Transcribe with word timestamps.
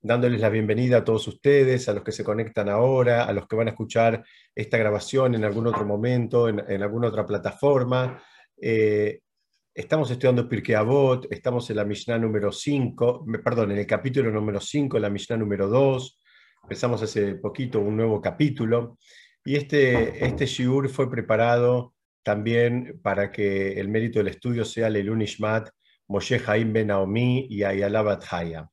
dándoles 0.00 0.40
la 0.40 0.48
bienvenida 0.48 0.96
a 0.96 1.04
todos 1.04 1.28
ustedes, 1.28 1.88
a 1.88 1.92
los 1.92 2.02
que 2.02 2.10
se 2.10 2.24
conectan 2.24 2.68
ahora, 2.68 3.22
a 3.22 3.32
los 3.32 3.46
que 3.46 3.54
van 3.54 3.68
a 3.68 3.70
escuchar 3.70 4.24
esta 4.52 4.78
grabación 4.78 5.36
en 5.36 5.44
algún 5.44 5.68
otro 5.68 5.86
momento, 5.86 6.48
en, 6.48 6.82
alguna 6.82 7.06
otra 7.06 7.24
plataforma. 7.24 8.20
Eh, 8.60 9.20
estamos 9.72 10.10
estudiando 10.10 10.48
Pirkei 10.48 10.74
Avot, 10.74 11.28
estamos 11.30 11.70
en 11.70 11.76
la 11.76 11.84
Mishnah 11.84 12.18
número 12.18 12.50
5, 12.50 13.26
perdón, 13.44 13.70
en 13.70 13.78
el 13.78 13.86
capítulo 13.86 14.32
número 14.32 14.60
5, 14.60 14.98
la 14.98 15.08
Mishnah 15.08 15.36
número 15.36 15.68
2. 15.68 16.20
Empezamos 16.64 17.00
hace 17.00 17.36
poquito 17.36 17.78
un 17.78 17.96
nuevo 17.96 18.20
capítulo. 18.20 18.98
Y 19.44 19.54
este, 19.54 20.26
este 20.26 20.46
shiur 20.46 20.88
fue 20.88 21.08
preparado 21.08 21.94
también 22.24 22.98
para 23.04 23.30
que 23.30 23.78
el 23.78 23.88
mérito 23.88 24.18
del 24.18 24.28
estudio 24.28 24.64
sea 24.64 24.90
Leilun 24.90 25.22
Ishmat, 25.22 25.68
Moshe 26.08 26.42
Haim 26.44 26.72
Ben 26.72 26.88
Naomi 26.88 27.46
y 27.48 27.62
Ayala 27.62 28.18
Haya. 28.32 28.68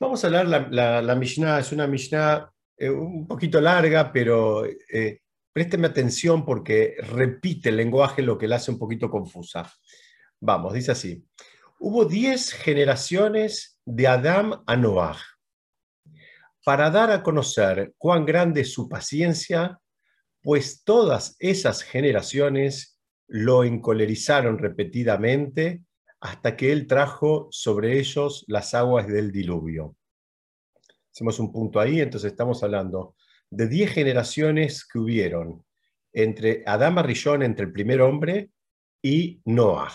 Vamos 0.00 0.24
a 0.24 0.26
hablar, 0.26 0.48
la, 0.48 1.00
la, 1.00 1.14
Mishnah 1.14 1.60
es 1.60 1.70
una 1.70 1.86
Mishnah 1.86 2.50
eh, 2.76 2.90
un 2.90 3.26
poquito 3.28 3.60
larga, 3.60 4.12
pero 4.12 4.64
eh, 4.64 5.20
présteme 5.52 5.86
atención 5.86 6.44
porque 6.44 6.96
repite 6.98 7.68
el 7.68 7.76
lenguaje 7.76 8.20
lo 8.20 8.36
que 8.36 8.48
la 8.48 8.56
hace 8.56 8.72
un 8.72 8.78
poquito 8.78 9.08
confusa. 9.08 9.72
Vamos, 10.40 10.74
dice 10.74 10.92
así. 10.92 11.24
Hubo 11.78 12.04
diez 12.04 12.52
generaciones 12.52 13.78
de 13.84 14.08
Adam 14.08 14.62
a 14.66 14.76
Noah. 14.76 15.16
Para 16.64 16.90
dar 16.90 17.10
a 17.10 17.22
conocer 17.22 17.94
cuán 17.96 18.26
grande 18.26 18.62
es 18.62 18.72
su 18.72 18.88
paciencia, 18.88 19.78
pues 20.42 20.82
todas 20.82 21.36
esas 21.38 21.82
generaciones 21.82 23.00
lo 23.28 23.64
encolerizaron 23.64 24.58
repetidamente 24.58 25.82
hasta 26.24 26.56
que 26.56 26.72
él 26.72 26.86
trajo 26.86 27.48
sobre 27.50 27.98
ellos 27.98 28.46
las 28.48 28.72
aguas 28.72 29.06
del 29.06 29.30
diluvio. 29.30 29.94
Hacemos 31.12 31.38
un 31.38 31.52
punto 31.52 31.78
ahí, 31.78 32.00
entonces 32.00 32.32
estamos 32.32 32.62
hablando 32.62 33.14
de 33.50 33.68
diez 33.68 33.92
generaciones 33.92 34.86
que 34.86 34.98
hubieron 34.98 35.66
entre 36.14 36.62
Adán 36.64 36.96
Rillón, 37.04 37.42
entre 37.42 37.66
el 37.66 37.72
primer 37.72 38.00
hombre, 38.00 38.48
y 39.02 39.42
Noah. 39.44 39.92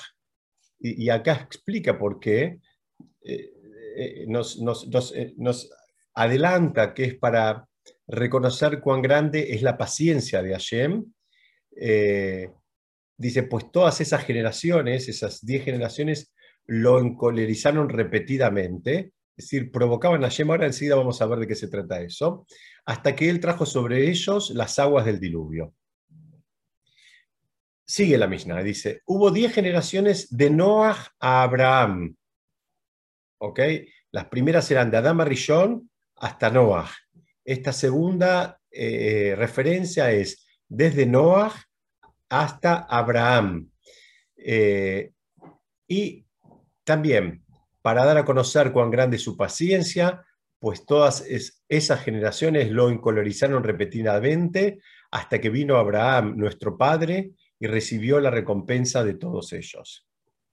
Y, 0.79 1.09
acá 1.09 1.33
explica 1.33 1.97
por 1.97 2.19
qué 2.19 2.59
eh, 3.23 3.51
eh, 3.95 4.25
nos, 4.27 4.59
eh, 5.15 5.33
nos 5.35 5.71
adelanta 6.13 6.93
que 6.93 7.05
es 7.05 7.15
para 7.15 7.67
reconocer 8.07 8.81
cuán 8.81 9.01
grande 9.01 9.51
es 9.51 9.63
la 9.63 9.79
paciencia 9.79 10.43
de 10.43 10.51
Hashem. 10.51 11.11
Dice, 13.19 13.43
pues 13.43 13.69
todas 13.71 13.99
esas 13.99 14.23
generaciones, 14.23 15.09
esas 15.09 15.45
diez 15.45 15.65
generaciones, 15.65 16.33
lo 16.65 16.99
encolerizaron 16.99 17.89
repetidamente, 17.89 19.11
es 19.35 19.45
decir, 19.45 19.71
provocaban 19.71 20.23
a 20.23 20.27
Hashem, 20.27 20.49
ahora 20.49 20.65
enseguida 20.65 20.95
vamos 20.95 21.21
a 21.21 21.25
ver 21.25 21.39
de 21.39 21.47
qué 21.47 21.55
se 21.55 21.67
trata 21.67 22.01
eso, 22.01 22.45
hasta 22.85 23.15
que 23.15 23.29
él 23.29 23.39
trajo 23.39 23.65
sobre 23.65 24.09
ellos 24.09 24.51
las 24.51 24.79
aguas 24.79 25.05
del 25.05 25.19
diluvio. 25.19 25.73
Sigue 27.85 28.17
la 28.17 28.27
Mishnah, 28.27 28.63
dice, 28.63 29.01
hubo 29.05 29.31
diez 29.31 29.53
generaciones 29.53 30.35
de 30.35 30.49
Noah 30.49 30.95
a 31.19 31.43
Abraham. 31.43 32.15
¿Ok? 33.41 33.59
Las 34.11 34.25
primeras 34.25 34.69
eran 34.71 34.91
de 34.91 34.97
Adán 34.97 35.19
Rishon 35.25 35.89
hasta 36.15 36.49
Noah. 36.51 36.89
Esta 37.43 37.73
segunda 37.73 38.59
eh, 38.71 39.33
referencia 39.35 40.11
es 40.11 40.47
desde 40.67 41.05
Noah 41.05 41.53
hasta 42.29 42.85
Abraham. 42.89 43.69
Eh, 44.37 45.11
y 45.87 46.25
también, 46.83 47.43
para 47.81 48.05
dar 48.05 48.17
a 48.17 48.25
conocer 48.25 48.71
cuán 48.71 48.91
grande 48.91 49.17
es 49.17 49.23
su 49.23 49.35
paciencia, 49.35 50.25
pues 50.59 50.85
todas 50.85 51.25
esas 51.67 52.03
generaciones 52.03 52.69
lo 52.69 52.91
incolorizaron 52.91 53.63
repetidamente 53.63 54.79
hasta 55.11 55.39
que 55.39 55.49
vino 55.49 55.77
Abraham, 55.77 56.35
nuestro 56.37 56.77
padre, 56.77 57.31
y 57.59 57.67
recibió 57.67 58.19
la 58.19 58.29
recompensa 58.29 59.03
de 59.03 59.15
todos 59.15 59.51
ellos. 59.53 60.07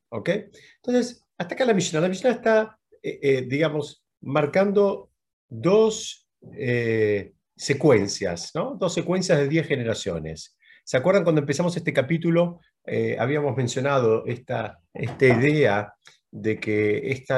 ¿Ok? 0.09 0.31
Entonces, 0.77 1.25
hasta 1.37 1.55
acá 1.55 1.65
la 1.65 1.75
Mishnah. 1.75 2.01
La 2.01 2.09
Mishnah 2.09 2.31
está, 2.31 2.79
eh, 3.03 3.45
digamos, 3.47 4.05
marcando 4.23 5.11
dos 5.49 6.29
eh, 6.53 7.33
secuencias, 7.55 8.53
¿no? 8.55 8.77
dos 8.79 8.95
secuencias 8.95 9.39
de 9.39 9.49
10 9.49 9.67
generaciones. 9.67 10.56
¿Se 10.87 10.97
acuerdan 10.97 11.25
cuando 11.25 11.41
empezamos 11.41 11.77
este 11.77 11.93
capítulo? 11.93 12.61
Eh, 12.85 13.17
habíamos 13.19 13.57
mencionado 13.57 14.25
esta, 14.25 14.79
idea 14.95 15.93
de 16.31 16.61
que 16.61 17.11
este, 17.11 17.35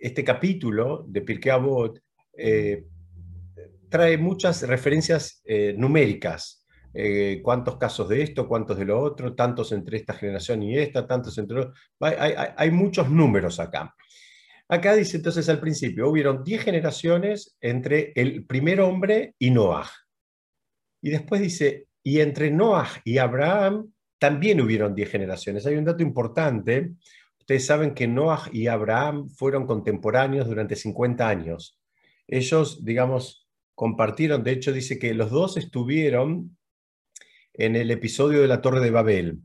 este, 0.00 0.22
capítulo 0.22 1.04
de 1.08 1.22
Pirkei 1.22 1.52
eh, 2.38 2.84
trae 3.88 4.18
muchas 4.18 4.62
referencias 4.62 5.42
numéricas. 5.76 6.64
cuántos 7.42 7.76
casos 7.76 8.08
de 8.08 8.22
esto, 8.22 8.46
cuántos 8.46 8.78
de 8.78 8.84
lo 8.84 9.00
otro, 9.00 9.34
tantos 9.34 9.72
entre 9.72 9.96
esta 9.96 10.14
generación 10.14 10.62
y 10.62 10.78
esta, 10.78 11.08
tantos 11.08 11.36
entre... 11.38 11.72
Hay, 11.98 12.14
hay, 12.36 12.48
hay 12.56 12.70
muchos 12.70 13.10
números 13.10 13.58
acá. 13.58 13.92
Acá 14.68 14.94
dice 14.94 15.16
entonces 15.16 15.48
al 15.48 15.58
principio, 15.58 16.08
hubieron 16.08 16.44
10 16.44 16.62
generaciones 16.62 17.56
entre 17.60 18.12
el 18.14 18.46
primer 18.46 18.80
hombre 18.80 19.34
y 19.40 19.50
Noah. 19.50 19.90
Y 21.02 21.10
después 21.10 21.40
dice, 21.40 21.88
y 22.04 22.20
entre 22.20 22.52
Noah 22.52 22.88
y 23.02 23.18
Abraham 23.18 23.92
también 24.18 24.60
hubieron 24.60 24.94
10 24.94 25.10
generaciones. 25.10 25.66
Hay 25.66 25.74
un 25.74 25.84
dato 25.84 26.02
importante. 26.02 26.92
Ustedes 27.40 27.66
saben 27.66 27.94
que 27.94 28.06
Noah 28.06 28.48
y 28.52 28.68
Abraham 28.68 29.28
fueron 29.30 29.66
contemporáneos 29.66 30.46
durante 30.46 30.76
50 30.76 31.28
años. 31.28 31.80
Ellos, 32.28 32.84
digamos, 32.84 33.48
compartieron, 33.74 34.44
de 34.44 34.52
hecho 34.52 34.72
dice 34.72 34.98
que 34.98 35.14
los 35.14 35.30
dos 35.30 35.56
estuvieron 35.56 36.56
en 37.54 37.74
el 37.74 37.90
episodio 37.90 38.40
de 38.40 38.48
la 38.48 38.60
Torre 38.60 38.80
de 38.80 38.90
Babel 38.90 39.40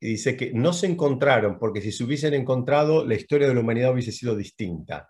y 0.00 0.08
dice 0.08 0.36
que 0.36 0.52
no 0.52 0.72
se 0.72 0.86
encontraron, 0.86 1.58
porque 1.58 1.80
si 1.80 1.92
se 1.92 2.04
hubiesen 2.04 2.34
encontrado, 2.34 3.06
la 3.06 3.14
historia 3.14 3.48
de 3.48 3.54
la 3.54 3.60
humanidad 3.60 3.92
hubiese 3.92 4.12
sido 4.12 4.36
distinta. 4.36 5.08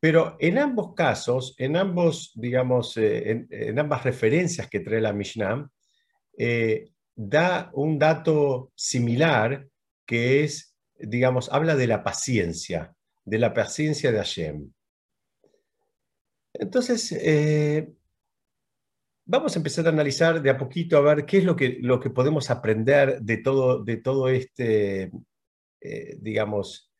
Pero 0.00 0.36
en 0.40 0.58
ambos 0.58 0.94
casos, 0.94 1.54
en 1.58 1.76
ambos, 1.76 2.32
digamos, 2.34 2.96
eh, 2.96 3.46
en, 3.48 3.78
ambas 3.78 4.04
referencias 4.04 4.68
que 4.68 4.80
trae 4.80 5.00
la 5.00 5.12
Mishnah, 5.12 5.68
eh, 6.38 6.90
da 7.14 7.70
un 7.74 7.98
dato 7.98 8.72
similar 8.74 9.68
que 10.06 10.44
es, 10.44 10.74
digamos, 10.98 11.50
habla 11.52 11.76
de 11.76 11.86
la 11.86 12.02
paciencia, 12.02 12.94
de 13.24 13.38
la 13.38 13.54
paciencia 13.54 14.12
de 14.12 14.18
Hashem. 14.18 14.72
Entonces, 16.54 17.12
eh, 17.12 17.92
vamos 19.24 19.54
a 19.54 19.58
empezar 19.58 19.86
a 19.86 19.90
analizar 19.90 20.42
de 20.42 20.50
a 20.50 20.58
poquito 20.58 20.96
a 20.96 21.00
ver 21.00 21.24
qué 21.24 21.38
es 21.38 21.44
lo 21.44 21.56
que, 21.56 21.78
lo 21.80 22.00
que 22.00 22.10
podemos 22.10 22.50
aprender 22.50 23.20
de 23.20 23.38
todo, 23.38 23.82
de 23.82 23.96
todo 23.98 24.28
este, 24.28 25.10
eh, 25.80 26.16
digamos, 26.20 26.90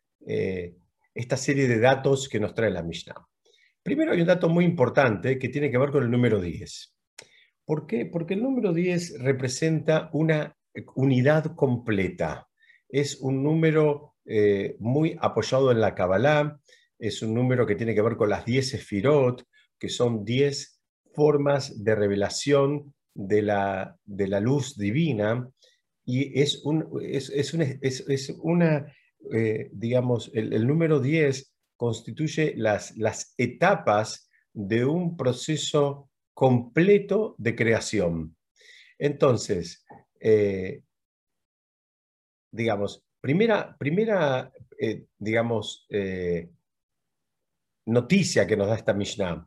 esta 1.15 1.37
serie 1.37 1.67
de 1.67 1.81
datos 1.81 2.29
que 2.29 2.39
nos 2.39 2.55
trae 2.55 2.71
la 2.71 2.85
Mishnah. 2.85 3.17
Primero 3.83 4.13
hay 4.13 4.21
un 4.21 4.29
dato 4.29 4.49
muy 4.49 4.65
importante 4.65 5.39
que 5.39 5.49
tiene 5.49 5.71
que 5.71 5.79
ver 5.79 5.91
con 5.91 6.05
el 6.05 6.11
número 6.11 6.41
10. 6.41 6.95
¿Por 7.65 7.87
qué? 7.87 8.07
Porque 8.07 8.35
el 8.35 8.43
número 8.43 8.73
10 8.73 9.21
representa 9.21 10.11
una 10.13 10.57
unidad 10.95 11.55
completa. 11.55 12.49
Es 12.89 13.21
un 13.21 13.43
número 13.43 14.17
eh, 14.25 14.77
muy 14.79 15.17
apoyado 15.21 15.71
en 15.71 15.81
la 15.81 15.95
Kabbalah, 15.95 16.59
es 16.99 17.23
un 17.23 17.35
número 17.35 17.67
que 17.67 17.75
tiene 17.75 17.95
que 17.95 18.03
ver 18.03 18.17
con 18.17 18.31
las 18.31 18.45
10 18.45 18.71
sefirot, 18.71 19.45
que 19.79 19.89
son 19.89 20.25
10 20.25 20.81
formas 21.15 21.83
de 21.83 21.95
revelación 21.95 22.95
de 23.15 23.43
la, 23.43 23.97
de 24.05 24.29
la 24.29 24.41
luz 24.41 24.77
divina 24.77 25.49
y 26.05 26.41
es, 26.41 26.65
un, 26.65 26.89
es, 27.03 27.31
es 27.31 28.31
una, 28.41 28.93
eh, 29.33 29.71
digamos, 29.73 30.31
el, 30.35 30.67
número 30.67 31.01
10 31.01 31.53
constituye 31.77 32.55
las, 32.57 32.97
las 32.97 33.35
etapas 33.39 34.29
de 34.53 34.85
un 34.85 35.17
proceso 35.17 36.11
completo 36.43 37.37
de 37.39 37.55
creación. 37.55 38.37
Entonces, 38.99 39.87
eh, 40.19 40.83
digamos, 42.51 43.05
primera, 43.21 43.77
primera 43.79 44.53
eh, 44.77 45.05
digamos, 45.19 45.87
noticia 47.87 48.45
que 48.49 48.57
nos 48.57 48.67
da 48.67 48.75
esta 48.75 48.93
Mishnah 48.93 49.47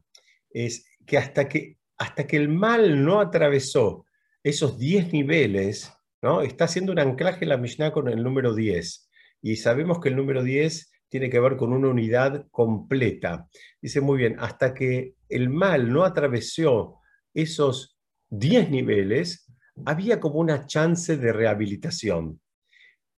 es 0.49 0.87
que 1.05 1.17
hasta 1.17 1.49
que, 1.49 1.77
hasta 1.97 2.25
que 2.25 2.37
el 2.37 2.47
mal 2.47 3.03
no 3.03 3.19
atravesó 3.19 4.05
esos 4.41 4.79
10 4.79 5.11
niveles, 5.11 5.91
¿no? 6.21 6.43
está 6.43 6.63
haciendo 6.63 6.93
un 6.93 6.99
anclaje 6.99 7.45
la 7.45 7.57
Mishnah 7.57 7.91
con 7.91 8.07
el 8.07 8.23
número 8.23 8.55
10. 8.55 9.09
Y 9.41 9.57
sabemos 9.57 9.99
que 9.99 10.07
el 10.07 10.15
número 10.15 10.43
10 10.43 10.93
tiene 11.15 11.29
que 11.29 11.39
ver 11.39 11.55
con 11.55 11.71
una 11.71 11.87
unidad 11.87 12.45
completa. 12.51 13.47
Dice 13.81 14.01
muy 14.01 14.17
bien, 14.17 14.35
hasta 14.37 14.73
que 14.73 15.13
el 15.29 15.49
mal 15.49 15.89
no 15.89 16.03
atravesó 16.03 16.99
esos 17.33 17.97
10 18.31 18.69
niveles, 18.69 19.49
había 19.85 20.19
como 20.19 20.39
una 20.39 20.65
chance 20.65 21.15
de 21.15 21.31
rehabilitación. 21.31 22.41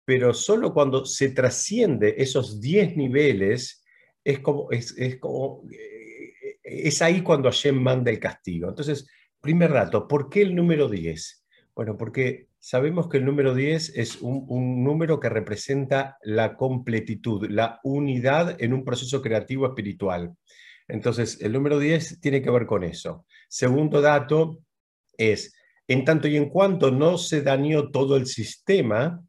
Pero 0.06 0.36
solo 0.36 0.76
cuando 0.76 1.08
se 1.08 1.30
trasciende 1.30 2.14
esos 2.20 2.62
10 2.62 2.98
niveles, 2.98 3.84
es 4.24 4.42
como, 4.42 4.70
es, 4.70 4.94
como, 5.20 5.64
eh, 5.72 6.60
es 6.62 7.02
ahí 7.02 7.24
cuando 7.24 7.50
Hashem 7.50 7.82
manda 7.82 8.12
el 8.12 8.20
castigo. 8.20 8.70
Entonces, 8.70 9.08
primer 9.42 9.74
dato, 9.74 10.08
¿por 10.08 10.30
qué 10.30 10.44
el 10.44 10.54
número 10.54 10.88
10? 10.88 11.46
Bueno, 11.74 11.98
porque 11.98 12.47
sabemos 12.68 13.08
que 13.08 13.16
el 13.16 13.24
número 13.24 13.56
10 13.56 13.94
es 13.96 14.22
un, 14.22 14.84
número 14.84 15.22
que 15.22 15.30
representa 15.30 16.18
la 16.22 16.58
completitud, 16.58 17.50
la 17.50 17.80
unidad 17.82 18.62
en 18.62 18.74
un 18.74 18.84
proceso 18.84 19.22
creativo 19.22 19.68
espiritual. 19.68 20.34
Entonces, 20.86 21.40
el 21.40 21.54
número 21.54 21.80
10 21.80 22.20
tiene 22.20 22.42
que 22.42 22.50
ver 22.52 22.66
con 22.66 22.84
eso. 22.84 23.26
Segundo 23.48 24.02
dato 24.02 24.60
es, 25.18 25.56
en 25.88 26.04
tanto 26.04 26.28
y 26.28 26.36
en 26.36 26.50
cuanto 26.50 26.92
no 26.92 27.18
se 27.18 27.42
dañó 27.42 27.90
todo 27.90 28.18
el 28.18 28.26
sistema, 28.26 29.24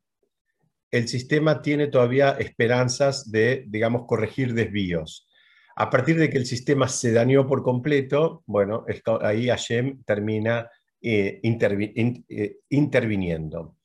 el 0.91 1.07
sistema 1.07 1.63
tiene 1.63 1.87
todavía 1.87 2.31
esperanzas 2.31 3.31
de, 3.31 3.65
digamos, 3.69 4.03
corregir 4.09 4.53
desvíos. 4.53 5.29
A 5.77 5.91
partir 5.91 6.19
de 6.19 6.29
que 6.29 6.39
el 6.39 6.47
sistema 6.47 6.89
se 6.89 7.13
dañó 7.13 7.47
por 7.47 7.63
completo, 7.63 8.43
bueno, 8.47 8.85
ahí 9.21 9.47
Hashem 9.47 10.03
termina 10.03 10.69
eh, 11.01 11.41
eh, 11.43 12.59
interviniendo. 12.71 13.77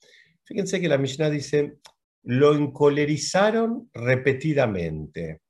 Fíjense 0.44 0.82
que 0.82 0.88
la 0.88 0.98
Mishnah 0.98 1.30
dice, 1.30 1.78
lo 2.24 2.56
encolerizaron 2.56 3.90
repetidamente. 3.94 5.42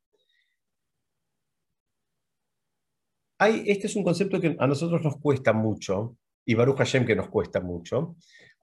Hay, 3.39 3.63
este 3.68 3.88
es 3.88 3.95
un 3.95 4.04
concepto 4.04 4.39
que 4.39 4.56
a 4.57 4.68
nosotros 4.68 5.01
nos 5.04 5.18
cuesta 5.18 5.54
mucho, 5.54 6.18
y 6.45 6.54
Baruch 6.54 6.77
Hashem 6.77 7.06
que 7.06 7.15
nos 7.15 7.30
cuesta 7.30 7.62
mucho. 7.62 8.15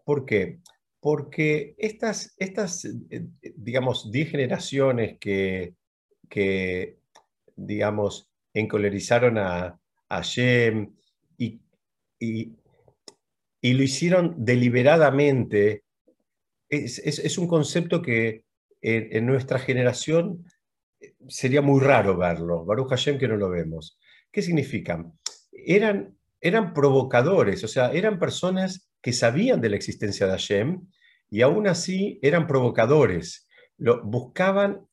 ¿Por 0.04 0.24
qué? 0.24 0.60
Porque 1.00 1.74
estas, 1.78 2.34
estas 2.38 2.84
eh, 2.84 3.26
digamos, 3.56 4.10
10 4.10 4.30
generaciones 4.30 5.18
que, 5.18 5.74
que, 6.28 6.98
digamos, 7.56 8.30
encolerizaron 8.52 9.38
a, 9.38 9.66
a 9.66 10.16
Hashem 10.16 10.94
y, 11.38 11.60
y, 12.18 12.59
y 13.60 13.74
lo 13.74 13.82
hicieron 13.82 14.34
deliberadamente, 14.38 15.84
es, 16.68 17.38
un 17.38 17.48
concepto 17.48 18.00
que 18.00 18.44
en, 18.80 19.26
nuestra 19.26 19.58
generación 19.58 20.44
sería 21.28 21.60
muy 21.60 21.80
raro 21.80 22.16
verlo. 22.16 22.64
Baruch 22.64 22.90
Hashem 22.90 23.18
que 23.18 23.28
no 23.28 23.36
lo 23.36 23.50
vemos. 23.50 23.98
¿Qué 24.30 24.42
significa? 24.42 25.04
Eran, 25.52 26.16
eran 26.40 26.72
provocadores, 26.72 27.64
o 27.64 27.68
sea, 27.68 27.92
eran 27.92 28.18
personas 28.18 28.90
que 29.02 29.12
sabían 29.12 29.60
de 29.60 29.70
la 29.70 29.76
existencia 29.76 30.26
de 30.26 30.32
Hashem 30.32 30.86
y 31.28 31.42
aún 31.42 31.66
así 31.66 32.18
eran 32.22 32.46
provocadores. 32.46 33.48
Lo, 33.76 34.02
buscaban, 34.04 34.86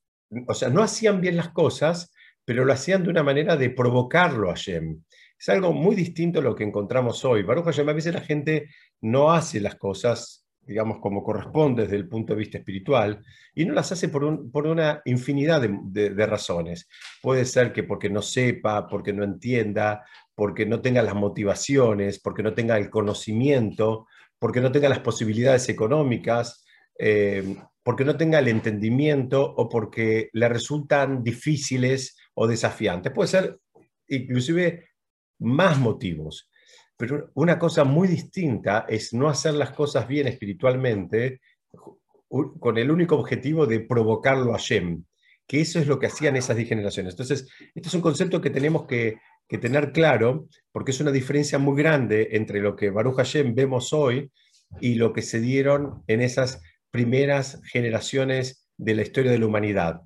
o 0.48 0.54
sea, 0.54 0.70
no 0.70 0.82
hacían 0.82 1.22
bien 1.22 1.38
las 1.38 1.50
cosas, 1.50 2.12
pero 2.44 2.66
lo 2.66 2.74
hacían 2.74 3.04
de 3.04 3.10
una 3.10 3.24
manera 3.24 3.56
de 3.56 3.70
provocarlo 3.70 4.50
a 4.50 4.54
Hashem. 4.54 5.04
Es 5.40 5.50
algo 5.50 5.72
muy 5.72 5.96
distinto 5.96 6.40
a 6.40 6.44
lo 6.44 6.56
que 6.56 6.64
encontramos 6.64 7.24
hoy. 7.24 7.44
Baruch 7.44 7.66
Hashem, 7.66 7.88
a 7.90 7.94
veces 7.94 8.14
la 8.14 8.22
gente 8.22 8.70
no 9.02 9.32
hace 9.32 9.60
las 9.60 9.76
cosas, 9.76 10.48
digamos, 10.62 10.98
como 11.00 11.24
corresponde 11.24 11.84
desde 11.84 11.98
el 11.98 12.08
punto 12.08 12.34
de 12.34 12.40
vista 12.40 12.58
espiritual, 12.58 13.24
y 13.54 13.66
no 13.66 13.74
las 13.74 13.92
hace 13.92 14.10
por, 14.10 14.24
una 14.24 15.02
infinidad 15.06 15.62
de, 15.62 16.26
razones. 16.26 16.88
Puede 17.22 17.46
ser 17.46 17.72
que 17.72 17.84
porque 17.84 18.10
no 18.10 18.22
sepa, 18.22 18.88
porque 18.88 19.14
no 19.14 19.24
entienda, 19.24 20.04
porque 20.34 20.66
no 20.66 20.82
tenga 20.82 21.04
las 21.04 21.16
motivaciones, 21.16 22.20
porque 22.20 22.44
no 22.44 22.54
tenga 22.54 22.78
el 22.78 22.90
conocimiento, 22.90 24.08
porque 24.40 24.62
no 24.62 24.72
tenga 24.72 24.90
las 24.90 25.00
posibilidades 25.00 25.70
económicas, 25.70 26.66
eh, 26.98 27.56
porque 27.84 28.04
no 28.04 28.18
tenga 28.18 28.40
el 28.40 28.48
entendimiento 28.48 29.44
o 29.44 29.70
porque 29.70 30.30
le 30.34 30.50
resultan 30.50 31.24
difíciles 31.24 32.18
o 32.34 32.48
desafiantes. 32.48 33.14
Puede 33.14 33.30
ser 33.30 33.60
inclusive 34.10 34.88
más 35.40 35.78
motivos. 35.78 36.50
Pero 36.98 37.30
una 37.36 37.60
cosa 37.60 37.84
muy 37.84 38.08
distinta 38.08 38.86
es 38.90 39.14
no 39.14 39.30
hacer 39.30 39.54
las 39.54 39.72
cosas 39.72 40.08
bien 40.08 40.28
espiritualmente 40.28 41.42
con 42.28 42.78
el 42.78 42.92
único 42.92 43.16
objetivo 43.16 43.66
de 43.66 43.80
provocarlo 43.82 44.54
a 44.54 44.58
Shem, 44.58 45.06
que 45.48 45.62
eso 45.62 45.80
es 45.80 45.88
lo 45.88 46.00
que 46.00 46.08
hacían 46.08 46.36
esas 46.36 46.58
generaciones. 46.58 47.14
Entonces, 47.14 47.48
este 47.74 47.88
es 47.88 47.94
un 47.94 48.02
concepto 48.02 48.42
que 48.42 48.50
tenemos 48.50 48.86
que, 48.86 49.18
tener 49.62 49.94
claro, 49.94 50.50
porque 50.74 50.92
es 50.92 51.00
una 51.00 51.12
diferencia 51.12 51.58
muy 51.58 51.82
grande 51.82 52.30
entre 52.32 52.60
lo 52.60 52.76
que 52.76 52.90
Baruch 52.90 53.16
Hashem 53.16 53.56
vemos 53.56 53.94
hoy 53.94 54.30
y 54.82 54.96
lo 54.96 55.14
que 55.14 55.22
se 55.22 55.40
dieron 55.40 56.04
en 56.08 56.22
esas 56.22 56.62
primeras 56.92 57.62
generaciones 57.64 58.68
de 58.76 58.96
la 58.96 59.04
historia 59.04 59.32
de 59.32 59.40
la 59.40 59.46
humanidad. 59.46 60.02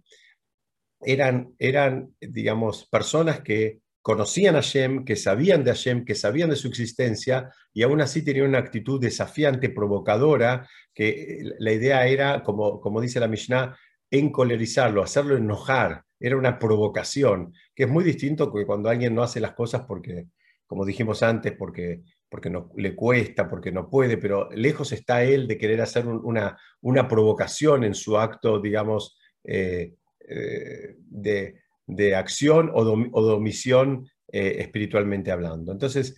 Eran, 0.99 1.55
eran 1.57 2.13
digamos, 2.19 2.87
personas 2.87 3.41
que 3.41 3.80
conocían 4.01 4.55
a 4.55 4.61
Hashem, 4.61 5.05
que 5.05 5.15
sabían 5.15 5.63
de 5.63 5.71
Hashem, 5.71 6.05
que 6.05 6.15
sabían 6.15 6.49
de 6.49 6.55
su 6.55 6.67
existencia, 6.67 7.51
y 7.73 7.83
aún 7.83 8.01
así 8.01 8.23
tenían 8.23 8.47
una 8.47 8.59
actitud 8.59 8.99
desafiante, 8.99 9.69
provocadora, 9.69 10.67
que 10.93 11.09
eh, 11.09 11.43
la 11.59 11.71
idea 11.71 12.07
era, 12.07 12.43
como, 12.43 12.81
como 12.81 12.99
dice 13.01 13.19
la 13.19 13.27
Mishnah, 13.27 13.77
encolerizarlo, 14.09 15.03
hacerlo 15.03 15.37
enojar, 15.37 16.03
era 16.19 16.37
una 16.37 16.59
provocación, 16.59 17.53
que 17.73 17.83
es 17.83 17.89
muy 17.89 18.03
distinto 18.03 18.51
que 18.53 18.65
cuando 18.65 18.89
alguien 18.89 19.15
no 19.15 19.23
hace 19.23 19.39
las 19.39 19.53
cosas 19.53 19.83
porque, 19.87 20.27
como 20.67 20.85
dijimos 20.85 21.23
antes, 21.23 21.53
porque, 21.53 22.01
porque 22.29 22.49
no, 22.49 22.71
le 22.75 22.95
cuesta, 22.95 23.49
porque 23.49 23.71
no 23.71 23.89
puede, 23.89 24.17
pero 24.17 24.49
lejos 24.51 24.91
está 24.91 25.23
él 25.23 25.47
de 25.47 25.57
querer 25.57 25.81
hacer 25.81 26.07
una, 26.07 26.57
una 26.81 27.07
provocación 27.07 27.83
en 27.83 27.95
su 27.95 28.17
acto, 28.17 28.59
digamos, 28.59 29.17
eh, 29.43 29.95
eh, 30.27 30.95
de, 30.97 31.61
de 31.91 32.15
acción 32.15 32.71
o 32.73 32.85
de, 32.85 33.33
omisión 33.33 34.09
eh, 34.31 34.55
espiritualmente 34.59 35.29
hablando. 35.29 35.73
Entonces, 35.73 36.15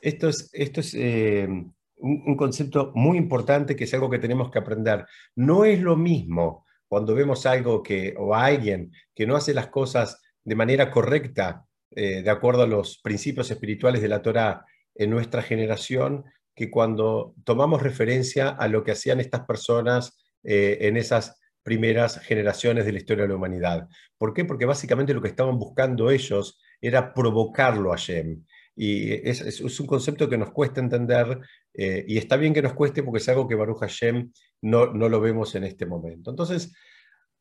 esto 0.00 0.28
es, 0.28 0.48
esto 0.52 0.80
es 0.80 0.94
eh, 0.94 1.48
un, 1.96 2.36
concepto 2.36 2.92
muy 2.94 3.18
importante 3.18 3.74
que 3.74 3.84
es 3.84 3.94
algo 3.94 4.08
que 4.08 4.20
tenemos 4.20 4.50
que 4.50 4.60
aprender. 4.60 5.04
No 5.34 5.64
es 5.64 5.80
lo 5.80 5.96
mismo 5.96 6.64
cuando 6.86 7.14
vemos 7.14 7.44
algo 7.44 7.82
que, 7.82 8.14
o 8.16 8.34
a 8.34 8.46
alguien 8.46 8.92
que 9.14 9.26
no 9.26 9.34
hace 9.34 9.52
las 9.52 9.66
cosas 9.66 10.22
de 10.44 10.54
manera 10.54 10.92
correcta, 10.92 11.66
eh, 11.90 12.22
de 12.22 12.30
acuerdo 12.30 12.62
a 12.62 12.68
los 12.68 12.98
principios 12.98 13.50
espirituales 13.50 14.00
de 14.00 14.08
la 14.08 14.22
Torah 14.22 14.64
en 14.94 15.10
nuestra 15.10 15.42
generación, 15.42 16.24
que 16.54 16.70
cuando 16.70 17.34
tomamos 17.44 17.82
referencia 17.82 18.50
a 18.50 18.68
lo 18.68 18.84
que 18.84 18.92
hacían 18.92 19.20
estas 19.20 19.44
personas 19.44 20.16
en 20.48 20.96
esas 20.96 21.40
primeras 21.66 22.20
generaciones 22.20 22.86
de 22.86 22.92
la 22.92 22.98
historia 22.98 23.24
de 23.24 23.30
la 23.30 23.34
humanidad. 23.34 23.88
¿Por 24.16 24.32
qué? 24.32 24.44
Porque 24.44 24.66
básicamente 24.66 25.12
lo 25.12 25.20
que 25.20 25.26
estaban 25.26 25.58
buscando 25.58 26.12
ellos 26.12 26.60
era 26.80 27.12
provocarlo 27.12 27.92
a 27.92 27.96
Shem. 27.96 28.44
Y 28.76 29.10
es, 29.28 29.60
un 29.80 29.86
concepto 29.86 30.28
que 30.28 30.38
nos 30.38 30.52
cuesta 30.52 30.80
entender, 30.80 31.40
eh, 31.74 32.04
y 32.06 32.18
está 32.18 32.36
bien 32.36 32.54
que 32.54 32.62
nos 32.62 32.72
cueste 32.74 33.02
porque 33.02 33.18
es 33.18 33.28
algo 33.28 33.48
que 33.48 33.56
Baruch 33.56 33.80
Hashem 33.80 34.30
no, 34.62 34.92
no 34.92 35.08
lo 35.08 35.20
vemos 35.20 35.56
en 35.56 35.64
este 35.64 35.86
momento. 35.86 36.30
Entonces, 36.30 36.72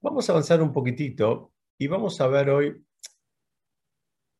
vamos 0.02 0.28
a 0.28 0.32
avanzar 0.32 0.60
un 0.60 0.74
poquitito 0.74 1.54
y 1.78 1.86
vamos 1.86 2.20
a 2.20 2.28
ver 2.28 2.50
hoy, 2.50 2.84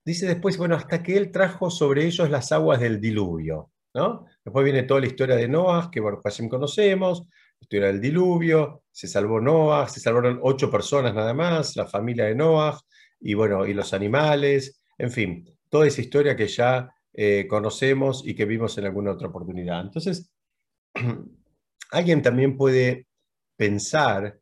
dice 0.04 0.26
después, 0.26 0.58
bueno, 0.58 0.76
hasta 0.76 1.04
que 1.04 1.16
él 1.16 1.32
trajo 1.32 1.70
sobre 1.70 2.06
ellos 2.06 2.28
las 2.32 2.52
aguas 2.52 2.80
del 2.80 3.00
diluvio. 3.00 3.70
¿no? 3.94 4.26
Después 4.44 4.66
viene 4.66 4.82
toda 4.82 5.02
la 5.02 5.08
historia 5.08 5.36
de 5.36 5.48
Noah, 5.48 5.92
que 5.92 6.00
Baruch 6.00 6.24
Hashem 6.24 6.50
conocemos, 6.50 7.28
historia 7.60 7.88
del 7.88 8.02
diluvio, 8.02 8.82
se 8.96 9.10
salvó 9.10 9.42
Noah, 9.42 9.90
se 9.90 10.00
salvaron 10.00 10.40
ocho 10.42 10.72
personas 10.72 11.14
nada 11.14 11.34
más, 11.34 11.76
la 11.76 11.86
familia 11.86 12.24
de 12.26 12.36
Noah, 12.36 12.80
y 13.20 13.34
bueno, 13.34 13.68
y 13.68 13.74
los 13.74 13.94
animales, 13.94 14.82
en 14.98 15.12
fin, 15.12 15.46
toda 15.70 15.86
esa 15.86 16.00
historia 16.00 16.34
que 16.38 16.48
ya 16.48 16.90
eh, 17.12 17.46
conocemos 17.50 18.26
y 18.26 18.34
que 18.34 18.46
vimos 18.46 18.78
en 18.78 18.86
alguna 18.86 19.12
otra 19.12 19.28
oportunidad. 19.28 19.82
Entonces, 19.82 20.32
alguien 21.92 22.22
también 22.22 22.56
puede 22.56 23.08
pensar 23.58 24.40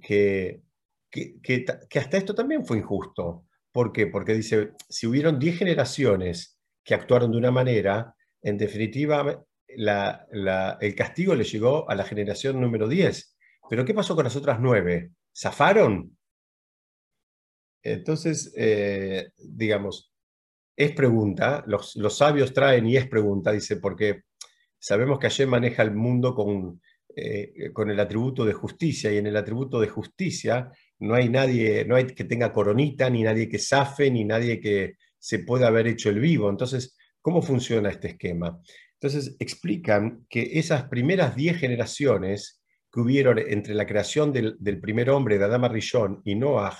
que, 0.00 0.62
que, 1.10 1.66
hasta 1.98 2.16
esto 2.16 2.34
también 2.34 2.64
fue 2.64 2.78
injusto. 2.78 3.44
¿Por 3.70 3.92
qué? 3.92 4.06
Porque 4.06 4.32
dice, 4.32 4.72
si 4.88 5.08
hubieron 5.08 5.38
diez 5.38 5.58
generaciones 5.58 6.58
que 6.82 6.94
actuaron 6.94 7.32
de 7.32 7.36
una 7.36 7.50
manera, 7.50 8.14
en 8.40 8.56
definitiva, 8.56 9.44
el 9.68 10.94
castigo 10.96 11.34
le 11.34 11.44
llegó 11.44 11.90
a 11.90 11.94
la 11.94 12.04
generación 12.04 12.58
número 12.58 12.88
10. 12.88 13.36
Pero 13.70 13.84
¿qué 13.84 13.94
pasó 13.94 14.16
con 14.16 14.24
las 14.24 14.34
otras 14.34 14.58
nueve? 14.58 15.12
¿Zafaron? 15.32 16.18
Entonces, 17.84 18.52
eh, 18.56 19.30
digamos, 19.38 20.12
es 20.76 20.90
pregunta, 20.90 21.62
los, 21.68 21.94
sabios 22.16 22.52
traen 22.52 22.88
y 22.88 22.96
es 22.96 23.06
pregunta, 23.06 23.52
dice, 23.52 23.76
porque 23.76 24.22
sabemos 24.76 25.20
que 25.20 25.28
ayer 25.28 25.46
maneja 25.46 25.84
el 25.84 25.94
mundo 25.94 26.34
con, 26.34 26.82
eh, 27.14 27.70
con 27.72 27.88
el 27.90 28.00
atributo 28.00 28.44
de 28.44 28.54
justicia 28.54 29.12
y 29.12 29.18
en 29.18 29.28
el 29.28 29.36
atributo 29.36 29.78
de 29.78 29.86
justicia 29.86 30.68
no 30.98 31.14
hay 31.14 31.28
nadie, 31.28 31.84
no 31.84 31.94
hay 31.94 32.06
que 32.08 32.24
tenga 32.24 32.52
coronita, 32.52 33.08
ni 33.08 33.22
nadie 33.22 33.48
que 33.48 33.60
zafe, 33.60 34.10
ni 34.10 34.24
nadie 34.24 34.58
que 34.60 34.94
se 35.16 35.38
pueda 35.40 35.68
haber 35.68 35.86
hecho 35.86 36.10
el 36.10 36.18
vivo. 36.18 36.50
Entonces, 36.50 36.96
¿cómo 37.20 37.40
funciona 37.40 37.90
este 37.90 38.08
esquema? 38.08 38.60
Entonces 38.94 39.36
explican 39.38 40.26
que 40.28 40.58
esas 40.58 40.88
primeras 40.88 41.36
10 41.36 41.56
generaciones 41.56 42.59
que 42.92 43.00
hubieron 43.00 43.38
entre 43.38 43.74
la 43.74 43.86
creación 43.86 44.32
del, 44.32 44.80
primer 44.80 45.10
hombre 45.10 45.38
de 45.38 45.44
Adama 45.44 45.68
Rishon 45.68 46.22
y 46.24 46.34
Noah, 46.34 46.76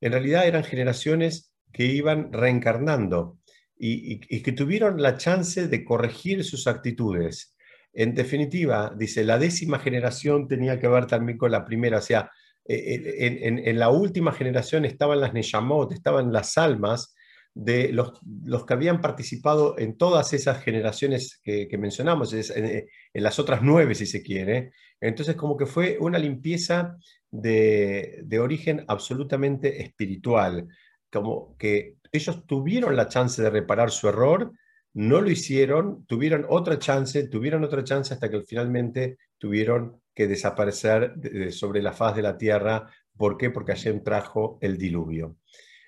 en 0.00 0.12
realidad 0.12 0.46
eran 0.46 0.64
generaciones 0.64 1.52
que 1.72 1.84
iban 1.84 2.32
reencarnando 2.32 3.38
y, 3.76 4.42
que 4.42 4.52
tuvieron 4.52 5.00
la 5.00 5.16
chance 5.16 5.68
de 5.68 5.84
corregir 5.84 6.44
sus 6.44 6.66
actitudes. 6.66 7.56
En 7.92 8.14
definitiva, 8.14 8.94
dice, 8.96 9.24
la 9.24 9.38
décima 9.38 9.78
generación 9.78 10.46
tenía 10.46 10.78
que 10.78 10.88
ver 10.88 11.06
también 11.06 11.38
con 11.38 11.50
la 11.50 11.64
primera, 11.64 11.98
o 11.98 12.02
sea, 12.02 12.30
eh, 12.66 12.94
eh, 12.94 13.62
en, 13.64 13.78
la 13.78 13.88
última 13.88 14.32
generación 14.32 14.84
estaban 14.84 15.20
las 15.20 15.32
Neyamot, 15.32 15.92
estaban 15.92 16.32
las 16.32 16.56
almas 16.58 17.14
de 17.54 17.92
los, 17.92 18.12
los, 18.44 18.64
que 18.64 18.74
habían 18.74 19.00
participado 19.00 19.76
en 19.78 19.96
todas 19.96 20.32
esas 20.34 20.62
generaciones 20.62 21.40
que, 21.42 21.68
mencionamos, 21.78 22.32
en, 22.32 22.86
las 23.14 23.38
otras 23.38 23.60
nueve, 23.62 23.94
si 23.94 24.06
se 24.06 24.22
quiere. 24.22 24.72
Entonces, 25.00 25.36
como 25.36 25.56
que 25.56 25.66
fue 25.66 25.96
una 26.00 26.18
limpieza 26.18 26.96
de, 27.30 28.20
de 28.22 28.38
origen 28.38 28.84
absolutamente 28.88 29.82
espiritual, 29.82 30.68
como 31.10 31.56
que 31.56 31.96
ellos 32.12 32.44
tuvieron 32.46 32.96
la 32.96 33.08
chance 33.08 33.40
de 33.40 33.50
reparar 33.50 33.90
su 33.90 34.08
error, 34.08 34.52
no 34.92 35.20
lo 35.20 35.30
hicieron, 35.30 36.04
tuvieron 36.06 36.46
otra 36.48 36.78
chance, 36.78 37.28
tuvieron 37.28 37.62
otra 37.64 37.84
chance 37.84 38.12
hasta 38.12 38.28
que 38.28 38.42
finalmente 38.42 39.18
tuvieron 39.38 40.00
que 40.14 40.26
desaparecer 40.26 41.14
sobre 41.52 41.80
la 41.80 41.92
faz 41.92 42.16
de 42.16 42.22
la 42.22 42.36
tierra. 42.36 42.90
¿Por 43.16 43.36
qué? 43.36 43.50
Porque 43.50 43.72
Hashem 43.72 44.02
trajo 44.02 44.58
el 44.60 44.76
diluvio. 44.76 45.36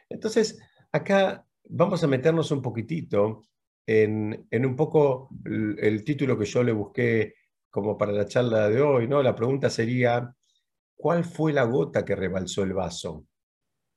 Entonces, 0.08 0.58
acá 0.92 1.44
vamos 1.68 2.04
a 2.04 2.06
meternos 2.06 2.50
un 2.50 2.62
poquitito 2.62 3.42
en, 3.86 4.46
un 4.52 4.76
poco 4.76 5.30
el, 5.44 6.04
título 6.04 6.38
que 6.38 6.44
yo 6.44 6.62
le 6.62 6.72
busqué 6.72 7.34
como 7.72 7.96
para 7.96 8.12
la 8.12 8.26
charla 8.26 8.68
de 8.68 8.82
hoy, 8.82 9.08
¿no? 9.08 9.22
La 9.22 9.34
pregunta 9.34 9.70
sería, 9.70 10.30
¿cuál 10.94 11.24
fue 11.24 11.54
la 11.54 11.64
gota 11.64 12.04
que 12.04 12.14
rebalsó 12.14 12.62
el 12.62 12.74
vaso? 12.74 13.24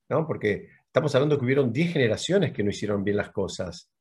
¿No? 0.09 0.25
Porque 0.25 0.69
estamos 0.85 1.13
hablando 1.13 1.37
que 1.37 1.43
hubieron 1.43 1.73
10 1.73 1.91
generaciones 1.91 2.53
que 2.53 2.63
no 2.63 2.69
hicieron 2.69 3.03
bien 3.03 3.17
las 3.17 3.31
cosas. 3.31 3.91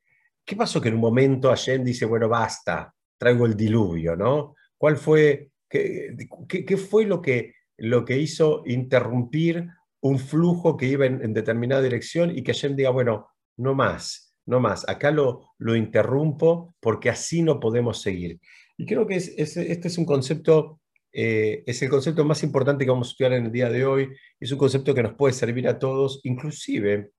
¿Qué 0.45 0.55
pasó 0.55 0.81
que 0.81 0.91
en 0.91 0.95
un 0.95 1.01
momento 1.01 1.49
Hashem 1.49 1.83
dice, 1.83 2.07
bueno, 2.07 2.29
basta, 2.29 2.95
traigo 3.19 3.47
el 3.47 3.57
diluvio, 3.57 4.15
¿no? 4.15 4.55
¿Cuál 4.79 4.97
fue, 4.97 5.51
qué, 5.69 6.15
qué, 6.49 6.77
fue 6.77 7.05
lo 7.05 7.21
que, 7.21 7.55
lo 7.79 8.05
que 8.05 8.17
hizo 8.17 8.63
interrumpir 8.67 9.67
un 10.03 10.21
flujo 10.21 10.77
que 10.77 10.87
iba 10.87 11.07
en, 11.07 11.35
determinada 11.35 11.83
dirección 11.83 12.31
y 12.31 12.45
que 12.45 12.53
Hashem 12.53 12.77
diga, 12.77 12.91
bueno, 12.91 13.27
no 13.57 13.75
más, 13.75 14.37
no 14.47 14.61
más, 14.61 14.89
acá 14.89 15.11
lo, 15.11 15.55
lo 15.59 15.75
interrumpo 15.75 16.77
porque 16.79 17.11
así 17.11 17.43
no 17.43 17.59
podemos 17.59 18.01
seguir. 18.03 18.39
Y 18.77 18.87
creo 18.87 19.07
que 19.07 19.17
este 19.17 19.89
es 19.89 19.99
un 19.99 20.05
concepto, 20.05 20.81
eh, 21.13 21.63
es 21.67 21.81
el 21.83 21.89
concepto 21.89 22.25
más 22.25 22.43
importante 22.43 22.85
que 22.85 22.91
vamos 22.91 23.09
a 23.09 23.11
estudiar 23.13 23.33
en 23.35 23.47
el 23.47 23.53
día 23.53 23.71
de 23.71 23.87
hoy, 23.87 24.09
es 24.41 24.51
un 24.53 24.59
concepto 24.59 24.95
que 24.95 25.03
nos 25.03 25.15
puede 25.15 25.33
servir 25.33 25.69
a 25.69 25.79
todos, 25.79 26.21
inclusive 26.25 27.13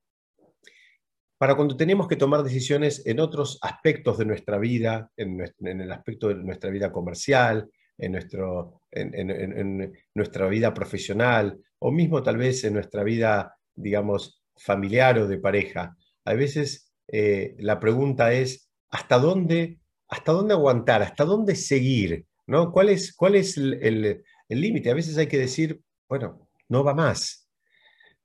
para 1.38 1.56
cuando 1.56 1.76
tenemos 1.76 2.08
que 2.08 2.16
tomar 2.16 2.44
decisiones 2.44 3.06
en 3.06 3.20
otros 3.20 3.60
aspectos 3.62 4.18
de 4.18 4.26
nuestra 4.26 4.58
vida, 4.58 5.12
en, 5.18 5.42
el 5.62 5.92
aspecto 5.92 6.30
de 6.30 6.36
nuestra 6.36 6.70
vida 6.70 6.92
comercial, 6.92 7.70
en, 7.98 8.14
nuestro, 8.14 8.82
en, 8.92 9.94
nuestra 10.14 10.48
vida 10.48 10.74
profesional, 10.74 11.60
o 11.80 11.92
mismo 11.92 12.24
tal 12.24 12.38
vez 12.38 12.64
en 12.64 12.74
nuestra 12.74 13.04
vida, 13.04 13.58
digamos, 13.76 14.42
familiar 14.56 15.20
o 15.20 15.28
de 15.28 15.38
pareja. 15.38 15.98
A 16.24 16.34
veces 16.34 16.94
eh, 17.08 17.56
la 17.60 17.80
pregunta 17.80 18.32
es, 18.34 18.70
¿hasta 18.90 19.20
dónde, 19.20 19.80
¿hasta 20.16 20.32
dónde 20.32 20.54
aguantar? 20.54 21.02
¿Hasta 21.02 21.26
dónde 21.26 21.56
seguir? 21.56 22.26
¿no? 22.48 22.72
¿Cuál 22.72 22.90
es, 22.90 23.14
cuál 23.14 23.36
es 23.36 23.58
el 23.58 24.24
límite? 24.50 24.92
A 24.92 24.96
veces 24.96 25.18
hay 25.18 25.28
que 25.28 25.38
decir, 25.38 25.82
bueno, 26.08 26.48
no 26.70 26.84
va 26.84 26.94
más. 26.94 27.48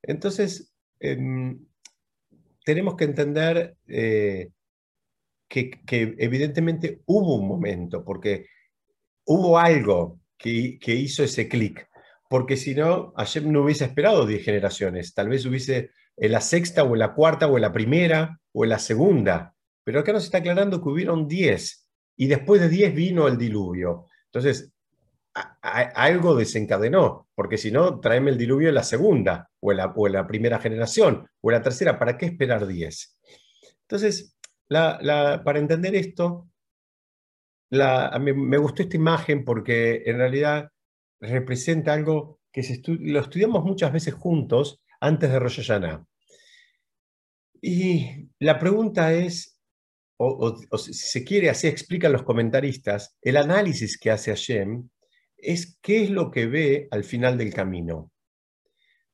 Entonces, 0.02 0.72
em, 0.98 1.58
tenemos 2.64 2.96
que 2.96 3.04
entender 3.04 3.76
eh, 3.86 4.50
que, 5.48 5.80
evidentemente 5.90 7.02
hubo 7.06 7.36
un 7.36 7.48
momento, 7.48 8.04
porque 8.04 8.46
hubo 9.24 9.58
algo 9.58 10.20
que, 10.38 10.78
hizo 10.86 11.24
ese 11.24 11.48
clic, 11.48 11.88
porque 12.28 12.56
si 12.56 12.74
no, 12.74 13.12
ayer 13.16 13.44
no 13.44 13.62
hubiese 13.62 13.84
esperado 13.84 14.26
10 14.26 14.44
generaciones, 14.44 15.14
tal 15.14 15.28
vez 15.28 15.44
hubiese 15.46 15.90
en 16.16 16.32
la 16.32 16.40
sexta 16.40 16.84
o 16.84 16.94
en 16.94 17.00
la 17.00 17.14
cuarta 17.14 17.46
o 17.46 17.56
en 17.56 17.62
la 17.62 17.72
primera 17.72 18.40
o 18.52 18.64
en 18.64 18.70
la 18.70 18.78
segunda, 18.78 19.54
pero 19.90 20.02
acá 20.02 20.12
nos 20.12 20.22
está 20.22 20.38
aclarando 20.38 20.80
que 20.80 20.88
hubieron 20.88 21.26
10 21.26 21.88
y 22.16 22.28
después 22.28 22.60
de 22.60 22.68
10 22.68 22.94
vino 22.94 23.26
el 23.26 23.36
diluvio. 23.36 24.06
Entonces, 24.26 24.72
algo 25.62 26.36
desencadenó, 26.36 27.26
porque 27.34 27.58
si 27.58 27.72
no, 27.72 27.98
tráeme 27.98 28.30
el 28.30 28.38
diluvio 28.38 28.68
en 28.68 28.76
la 28.76 28.84
segunda, 28.84 29.50
o 29.58 29.72
en 29.72 29.78
la, 30.12 30.26
primera 30.28 30.60
generación, 30.60 31.28
o 31.40 31.50
en 31.50 31.56
la 31.56 31.62
tercera, 31.62 31.98
¿para 31.98 32.16
qué 32.16 32.26
esperar 32.26 32.68
10? 32.68 33.18
Entonces, 33.80 34.36
para 34.68 35.58
entender 35.58 35.96
esto, 35.96 36.48
me 37.72 38.58
gustó 38.58 38.84
esta 38.84 38.96
imagen 38.96 39.44
porque 39.44 40.04
en 40.06 40.18
realidad 40.18 40.70
representa 41.18 41.94
algo 41.94 42.38
que 42.52 42.62
lo 42.86 43.18
estudiamos 43.18 43.64
muchas 43.64 43.92
veces 43.92 44.14
juntos 44.14 44.80
antes 45.00 45.32
de 45.32 45.38
Rosh 45.40 45.56
Hashanah. 45.56 46.06
Y 47.60 48.30
la 48.38 48.56
pregunta 48.56 49.12
es, 49.12 49.59
o, 50.22 50.76
si 50.76 50.92
se 50.92 51.24
quiere, 51.24 51.48
así 51.48 51.66
explican 51.66 52.12
los 52.12 52.24
comentaristas, 52.24 53.16
el 53.22 53.38
análisis 53.38 53.98
que 53.98 54.10
hace 54.10 54.30
Hashem 54.30 54.86
es 55.38 55.78
qué 55.80 56.02
es 56.02 56.10
lo 56.10 56.30
que 56.30 56.46
ve 56.46 56.88
al 56.90 57.04
final 57.04 57.38
del 57.38 57.54
camino. 57.54 58.12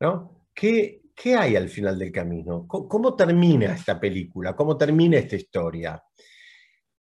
¿no? 0.00 0.48
¿Qué, 0.52 1.02
hay 1.38 1.54
al 1.54 1.68
final 1.68 1.96
del 1.96 2.10
camino? 2.10 2.66
¿Cómo, 2.66 3.14
termina 3.14 3.72
esta 3.72 4.00
película? 4.00 4.56
¿Cómo 4.56 4.76
termina 4.76 5.18
esta 5.18 5.36
historia? 5.36 6.02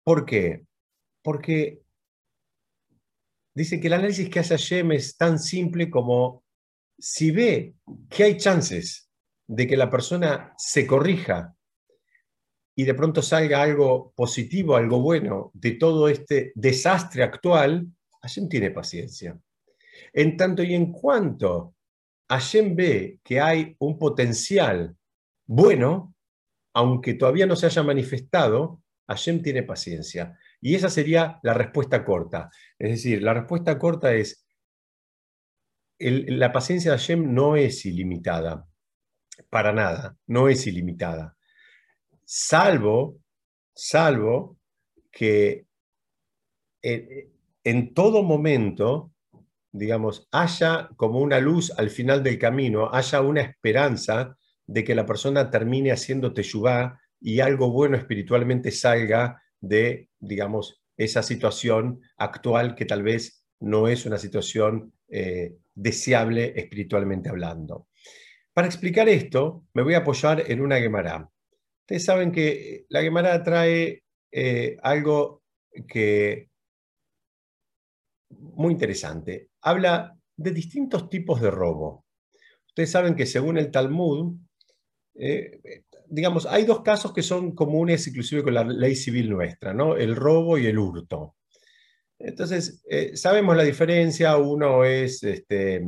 ¿Por 0.02 0.26
qué? 0.26 0.66
Porque 1.22 1.80
dice 3.54 3.80
que 3.80 3.86
el 3.86 3.94
análisis 3.94 4.28
que 4.28 4.40
hace 4.40 4.58
Hashem 4.58 4.92
es 4.92 5.16
tan 5.16 5.38
simple 5.38 5.88
como 5.88 6.44
si 6.98 7.30
ve 7.30 7.74
que 8.10 8.24
hay 8.24 8.36
chances 8.36 9.10
de 9.46 9.66
que 9.66 9.78
la 9.78 9.90
persona 9.90 10.52
se 10.58 10.86
corrija 10.86 11.53
y 12.76 12.84
de 12.84 12.94
pronto 12.94 13.22
salga 13.22 13.62
algo 13.62 14.12
positivo, 14.16 14.76
algo 14.76 15.00
bueno 15.00 15.50
de 15.54 15.72
todo 15.72 16.08
este 16.08 16.52
desastre 16.54 17.22
actual, 17.22 17.86
Hashem 18.22 18.48
tiene 18.48 18.70
paciencia. 18.70 19.38
En 20.12 20.36
tanto 20.36 20.62
y 20.62 20.74
en 20.74 20.90
cuanto 20.92 21.74
Hashem 22.28 22.74
ve 22.74 23.20
que 23.22 23.40
hay 23.40 23.76
un 23.78 23.98
potencial 23.98 24.96
bueno, 25.46 26.14
aunque 26.72 27.14
todavía 27.14 27.46
no 27.46 27.54
se 27.54 27.66
haya 27.66 27.82
manifestado, 27.82 28.82
Hashem 29.06 29.42
tiene 29.42 29.62
paciencia. 29.62 30.38
Y 30.60 30.74
esa 30.74 30.88
sería 30.88 31.38
la 31.42 31.54
respuesta 31.54 32.04
corta. 32.04 32.50
Es 32.78 32.90
decir, 32.90 33.22
la 33.22 33.34
respuesta 33.34 33.78
corta 33.78 34.14
es, 34.14 34.46
la 35.98 36.52
paciencia 36.52 36.90
de 36.90 36.98
Hashem 36.98 37.32
no 37.32 37.56
es 37.56 37.86
ilimitada, 37.86 38.66
para 39.50 39.72
nada, 39.72 40.16
no 40.26 40.48
es 40.48 40.66
ilimitada. 40.66 41.36
Salvo, 42.24 43.18
salvo 43.74 44.58
que 45.10 45.66
eh, 46.82 47.28
en 47.62 47.94
todo 47.94 48.22
momento, 48.22 49.12
digamos, 49.72 50.28
haya 50.32 50.90
como 50.96 51.20
una 51.20 51.40
luz 51.40 51.72
al 51.78 51.90
final 51.90 52.22
del 52.22 52.38
camino, 52.38 52.90
haya 52.92 53.20
una 53.20 53.42
esperanza 53.42 54.36
de 54.66 54.84
que 54.84 54.94
la 54.94 55.06
persona 55.06 55.50
termine 55.50 55.92
haciendo 55.92 56.32
teshuvá 56.32 57.00
y 57.20 57.40
algo 57.40 57.70
bueno 57.70 57.96
espiritualmente 57.96 58.70
salga 58.70 59.42
de, 59.60 60.08
digamos, 60.18 60.82
esa 60.96 61.22
situación 61.22 62.00
actual 62.16 62.74
que 62.74 62.84
tal 62.84 63.02
vez 63.02 63.44
no 63.60 63.88
es 63.88 64.06
una 64.06 64.18
situación 64.18 64.92
eh, 65.08 65.56
deseable 65.74 66.52
espiritualmente 66.56 67.28
hablando. 67.28 67.88
Para 68.52 68.66
explicar 68.66 69.08
esto, 69.08 69.64
me 69.74 69.82
voy 69.82 69.94
a 69.94 69.98
apoyar 69.98 70.44
en 70.50 70.60
una 70.60 70.78
Gemara. 70.78 71.28
Ustedes 71.84 72.04
saben 72.04 72.32
que 72.32 72.86
la 72.88 73.02
Gemara 73.02 73.42
trae 73.42 74.02
eh, 74.32 74.76
algo 74.82 75.42
muy 78.30 78.72
interesante. 78.72 79.50
Habla 79.60 80.16
de 80.36 80.50
distintos 80.50 81.10
tipos 81.10 81.40
de 81.42 81.50
robo. 81.50 82.06
Ustedes 82.66 82.90
saben 82.90 83.14
que 83.14 83.26
según 83.26 83.58
el 83.58 83.70
Talmud, 83.70 84.34
eh, 85.14 85.84
digamos, 86.08 86.46
hay 86.46 86.64
dos 86.64 86.82
casos 86.82 87.12
que 87.12 87.22
son 87.22 87.54
comunes 87.54 88.06
inclusive 88.06 88.42
con 88.42 88.54
la 88.54 88.64
ley 88.64 88.96
civil 88.96 89.30
nuestra, 89.30 89.74
¿no? 89.74 89.96
El 89.96 90.16
robo 90.16 90.56
y 90.58 90.66
el 90.66 90.78
hurto. 90.78 91.36
Entonces, 92.18 92.82
eh, 92.88 93.16
sabemos 93.16 93.56
la 93.56 93.62
diferencia, 93.62 94.36
uno 94.38 94.84
es, 94.84 95.22
este, 95.22 95.84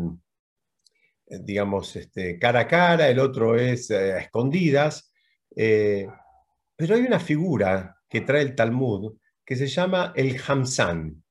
digamos, 1.27 1.97
este, 1.97 2.39
cara 2.39 2.61
a 2.61 2.69
cara, 2.69 3.09
el 3.09 3.19
otro 3.19 3.57
es 3.57 3.91
eh, 3.91 4.13
a 4.13 4.19
escondidas, 4.19 5.13
pero 5.57 6.95
hay 6.95 7.03
una 7.03 7.19
figura 7.19 7.97
que 8.09 8.21
trae 8.21 8.43
el 8.43 8.55
Talmud 8.55 9.17
que 9.45 9.57
se 9.57 9.67
llama 9.67 10.13
el 10.15 10.37
Hamsan. 10.47 11.23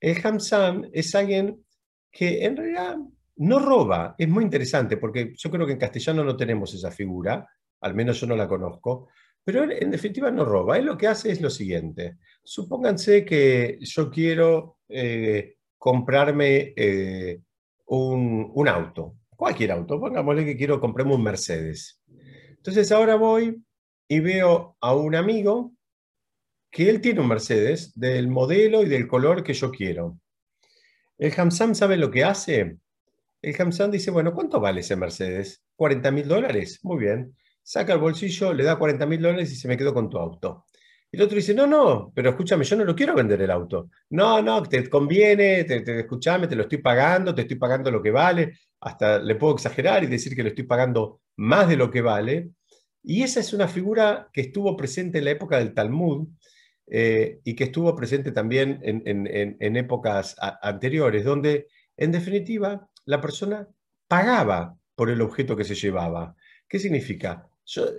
El 0.00 0.20
Hamsan 0.22 0.90
es 0.92 1.14
alguien 1.14 1.64
que 2.10 2.44
en 2.44 2.56
realidad 2.56 2.96
no 3.36 3.58
roba, 3.58 4.14
es 4.18 4.28
muy 4.28 4.44
interesante 4.44 4.96
porque 4.96 5.32
yo 5.36 5.50
creo 5.50 5.66
que 5.66 5.72
en 5.72 5.78
castellano 5.78 6.22
no 6.22 6.36
tenemos 6.36 6.74
esa 6.74 6.90
figura, 6.90 7.48
al 7.80 7.94
menos 7.94 8.20
yo 8.20 8.26
no 8.26 8.36
la 8.36 8.48
conozco, 8.48 9.08
pero 9.44 9.70
en, 9.70 9.90
definitiva 9.90 10.30
no 10.30 10.44
roba. 10.44 10.78
Él 10.78 10.86
lo 10.86 10.96
que 10.96 11.06
hace 11.06 11.30
es 11.30 11.40
lo 11.40 11.50
siguiente. 11.50 12.16
Supónganse 12.42 13.24
que 13.24 13.78
yo 13.80 14.10
quiero 14.10 14.78
eh, 14.88 15.56
comprarme 15.76 16.72
eh, 16.76 17.40
un, 17.86 18.50
un, 18.54 18.68
auto, 18.68 19.16
cualquier 19.36 19.72
auto, 19.72 20.00
pongámosle 20.00 20.46
que 20.46 20.56
quiero 20.56 20.80
comprarme 20.80 21.14
un 21.14 21.22
Mercedes. 21.22 22.00
Entonces 22.64 22.90
ahora 22.92 23.16
voy 23.16 23.62
y 24.08 24.20
veo 24.20 24.76
a 24.80 24.94
un 24.94 25.14
amigo 25.14 25.74
que 26.70 26.88
él 26.88 27.00
tiene 27.00 27.20
un 27.20 27.28
Mercedes 27.28 27.92
del 27.94 28.28
modelo 28.28 28.82
y 28.82 28.88
del 28.88 29.06
color 29.06 29.44
que 29.44 29.54
yo 29.54 29.70
quiero. 29.70 30.18
El 31.18 31.32
Hamsam 31.38 31.74
sabe 31.74 31.96
lo 31.96 32.10
que 32.10 32.24
hace. 32.24 32.78
El 33.42 33.60
Hamsam 33.60 33.90
dice, 33.90 34.10
bueno, 34.10 34.34
¿cuánto 34.34 34.60
vale 34.60 34.80
ese 34.80 34.96
Mercedes? 34.96 35.62
40 35.76 36.10
mil 36.10 36.26
dólares. 36.26 36.80
Muy 36.82 36.98
bien 36.98 37.34
saca 37.64 37.94
el 37.94 37.98
bolsillo, 37.98 38.52
le 38.52 38.62
da 38.62 38.78
40 38.78 39.06
mil 39.06 39.20
dólares 39.20 39.50
y 39.50 39.56
se 39.56 39.66
me 39.66 39.76
quedó 39.76 39.92
con 39.92 40.08
tu 40.08 40.18
auto. 40.18 40.66
El 41.10 41.22
otro 41.22 41.36
dice, 41.36 41.54
no, 41.54 41.66
no, 41.66 42.12
pero 42.14 42.30
escúchame, 42.30 42.64
yo 42.64 42.76
no 42.76 42.84
lo 42.84 42.94
quiero 42.94 43.14
vender 43.14 43.40
el 43.40 43.50
auto. 43.50 43.88
No, 44.10 44.42
no, 44.42 44.62
te 44.64 44.88
conviene, 44.88 45.64
te, 45.64 45.80
te, 45.80 46.00
escúchame, 46.00 46.46
te 46.48 46.56
lo 46.56 46.64
estoy 46.64 46.78
pagando, 46.78 47.34
te 47.34 47.42
estoy 47.42 47.56
pagando 47.56 47.90
lo 47.90 48.02
que 48.02 48.10
vale, 48.10 48.58
hasta 48.84 49.18
le 49.18 49.34
puedo 49.34 49.54
exagerar 49.54 50.04
y 50.04 50.06
decir 50.06 50.36
que 50.36 50.42
le 50.42 50.50
estoy 50.50 50.64
pagando 50.64 51.22
más 51.36 51.68
de 51.68 51.76
lo 51.76 51.90
que 51.90 52.02
vale. 52.02 52.50
Y 53.02 53.22
esa 53.22 53.40
es 53.40 53.52
una 53.52 53.66
figura 53.66 54.28
que 54.32 54.42
estuvo 54.42 54.76
presente 54.76 55.18
en 55.18 55.24
la 55.24 55.30
época 55.30 55.58
del 55.58 55.74
Talmud 55.74 56.28
eh, 56.86 57.40
y 57.44 57.54
que 57.54 57.64
estuvo 57.64 57.96
presente 57.96 58.30
también 58.30 58.80
en, 58.82 59.76
épocas 59.76 60.36
anteriores, 60.62 61.24
donde 61.24 61.68
en 61.96 62.12
definitiva 62.12 62.88
la 63.06 63.20
persona 63.20 63.66
pagaba 64.06 64.76
por 64.94 65.10
el 65.10 65.22
objeto 65.22 65.56
que 65.56 65.64
se 65.64 65.74
llevaba. 65.74 66.36
¿Qué 66.68 66.78
significa? 66.78 67.48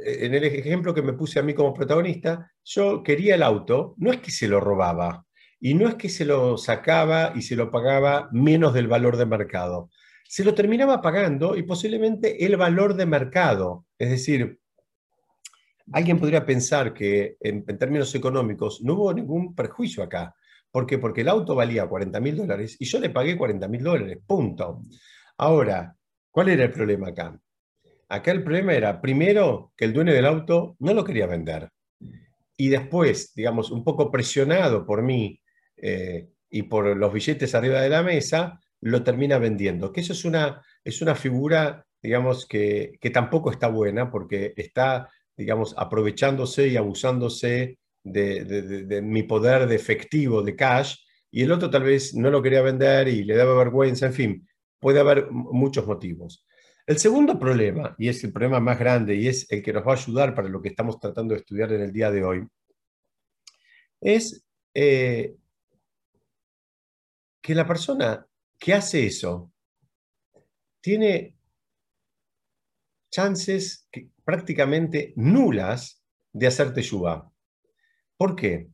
en 0.05 0.35
el 0.35 0.43
ejemplo 0.43 0.93
que 0.93 1.01
me 1.01 1.13
puse 1.13 1.39
a 1.39 1.41
mí 1.41 1.55
como 1.55 1.73
protagonista, 1.73 2.51
yo 2.63 3.01
quería 3.01 3.33
el 3.33 3.41
auto, 3.41 3.95
no 3.97 4.11
es 4.11 4.19
que 4.19 4.29
se 4.29 4.47
lo 4.47 4.59
robaba, 4.59 5.25
y 5.59 5.73
no 5.73 5.87
es 5.87 5.95
que 5.95 6.09
se 6.09 6.25
lo 6.25 6.57
sacaba 6.57 7.33
y 7.35 7.41
se 7.41 7.55
lo 7.55 7.71
pagaba 7.71 8.29
menos 8.31 8.75
del 8.75 8.87
valor 8.87 9.17
de 9.17 9.25
mercado. 9.25 9.89
Se 10.27 10.43
lo 10.43 10.53
terminaba 10.53 11.01
pagando 11.01 11.55
y 11.55 11.63
posiblemente 11.63 12.45
el 12.45 12.57
valor 12.57 12.95
de 12.95 13.05
mercado. 13.05 13.85
Es 13.97 14.09
decir, 14.09 14.59
alguien 15.91 16.19
podría 16.19 16.45
pensar 16.45 16.93
que 16.93 17.37
en, 17.39 17.65
términos 17.65 18.13
económicos 18.15 18.81
no 18.81 18.93
hubo 18.93 19.13
ningún 19.13 19.55
perjuicio 19.55 20.03
acá. 20.03 20.35
¿Por 20.71 20.85
qué? 20.85 20.97
Porque 20.97 21.21
el 21.21 21.29
auto 21.29 21.55
valía 21.55 21.87
40 21.87 22.19
mil 22.19 22.35
dólares 22.35 22.75
y 22.79 22.85
yo 22.85 22.99
le 22.99 23.09
pagué 23.09 23.37
40 23.37 23.67
mil 23.67 23.83
dólares. 23.83 24.19
Punto. 24.25 24.81
Ahora, 25.37 25.95
¿cuál 26.31 26.49
era 26.49 26.63
el 26.63 26.71
problema 26.71 27.09
acá? 27.09 27.39
Acá 28.09 28.31
el 28.31 28.43
problema 28.43 28.73
era, 28.73 29.01
primero, 29.01 29.71
que 29.75 29.85
el 29.85 29.93
dueño 29.93 30.13
del 30.13 30.25
auto 30.25 30.75
no 30.79 30.93
lo 30.93 31.03
quería 31.03 31.27
vender. 31.27 31.69
Y 32.57 32.69
después, 32.69 33.33
digamos, 33.35 33.71
un 33.71 33.83
poco 33.83 34.11
presionado 34.11 34.85
por 34.85 35.01
mí 35.01 35.41
eh, 35.77 36.29
y 36.49 36.63
por 36.63 36.95
los 36.95 37.13
billetes 37.13 37.55
arriba 37.55 37.81
de 37.81 37.89
la 37.89 38.03
mesa, 38.03 38.59
lo 38.85 39.03
termina 39.03 39.39
vendiendo. 39.39 39.91
Que 39.91 40.01
eso 40.01 40.13
es 40.13 40.25
una, 40.25 40.61
es 40.83 41.01
una 41.01 41.15
figura, 41.15 41.85
digamos, 42.01 42.45
que, 42.45 42.99
tampoco 43.11 43.49
está 43.49 43.67
buena 43.67 44.11
porque 44.11 44.53
está, 44.55 45.09
digamos, 45.35 45.73
aprovechándose 45.75 46.67
y 46.67 46.77
abusándose 46.77 47.79
de, 48.03 48.45
de, 48.45 49.01
mi 49.01 49.23
poder 49.23 49.67
de 49.67 49.75
efectivo, 49.75 50.43
de 50.43 50.55
cash, 50.55 50.97
y 51.31 51.41
el 51.41 51.51
otro 51.51 51.71
tal 51.71 51.83
vez 51.83 52.13
no 52.13 52.29
lo 52.29 52.43
quería 52.43 52.61
vender 52.61 53.07
y 53.07 53.23
le 53.23 53.35
daba 53.35 53.55
vergüenza, 53.55 54.05
en 54.05 54.13
fin, 54.13 54.47
puede 54.79 54.99
haber 54.99 55.31
muchos 55.31 55.87
motivos. 55.87 56.45
El 56.85 56.99
segundo 56.99 57.39
problema, 57.39 57.95
y 57.97 58.09
es 58.09 58.23
el 58.23 58.31
problema 58.31 58.59
más 58.59 58.77
grande 58.77 59.15
y 59.15 59.27
es 59.27 59.51
el 59.51 59.63
que 59.63 59.73
nos 59.73 59.85
va 59.85 59.93
a 59.93 59.95
ayudar 59.95 60.35
para 60.35 60.47
lo 60.47 60.61
que 60.61 60.69
estamos 60.69 60.99
tratando 60.99 61.33
de 61.33 61.39
estudiar 61.39 61.73
en 61.73 61.81
el 61.81 61.91
día 61.91 62.11
de 62.11 62.23
hoy, 62.23 62.47
es 63.99 64.45
eh, 64.75 65.33
que 67.41 67.55
la 67.55 67.65
persona 67.65 68.27
que 68.59 68.73
hace 68.73 69.05
eso 69.05 69.51
tiene 70.81 71.37
chances 73.11 73.87
prácticamente 74.23 75.13
nulas 75.15 76.03
de 76.31 76.47
hacerte 76.47 76.81
yuba. 76.81 77.31
¿Por 78.17 78.35
qué? 78.35 78.69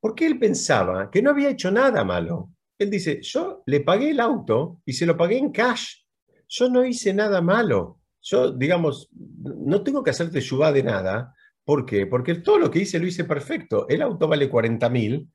Porque 0.00 0.26
él 0.26 0.38
pensaba 0.38 1.10
que 1.10 1.22
no 1.22 1.30
había 1.30 1.50
hecho 1.50 1.70
nada 1.70 2.04
malo. 2.04 2.50
Él 2.78 2.90
dice, 2.90 3.20
yo 3.22 3.62
le 3.66 3.80
pagué 3.80 4.10
el 4.10 4.20
auto 4.20 4.80
y 4.84 4.92
se 4.92 5.06
lo 5.06 5.16
pagué 5.16 5.38
en 5.38 5.52
cash 5.52 6.04
yo 6.48 6.68
no 6.68 6.84
hice 6.84 7.12
nada 7.12 7.40
malo. 7.40 8.00
Yo, 8.22 8.52
digamos, 8.52 9.08
no 9.12 9.82
tengo 9.82 10.02
que 10.02 10.10
hacerte 10.10 10.40
yubá 10.40 10.72
de 10.72 10.82
nada. 10.82 11.34
¿Por 11.64 11.84
qué? 11.84 12.06
Porque 12.06 12.36
todo 12.36 12.58
lo 12.58 12.70
que 12.70 12.80
hice 12.80 12.98
lo 12.98 13.06
hice 13.06 13.24
perfecto. 13.24 13.88
El 13.88 14.02
auto 14.02 14.28
vale 14.28 14.48
40 14.48 14.88
mil 14.88 15.28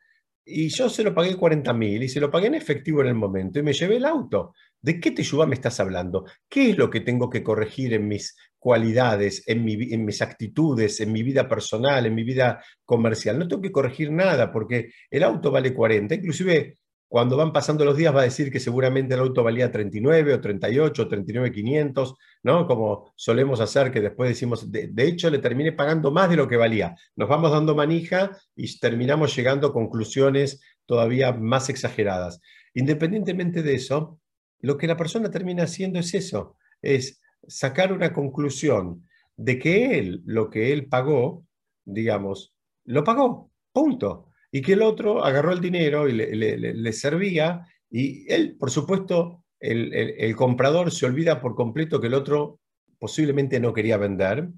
y 0.49 0.69
yo 0.69 0.89
se 0.89 1.03
lo 1.03 1.13
pagué 1.13 1.35
40 1.35 1.73
mil 1.73 2.03
y 2.03 2.09
se 2.09 2.19
lo 2.19 2.31
pagué 2.31 2.47
en 2.47 2.55
efectivo 2.55 3.01
en 3.01 3.07
el 3.07 3.15
momento 3.15 3.59
y 3.59 3.63
me 3.63 3.73
llevé 3.73 3.97
el 3.97 4.05
auto. 4.05 4.53
¿De 4.81 4.99
qué 4.99 5.11
te 5.11 5.23
yubá 5.23 5.45
me 5.45 5.55
estás 5.55 5.79
hablando? 5.79 6.25
¿Qué 6.47 6.71
es 6.71 6.77
lo 6.77 6.89
que 6.89 7.01
tengo 7.01 7.29
que 7.29 7.43
corregir 7.43 7.93
en 7.93 8.07
mis 8.07 8.35
cualidades, 8.57 9.43
en, 9.47 9.67
en 9.67 10.05
mis 10.05 10.21
actitudes, 10.21 11.01
en 11.01 11.11
mi 11.11 11.21
vida 11.21 11.47
personal, 11.47 12.05
en 12.05 12.15
mi 12.15 12.23
vida 12.23 12.63
comercial? 12.85 13.37
No 13.37 13.47
tengo 13.47 13.61
que 13.61 13.71
corregir 13.71 14.11
nada 14.11 14.51
porque 14.51 14.91
el 15.09 15.23
auto 15.23 15.51
vale 15.51 15.73
40. 15.73 16.15
Inclusive 16.15 16.77
cuando 17.09 17.35
van 17.35 17.51
pasando 17.51 17.83
los 17.83 17.97
días 17.97 18.15
va 18.15 18.21
a 18.21 18.25
decir 18.25 18.51
que 18.51 18.59
seguramente 18.59 19.15
el 19.15 19.19
auto 19.19 19.43
valía 19.43 19.71
39 19.71 20.35
o 20.35 20.39
38 20.39 21.01
o 21.01 21.07
39,500, 21.07 22.15
¿no? 22.43 22.67
Como 22.67 23.11
solemos 23.15 23.59
hacer, 23.59 23.91
que 23.91 23.99
después 23.99 24.29
decimos, 24.29 24.71
de, 24.71 24.91
hecho 24.97 25.31
le 25.31 25.39
terminé 25.39 25.71
pagando 25.71 26.11
más 26.11 26.29
de 26.29 26.35
lo 26.35 26.47
que 26.47 26.55
valía. 26.55 26.95
Nos 27.15 27.27
vamos 27.27 27.51
dando 27.51 27.73
manija 27.73 28.37
y 28.55 28.79
terminamos 28.79 29.35
llegando 29.35 29.67
a 29.67 29.73
conclusiones 29.73 30.61
todavía 30.85 31.33
más 31.33 31.69
exageradas. 31.69 32.41
Independientemente 32.75 33.63
de 33.63 33.73
eso, 33.73 34.19
lo 34.59 34.77
que 34.77 34.85
la 34.85 34.95
persona 34.95 35.31
termina 35.31 35.63
haciendo 35.63 35.97
es 35.97 36.13
eso, 36.13 36.57
es 36.79 37.19
sacar 37.47 37.91
una 37.91 38.13
conclusión 38.13 39.07
de 39.35 39.57
que 39.57 39.97
él, 39.97 40.21
lo 40.25 40.51
que 40.51 40.73
él 40.73 40.87
pagó, 40.87 41.43
digamos, 41.85 42.53
lo 42.85 43.03
pagó, 43.03 43.49
punto 43.73 44.28
y 44.51 44.61
que 44.61 44.73
el 44.73 44.81
otro 44.81 45.23
agarró 45.23 45.53
el 45.53 45.61
dinero 45.61 46.07
y 46.07 46.13
le, 46.13 46.93
servía, 46.93 47.67
y 47.89 48.31
él, 48.31 48.55
por 48.57 48.71
supuesto, 48.71 49.43
el, 49.59 50.35
comprador 50.35 50.91
se 50.91 51.05
olvida 51.05 51.41
por 51.41 51.55
completo 51.55 51.99
que 51.99 52.07
el 52.07 52.13
otro 52.13 52.59
posiblemente 52.97 53.59
no 53.59 53.73
quería 53.73 53.97
vender, 53.97 54.49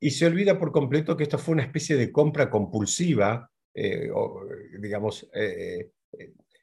y 0.00 0.10
se 0.10 0.26
olvida 0.26 0.58
por 0.58 0.72
completo 0.72 1.16
que 1.16 1.24
esto 1.24 1.38
fue 1.38 1.52
una 1.52 1.62
especie 1.62 1.96
de 1.96 2.10
compra 2.10 2.50
compulsiva, 2.50 3.48
eh, 3.74 4.10
digamos, 4.80 5.28
eh, 5.34 5.90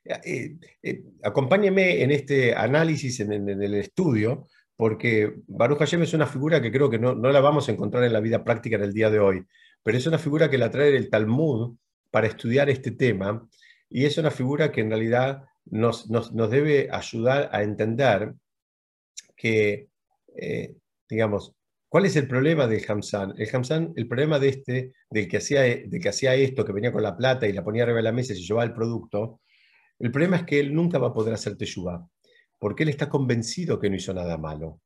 eh, 0.04 1.04
acompáñeme 1.24 2.04
en 2.04 2.12
este 2.12 2.54
análisis, 2.54 3.20
en, 3.20 3.32
el 3.32 3.74
estudio, 3.76 4.48
porque 4.76 5.36
Baruch 5.48 5.80
Hashem 5.80 6.02
es 6.02 6.14
una 6.14 6.26
figura 6.26 6.62
que 6.62 6.72
creo 6.72 6.90
que 6.90 7.00
no, 7.00 7.14
no, 7.14 7.32
la 7.32 7.42
vamos 7.42 7.70
a 7.70 7.72
encontrar 7.72 8.04
en 8.04 8.14
la 8.14 8.20
vida 8.20 8.44
práctica 8.44 8.76
en 8.76 8.84
el 8.84 8.94
día 8.94 9.10
de 9.10 9.20
hoy, 9.20 9.46
pero 9.84 9.98
es 9.98 10.08
una 10.08 10.18
figura 10.18 10.50
que 10.50 10.58
la 10.58 10.72
trae 10.72 10.96
el 10.96 11.10
Talmud 11.10 11.78
para 12.12 12.28
estudiar 12.28 12.70
este 12.70 12.92
tema 12.92 13.48
y 13.90 14.06
es 14.06 14.18
una 14.18 14.32
figura 14.32 14.72
que 14.72 14.82
en 14.82 14.90
realidad 14.90 15.46
nos, 15.66 16.08
debe 16.50 16.90
ayudar 16.92 17.50
a 17.52 17.64
entender 17.64 18.34
que, 19.36 19.90
eh, 20.36 20.76
digamos, 21.10 21.54
¿cuál 21.88 22.06
es 22.06 22.16
el 22.16 22.28
problema 22.28 22.68
del 22.68 22.84
Hamsan? 22.88 23.34
El 23.38 23.50
Hamsan, 23.54 23.94
el 23.96 24.08
problema 24.08 24.40
de 24.40 24.50
este, 24.50 24.94
del 25.10 25.28
que, 25.28 25.38
hacía, 25.38 25.62
del 25.62 26.00
que 26.00 26.10
hacía 26.10 26.36
esto, 26.36 26.66
que 26.66 26.74
venía 26.74 26.92
con 26.92 27.04
la 27.04 27.18
plata 27.18 27.48
y 27.48 27.54
la 27.54 27.64
ponía 27.64 27.84
arriba 27.84 27.98
de 27.98 28.04
la 28.04 28.12
mesa 28.12 28.34
y 28.34 28.38
se 28.38 28.44
llevaba 28.44 28.66
el 28.66 28.74
producto, 28.74 29.42
el 30.00 30.12
problema 30.12 30.38
es 30.38 30.44
que 30.44 30.60
él 30.60 30.74
nunca 30.74 30.98
va 30.98 31.08
a 31.08 31.14
poder 31.14 31.34
hacer 31.34 31.58
teshuva, 31.58 32.08
porque 32.58 32.84
él 32.84 32.90
está 32.90 33.10
convencido 33.10 33.80
que 33.80 33.90
no 33.90 33.96
hizo 33.96 34.14
nada 34.14 34.38
malo. 34.38 34.82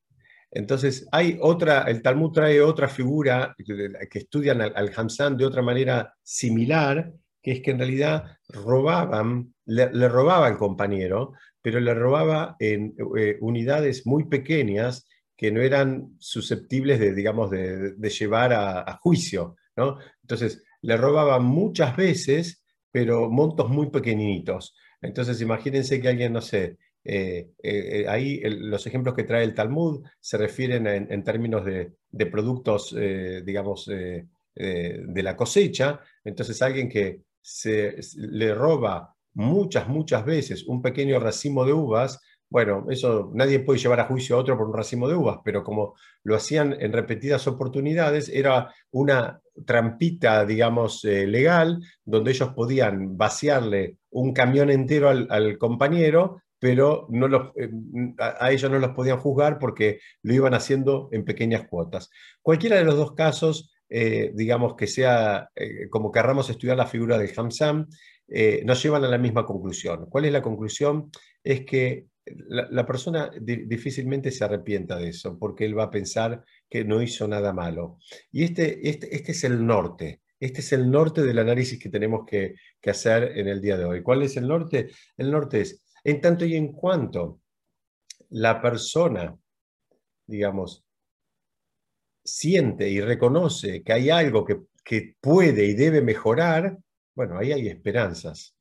Entonces, 0.55 1.07
hay 1.11 1.37
otra, 1.41 1.83
el 1.83 2.03
Talmud 2.03 2.31
trae 2.31 2.61
otra 2.61 2.87
figura 2.87 3.55
que 3.57 4.19
estudian 4.19 4.61
al, 4.61 4.73
al 4.75 5.37
de 5.37 5.45
otra 5.45 5.63
manera 5.63 6.13
similar, 6.21 7.11
que 7.41 7.53
es 7.53 7.61
que 7.61 7.71
en 7.71 7.79
realidad 7.79 8.37
robaban, 8.49 9.53
le, 9.65 10.07
robaba 10.07 10.45
al 10.45 10.57
compañero, 10.57 11.33
pero 11.59 11.79
le 11.79 11.95
robaba 11.95 12.55
en 12.59 12.93
eh, 13.17 13.37
unidades 13.41 14.05
muy 14.05 14.25
pequeñas 14.25 15.07
que 15.35 15.51
no 15.51 15.59
eran 15.59 16.15
susceptibles 16.19 16.99
de, 16.99 17.15
digamos, 17.15 17.49
de, 17.49 17.95
llevar 18.09 18.53
a, 18.53 18.99
juicio, 19.01 19.55
¿no? 19.75 19.97
Entonces, 20.21 20.63
le 20.81 20.97
robaba 20.97 21.39
muchas 21.39 21.97
veces, 21.97 22.63
pero 22.91 23.27
montos 23.29 23.69
muy 23.69 23.89
pequeñitos. 23.89 24.75
Entonces, 25.01 25.41
imagínense 25.41 25.99
que 25.99 26.09
alguien, 26.09 26.31
no 26.31 26.41
sé, 26.41 26.77
eh, 27.05 27.51
eh, 27.61 28.05
ahí 28.07 28.41
los 28.43 28.85
ejemplos 28.87 29.15
que 29.15 29.23
trae 29.23 29.43
el 29.43 29.53
Talmud 29.53 30.03
se 30.19 30.37
refieren 30.37 30.87
en, 30.87 31.23
términos 31.23 31.65
de, 31.65 32.25
productos, 32.27 32.95
eh, 32.97 33.41
digamos, 33.45 33.85
de 33.85 35.23
la 35.23 35.35
cosecha. 35.35 35.99
Entonces 36.23 36.61
alguien 36.61 36.89
que 36.89 37.21
se, 37.41 37.97
le 38.15 38.53
roba 38.53 39.15
muchas, 39.33 39.87
muchas 39.87 40.25
veces 40.25 40.63
un 40.65 40.81
pequeño 40.81 41.19
racimo 41.19 41.65
de 41.65 41.73
uvas, 41.73 42.21
bueno, 42.49 42.85
eso 42.91 43.31
nadie 43.33 43.61
puede 43.61 43.79
llevar 43.79 43.99
a 43.99 44.05
juicio 44.05 44.35
a 44.35 44.39
otro 44.39 44.55
por 44.55 44.67
un 44.67 44.75
racimo 44.75 45.07
de 45.07 45.15
uvas, 45.15 45.39
pero 45.43 45.63
como 45.63 45.95
lo 46.23 46.35
hacían 46.35 46.75
en 46.79 46.93
repetidas 46.93 47.47
oportunidades, 47.47 48.29
era 48.29 48.71
una 48.91 49.41
trampita, 49.65 50.45
digamos, 50.45 51.03
eh, 51.05 51.25
legal, 51.25 51.79
donde 52.05 52.29
ellos 52.31 52.49
podían 52.49 53.17
vaciarle 53.17 53.97
un 54.11 54.33
camión 54.33 54.69
entero 54.69 55.09
al, 55.09 55.57
compañero, 55.57 56.43
pero 56.63 57.09
eh, 57.57 57.69
a, 58.19 58.49
ellos 58.49 58.71
no 58.71 58.79
los 58.79 58.91
podían 58.91 59.19
juzgar 59.19 59.59
porque 59.59 59.99
lo 60.21 60.33
iban 60.33 60.53
haciendo 60.53 61.09
en 61.11 61.25
pequeñas 61.25 61.67
cuotas. 61.67 62.09
Cualquiera 62.41 62.77
de 62.77 62.85
los 62.85 62.95
dos 62.95 63.15
casos, 63.15 63.75
eh, 63.89 64.31
digamos 64.33 64.75
que 64.77 64.87
sea 64.87 65.49
como 65.89 66.09
querramos 66.09 66.49
estudiar 66.49 66.77
la 66.77 66.87
figura 66.87 67.17
del 67.17 67.33
Hamsam, 67.35 67.89
nos 68.63 68.81
llevan 68.81 69.03
a 69.03 69.09
la 69.09 69.17
misma 69.17 69.45
conclusión. 69.45 70.05
¿Cuál 70.09 70.23
es 70.23 70.31
la 70.31 70.41
conclusión? 70.41 71.11
Es 71.43 71.65
que 71.65 72.05
la, 72.47 72.85
persona 72.85 73.29
difícilmente 73.41 74.31
se 74.31 74.45
arrepienta 74.45 74.95
de 74.95 75.09
eso, 75.09 75.37
porque 75.37 75.65
él 75.65 75.77
va 75.77 75.83
a 75.83 75.91
pensar 75.91 76.45
que 76.69 76.85
no 76.85 77.01
hizo 77.01 77.27
nada 77.27 77.51
malo. 77.51 77.97
Y 78.31 78.45
este, 78.45 78.87
este, 78.89 79.13
este 79.13 79.33
es 79.33 79.43
el 79.43 79.65
norte, 79.65 80.21
este 80.43 80.59
es 80.59 80.73
el 80.73 80.91
norte 80.91 81.21
del 81.21 81.39
análisis 81.39 81.79
que 81.79 81.87
tenemos 81.87 82.25
que, 82.25 82.55
hacer 82.85 83.37
en 83.37 83.47
el 83.47 83.61
día 83.61 83.77
de 83.77 83.85
hoy. 83.85 84.03
¿Cuál 84.03 84.23
es 84.23 84.35
el 84.35 84.45
norte? 84.45 84.89
El 85.15 85.31
norte 85.31 85.61
es, 85.61 85.82
en 86.03 86.21
tanto 86.21 86.45
y 86.45 86.55
en 86.55 86.73
cuanto 86.73 87.39
la 88.29 88.61
persona, 88.61 89.35
digamos, 90.25 90.83
siente 92.23 92.89
y 92.89 93.01
reconoce 93.01 93.83
que 93.83 93.93
hay 93.93 94.09
algo 94.09 94.45
que, 94.45 94.61
puede 95.21 95.65
y 95.65 95.73
debe 95.73 96.01
mejorar, 96.01 96.77
bueno, 97.15 97.37
ahí 97.37 97.53
hay 97.53 97.67
esperanzas. 97.69 98.53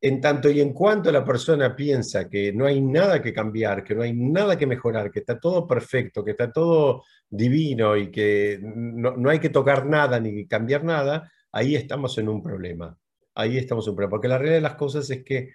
En 0.00 0.20
tanto 0.20 0.48
y 0.48 0.60
en 0.60 0.72
cuanto 0.72 1.12
la 1.12 1.24
persona 1.24 1.76
piensa 1.76 2.28
que 2.28 2.52
no 2.52 2.64
hay 2.64 2.80
nada 2.80 3.20
que 3.20 3.32
cambiar, 3.32 3.84
que 3.84 3.94
no 3.94 4.02
hay 4.02 4.14
nada 4.14 4.56
que 4.56 4.66
mejorar, 4.66 5.10
que 5.10 5.18
está 5.20 5.38
todo 5.38 5.66
perfecto, 5.66 6.24
que 6.24 6.30
está 6.30 6.50
todo 6.50 7.04
divino 7.28 7.96
y 7.96 8.10
que 8.10 8.58
no, 8.62 9.28
hay 9.28 9.38
que 9.38 9.50
tocar 9.50 9.84
nada 9.86 10.18
ni 10.18 10.46
cambiar 10.46 10.82
nada, 10.82 11.30
ahí 11.52 11.76
estamos 11.76 12.16
en 12.18 12.28
un 12.28 12.42
problema. 12.42 12.96
Ahí 13.34 13.58
estamos 13.58 13.86
en 13.86 13.90
un 13.90 13.96
problema. 13.96 14.10
Porque 14.10 14.28
la 14.28 14.38
realidad 14.38 14.56
de 14.56 14.62
las 14.62 14.76
cosas 14.76 15.10
es 15.10 15.22
que 15.24 15.50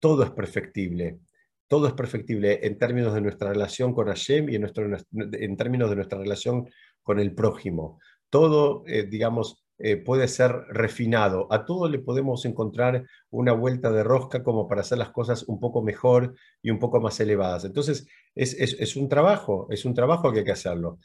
todo 0.00 0.22
es 0.24 0.30
perfectible. 0.30 1.18
Todo 1.66 1.86
es 1.86 1.92
perfectible 1.92 2.60
en 2.66 2.78
términos 2.78 3.12
de 3.14 3.20
nuestra 3.20 3.50
relación 3.50 3.92
con 3.92 4.06
Hashem 4.06 4.48
y 4.48 4.54
en, 4.56 5.56
términos 5.56 5.90
de 5.90 5.96
nuestra 5.96 6.18
relación 6.18 6.68
con 7.02 7.20
el 7.20 7.34
prójimo. 7.34 8.00
Todo, 8.30 8.84
eh, 8.86 9.04
digamos, 9.04 9.64
eh, 9.80 9.96
puede 9.96 10.26
ser 10.26 10.52
refinado. 10.70 11.46
A 11.50 11.64
todo 11.64 11.88
le 11.88 12.00
podemos 12.00 12.44
encontrar 12.44 13.04
una 13.30 13.52
vuelta 13.52 13.92
de 13.92 14.02
rosca 14.02 14.42
como 14.42 14.66
para 14.66 14.80
hacer 14.80 14.98
las 14.98 15.10
cosas 15.10 15.44
un 15.44 15.60
poco 15.60 15.82
mejor 15.82 16.34
y 16.62 16.70
un 16.70 16.78
poco 16.78 17.00
más 17.00 17.20
elevadas. 17.20 17.64
Entonces, 17.64 18.06
es, 18.34 18.96
un 18.96 19.08
trabajo, 19.08 19.68
es 19.70 19.84
un 19.84 19.94
trabajo 19.94 20.32
que 20.32 20.40
hay 20.40 20.44
que 20.44 20.52
hacerlo. 20.52 20.98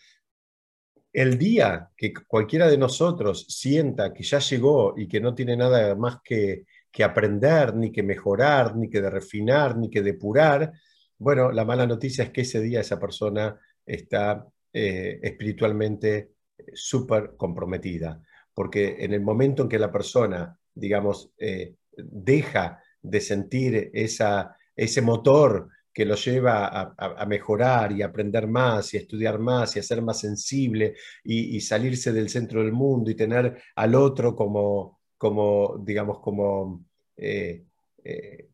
El 1.12 1.38
día 1.38 1.90
que 1.96 2.14
cualquiera 2.28 2.68
de 2.68 2.78
nosotros 2.78 3.46
sienta 3.48 4.12
que 4.12 4.24
ya 4.24 4.40
llegó 4.40 4.96
y 4.98 5.08
que 5.08 5.22
no 5.22 5.36
tiene 5.36 5.56
nada 5.56 5.94
más 5.96 6.18
que, 6.24 6.64
aprender, 7.02 7.74
ni 7.76 7.92
que 7.92 8.04
mejorar, 8.04 8.76
ni 8.76 8.90
que 8.90 9.02
de 9.02 9.10
refinar, 9.10 9.78
ni 9.78 9.90
que 9.90 10.02
depurar, 10.02 10.74
bueno, 11.18 11.52
la 11.52 11.64
mala 11.64 11.88
noticia 11.88 12.26
es 12.26 12.32
que 12.32 12.42
ese 12.42 12.60
día 12.60 12.82
esa 12.82 13.00
persona 13.00 13.58
está 13.86 14.46
eh, 14.74 15.20
espiritualmente 15.24 16.34
eh, 16.58 16.66
súper 16.74 17.36
comprometida 17.38 18.22
porque 18.54 18.98
en 19.00 19.14
el 19.14 19.22
momento 19.22 19.64
en 19.64 19.70
que 19.70 19.80
la 19.80 19.92
persona, 19.92 20.58
digamos, 20.74 21.32
eh, 21.38 21.76
deja 21.98 22.82
de 23.02 23.20
sentir 23.20 23.92
esa, 23.94 24.56
ese 24.76 25.02
motor 25.02 25.70
que 25.92 26.06
lo 26.06 26.16
lleva 26.16 26.96
a, 26.98 27.26
mejorar 27.28 27.92
y 27.92 28.02
aprender 28.02 28.48
más 28.48 28.94
y 28.94 28.98
estudiar 28.98 29.38
más 29.38 29.76
y 29.76 29.80
a 29.80 29.84
ser 29.84 30.02
más 30.02 30.20
sensible 30.20 30.96
y, 31.24 31.62
salirse 31.62 32.12
del 32.12 32.30
centro 32.30 32.64
del 32.64 32.72
mundo 32.72 33.12
y 33.12 33.16
tener 33.16 33.62
al 33.76 33.94
otro 33.94 34.36
como, 34.36 35.02
como 35.24 35.78
digamos, 35.80 36.20
como 36.20 36.84
eh, 37.16 37.64
eh, 38.04 38.50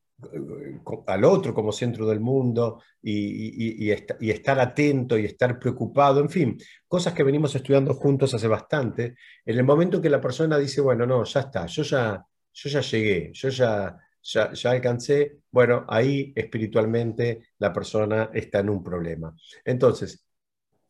al 1.07 1.23
otro 1.23 1.51
como 1.51 1.71
centro 1.71 2.05
del 2.05 2.19
mundo 2.19 2.83
y, 3.01 3.89
estar 3.89 4.59
atento 4.59 5.17
y 5.17 5.25
estar 5.25 5.57
preocupado, 5.57 6.19
en 6.19 6.29
fin, 6.29 6.57
cosas 6.87 7.13
que 7.13 7.23
venimos 7.23 7.55
estudiando 7.55 7.95
juntos 7.95 8.35
hace 8.35 8.47
bastante, 8.47 9.15
en 9.45 9.57
el 9.57 9.63
momento 9.63 9.97
en 9.97 10.03
que 10.03 10.11
la 10.11 10.21
persona 10.21 10.59
dice, 10.59 10.79
bueno, 10.79 11.07
no, 11.07 11.23
ya 11.23 11.39
está, 11.39 11.65
yo 11.65 11.81
ya, 11.81 12.23
yo 12.53 12.69
ya 12.69 12.81
llegué, 12.81 13.31
yo 13.33 13.49
ya, 13.49 13.97
ya, 14.21 14.69
alcancé, 14.69 15.39
bueno, 15.49 15.85
ahí 15.87 16.31
espiritualmente 16.35 17.47
la 17.57 17.73
persona 17.73 18.29
está 18.31 18.59
en 18.59 18.69
un 18.69 18.83
problema. 18.83 19.35
Entonces, 19.65 20.23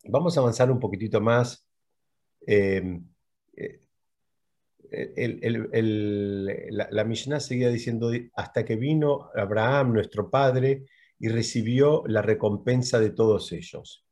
vamos 0.04 0.36
a 0.36 0.40
avanzar 0.40 0.70
un 0.70 0.78
poquitito 0.78 1.22
más. 1.22 1.64
Eh, 2.46 3.00
la, 4.92 6.88
la 6.90 7.04
Mishnah 7.04 7.40
seguía 7.40 7.68
diciendo, 7.68 8.10
hasta 8.34 8.64
que 8.64 8.76
vino 8.76 9.30
Abraham, 9.34 9.92
nuestro 9.92 10.30
padre, 10.30 10.84
y 11.18 11.28
recibió 11.28 12.02
la 12.06 12.22
recompensa 12.22 12.98
de 12.98 13.10
todos 13.10 13.52
ellos. 13.52 14.04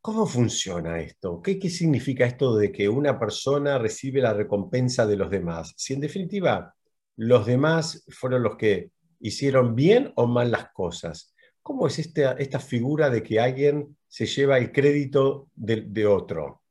¿Cómo 0.00 0.26
funciona 0.26 1.00
esto? 1.00 1.42
¿Qué, 1.42 1.58
¿Qué, 1.58 1.68
significa 1.68 2.24
esto 2.24 2.56
de 2.56 2.70
que 2.70 2.88
una 2.88 3.18
persona 3.18 3.78
recibe 3.78 4.20
la 4.20 4.32
recompensa 4.32 5.06
de 5.06 5.16
los 5.16 5.28
demás? 5.28 5.74
Si 5.76 5.94
en 5.94 6.00
definitiva 6.00 6.74
los 7.16 7.46
demás 7.46 8.04
fueron 8.10 8.44
los 8.44 8.56
que 8.56 8.92
hicieron 9.20 9.74
bien 9.74 10.12
o 10.14 10.26
mal 10.26 10.52
las 10.52 10.70
cosas. 10.70 11.34
¿Cómo 11.62 11.88
es 11.88 11.98
esta, 11.98 12.60
figura 12.60 13.10
de 13.10 13.22
que 13.22 13.40
alguien 13.40 13.96
se 14.06 14.26
lleva 14.26 14.56
el 14.56 14.70
crédito 14.72 15.50
de 15.56 16.06
otro? 16.06 16.62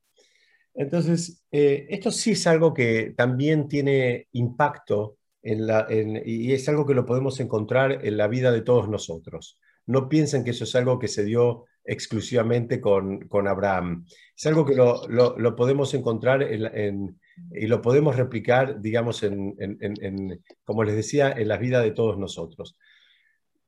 Entonces, 0.78 1.44
eh, 1.52 1.88
esto 1.90 2.12
sí 2.12 2.32
es 2.32 2.46
algo 2.46 2.72
que 2.72 3.16
también 3.18 3.68
tiene 3.68 4.28
impacto 4.34 5.18
en 5.42 5.66
la, 5.66 5.88
y 5.90 6.54
es 6.54 6.70
algo 6.70 6.86
que 6.86 6.94
lo 6.94 7.06
podemos 7.06 7.40
encontrar 7.40 8.06
en 8.06 8.16
la 8.16 8.28
vida 8.28 8.52
de 8.52 8.62
todos 8.62 8.88
nosotros. 8.88 9.60
No 9.88 10.08
piensen 10.08 10.44
que 10.44 10.52
eso 10.52 10.66
es 10.66 10.76
algo 10.76 11.00
que 11.00 11.08
se 11.08 11.24
dio 11.24 11.66
exclusivamente 11.84 12.80
con, 12.80 13.28
con 13.28 13.48
Abraham. 13.48 14.06
Es 14.36 14.46
algo 14.46 14.66
que 14.66 14.76
lo, 14.76 15.08
lo, 15.08 15.56
podemos 15.56 15.94
encontrar 15.96 16.44
en, 16.44 17.20
y 17.52 17.66
lo 17.66 17.82
podemos 17.82 18.16
replicar, 18.16 18.80
digamos, 18.80 19.24
en, 19.24 20.44
como 20.64 20.84
les 20.84 20.96
decía, 20.96 21.32
en 21.32 21.48
la 21.48 21.58
vida 21.58 21.82
de 21.82 21.92
todos 21.92 22.20
nosotros. 22.20 22.78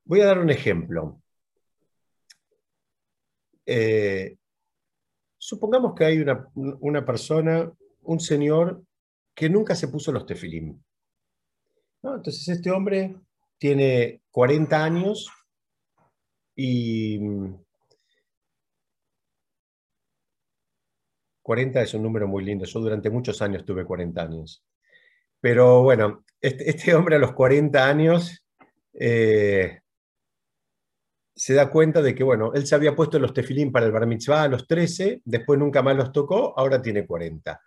Voy 0.04 0.22
a 0.22 0.26
dar 0.26 0.40
un 0.40 0.52
ejemplo. 0.52 1.24
Eh, 3.66 4.39
Supongamos 5.42 5.96
que 5.96 6.04
hay 6.04 6.20
una, 6.20 7.06
persona, 7.06 7.72
un 8.04 8.20
señor, 8.20 8.84
que 9.34 9.50
nunca 9.50 9.74
se 9.74 9.88
puso 9.88 10.12
los 10.12 10.26
tefilim. 10.26 10.78
Entonces 12.04 12.46
este 12.50 12.70
hombre 12.72 13.16
tiene 13.58 14.22
40 14.32 14.84
años 14.84 15.30
y 16.58 17.20
40 21.42 21.82
es 21.84 21.94
un 21.94 22.04
número 22.04 22.28
muy 22.28 22.44
lindo. 22.44 22.66
Yo 22.66 22.82
durante 22.82 23.10
muchos 23.10 23.42
años 23.42 23.64
tuve 23.64 23.86
40 23.86 24.22
años. 24.22 24.62
Pero 25.40 25.84
bueno, 25.84 26.26
este, 26.42 26.70
este 26.70 26.94
hombre 26.94 27.16
a 27.16 27.20
los 27.20 27.32
40 27.32 27.88
años 27.88 28.44
eh, 28.94 29.79
se 31.40 31.54
da 31.54 31.70
cuenta 31.70 32.02
de 32.02 32.14
que, 32.14 32.22
bueno, 32.22 32.52
él 32.54 32.68
se 32.68 32.76
había 32.76 32.94
puesto 32.94 33.18
los 33.18 33.34
tefilín 33.34 33.72
para 33.72 33.86
el 33.86 33.94
bar 33.94 34.06
mitzvah 34.06 34.44
a 34.44 34.48
los 34.50 34.68
13, 34.68 35.22
después 35.24 35.58
nunca 35.58 35.82
más 35.82 35.96
los 35.96 36.12
tocó, 36.12 36.54
ahora 36.60 36.82
tiene 36.82 37.08
40. 37.08 37.62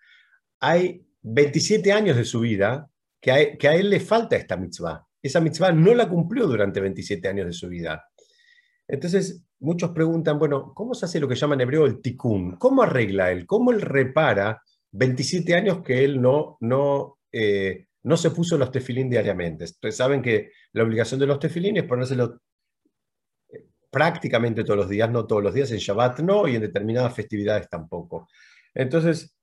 Hay 0.60 1.02
27 1.22 1.90
años 1.90 2.18
de 2.18 2.26
su 2.26 2.40
vida 2.40 2.86
que 3.18 3.30
a, 3.30 3.74
él 3.74 3.88
le 3.88 3.98
falta 3.98 4.36
esta 4.36 4.58
mitzvah. 4.58 5.06
Esa 5.22 5.40
mitzvah 5.40 5.72
no 5.72 5.94
la 5.94 6.06
cumplió 6.06 6.46
durante 6.46 6.80
27 6.80 7.26
años 7.26 7.46
de 7.46 7.54
su 7.54 7.66
vida. 7.70 8.04
Entonces, 8.86 9.42
muchos 9.60 9.92
preguntan, 9.92 10.38
bueno, 10.38 10.74
¿cómo 10.74 10.92
se 10.92 11.06
hace 11.06 11.18
lo 11.18 11.26
que 11.26 11.34
llaman 11.34 11.62
en 11.62 11.62
hebreo 11.62 11.86
el 11.86 12.02
tikkun? 12.02 12.56
¿Cómo 12.56 12.82
arregla 12.82 13.32
él? 13.32 13.46
¿Cómo 13.46 13.70
él 13.70 13.80
repara 13.80 14.60
27 14.90 15.54
años 15.54 15.82
que 15.82 16.04
él 16.04 16.20
no, 16.20 16.58
no, 16.60 17.20
eh, 17.32 17.86
no 18.02 18.18
se 18.18 18.32
puso 18.32 18.58
los 18.58 18.70
tefilín 18.70 19.08
diariamente? 19.08 19.64
Ustedes 19.64 19.96
saben 19.96 20.20
que 20.20 20.50
la 20.74 20.82
obligación 20.82 21.18
de 21.18 21.26
los 21.26 21.38
tefilín 21.38 21.78
es 21.78 21.84
ponérselo 21.84 22.38
prácticamente 23.92 24.64
todos 24.64 24.78
los 24.78 24.88
días, 24.88 25.10
no 25.10 25.26
todos 25.26 25.42
los 25.42 25.52
días, 25.52 25.70
en 25.70 25.78
Shabbat 25.78 26.20
no, 26.20 26.48
y 26.48 26.56
en 26.56 26.62
determinadas 26.62 27.14
festividades 27.14 27.68
tampoco. 27.68 28.26
Entonces, 28.74 29.36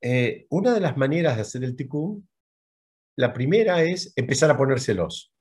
eh, 0.00 0.46
una 0.50 0.74
de 0.74 0.80
las 0.80 0.96
maneras 0.96 1.36
de 1.36 1.42
hacer 1.42 1.62
el 1.62 1.76
tikkun, 1.76 2.28
la 3.16 3.32
primera 3.32 3.84
es 3.84 4.12
empezar 4.16 4.50
a 4.50 4.56
ponérselos. 4.56 5.32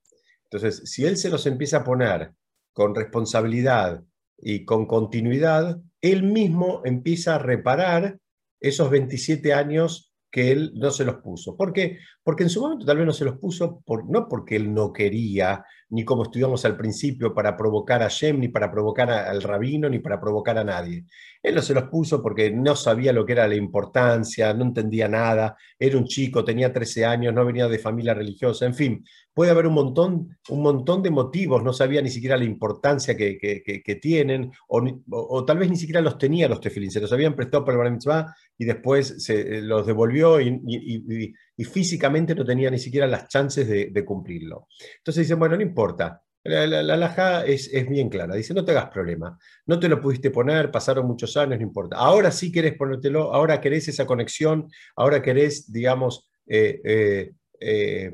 Entonces, 0.44 0.84
si 0.86 1.06
él 1.06 1.18
se 1.18 1.30
los 1.30 1.48
empieza 1.48 1.78
a 1.78 1.84
poner 1.84 2.34
con 2.72 2.94
responsabilidad 2.94 4.04
y 4.38 4.64
con 4.64 4.86
continuidad, 4.86 5.82
él 6.00 6.22
mismo 6.22 6.82
empieza 6.86 7.36
a 7.36 7.40
reparar 7.40 8.20
esos 8.60 8.92
27 8.92 9.54
años 9.54 10.14
que 10.30 10.52
él 10.52 10.72
no 10.76 10.92
se 10.92 11.04
los 11.04 11.16
puso. 11.16 11.58
¿Por 11.58 11.74
qué? 11.74 11.98
Porque 12.24 12.44
en 12.44 12.50
su 12.50 12.62
momento 12.62 12.86
tal 12.86 12.98
vez 12.98 13.08
no 13.08 13.14
se 13.14 13.26
los 13.26 13.40
puso, 13.40 13.82
por, 13.82 14.08
no 14.08 14.28
porque 14.30 14.56
él 14.56 14.72
no 14.72 14.94
quería, 14.94 15.66
ni 15.92 16.04
como 16.04 16.24
estudiamos 16.24 16.66
al 16.66 16.78
principio, 16.78 17.34
para 17.34 17.56
provocar 17.56 18.02
a 18.02 18.08
Shem, 18.08 18.40
ni 18.40 18.48
para 18.48 18.72
provocar 18.72 19.10
al 19.12 19.42
rabino, 19.42 19.90
ni 19.90 20.00
para 20.00 20.20
provocar 20.20 20.58
a 20.58 20.64
nadie. 20.64 21.06
Él 21.44 21.56
no 21.56 21.62
se 21.62 21.74
los 21.74 21.84
puso 21.86 22.22
porque 22.22 22.52
no 22.52 22.76
sabía 22.76 23.12
lo 23.12 23.26
que 23.26 23.34
era 23.34 23.48
la 23.48 23.56
importancia, 23.56 24.54
no 24.54 24.64
entendía 24.64 25.08
nada, 25.08 25.58
era 25.78 25.98
un 25.98 26.06
chico, 26.06 26.46
tenía 26.46 26.72
13 26.72 27.06
años, 27.06 27.34
no 27.34 27.46
venía 27.46 27.68
de 27.68 27.80
familia 27.80 28.14
religiosa, 28.14 28.66
en 28.66 28.74
fin, 28.74 29.06
puede 29.34 29.52
haber 29.52 29.68
un 29.68 29.74
montón, 29.74 30.38
un 30.50 30.62
montón 30.62 31.02
de 31.04 31.10
motivos, 31.10 31.64
no 31.64 31.74
sabía 31.74 32.02
ni 32.02 32.10
siquiera 32.10 32.38
la 32.38 32.44
importancia 32.44 33.16
que, 33.16 34.00
tienen, 34.02 34.52
o, 34.68 35.46
tal 35.46 35.58
vez 35.58 35.70
ni 35.70 35.78
siquiera 35.78 36.02
los 36.02 36.18
tenía 36.18 36.48
los 36.48 36.62
tefilín, 36.62 36.92
se 36.92 37.02
los 37.02 37.12
habían 37.12 37.36
prestado 37.36 37.66
para 37.66 37.74
el 37.74 37.84
bar 37.84 37.92
mitzvah 37.92 38.34
y 38.58 38.66
después 38.66 39.24
se 39.24 39.58
eh, 39.58 39.62
los 39.62 39.86
devolvió 39.86 40.40
y, 40.40 41.34
físicamente 41.64 42.36
no 42.36 42.46
tenía 42.46 42.70
ni 42.70 42.80
siquiera 42.80 43.08
las 43.08 43.28
chances 43.28 43.68
de, 43.68 44.06
cumplirlo. 44.06 44.68
Entonces 44.98 45.26
dicen, 45.26 45.40
bueno, 45.40 45.56
no 45.56 45.62
importa, 45.62 46.22
la, 46.44 46.66
la, 46.66 47.44
es, 47.46 47.70
es, 47.72 47.88
bien 47.88 48.10
clara. 48.10 48.36
Dice, 48.36 48.54
no 48.54 48.66
te 48.66 48.72
hagas 48.72 48.90
problema. 48.90 49.38
No 49.68 49.80
te 49.80 49.88
lo 49.88 50.02
pudiste 50.02 50.32
poner, 50.32 50.72
pasaron 50.72 51.06
muchos 51.06 51.38
años, 51.38 51.60
no 51.60 51.66
importa. 51.66 51.98
Ahora 51.98 52.32
sí 52.32 52.52
querés 52.52 52.76
ponértelo, 52.76 53.34
ahora 53.34 53.62
querés 53.62 53.88
esa 53.88 54.06
conexión, 54.08 54.68
ahora 54.96 55.22
querés, 55.22 55.72
digamos, 55.72 56.30
eh, 56.48 56.82
eh, 56.84 57.32
eh, 57.60 58.12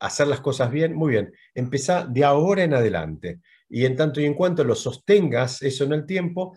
hacer 0.00 0.28
las 0.28 0.40
cosas 0.40 0.70
bien. 0.70 0.94
Muy 0.94 1.12
bien, 1.12 1.32
empezá 1.54 2.06
de 2.06 2.24
ahora 2.24 2.64
en 2.64 2.74
adelante. 2.74 3.40
Y 3.68 3.84
en 3.84 3.96
tanto 3.96 4.20
y 4.20 4.24
en 4.24 4.34
cuanto 4.34 4.64
lo 4.64 4.74
sostengas 4.74 5.60
eso 5.60 5.84
en 5.84 5.92
el 5.92 6.06
tiempo, 6.06 6.56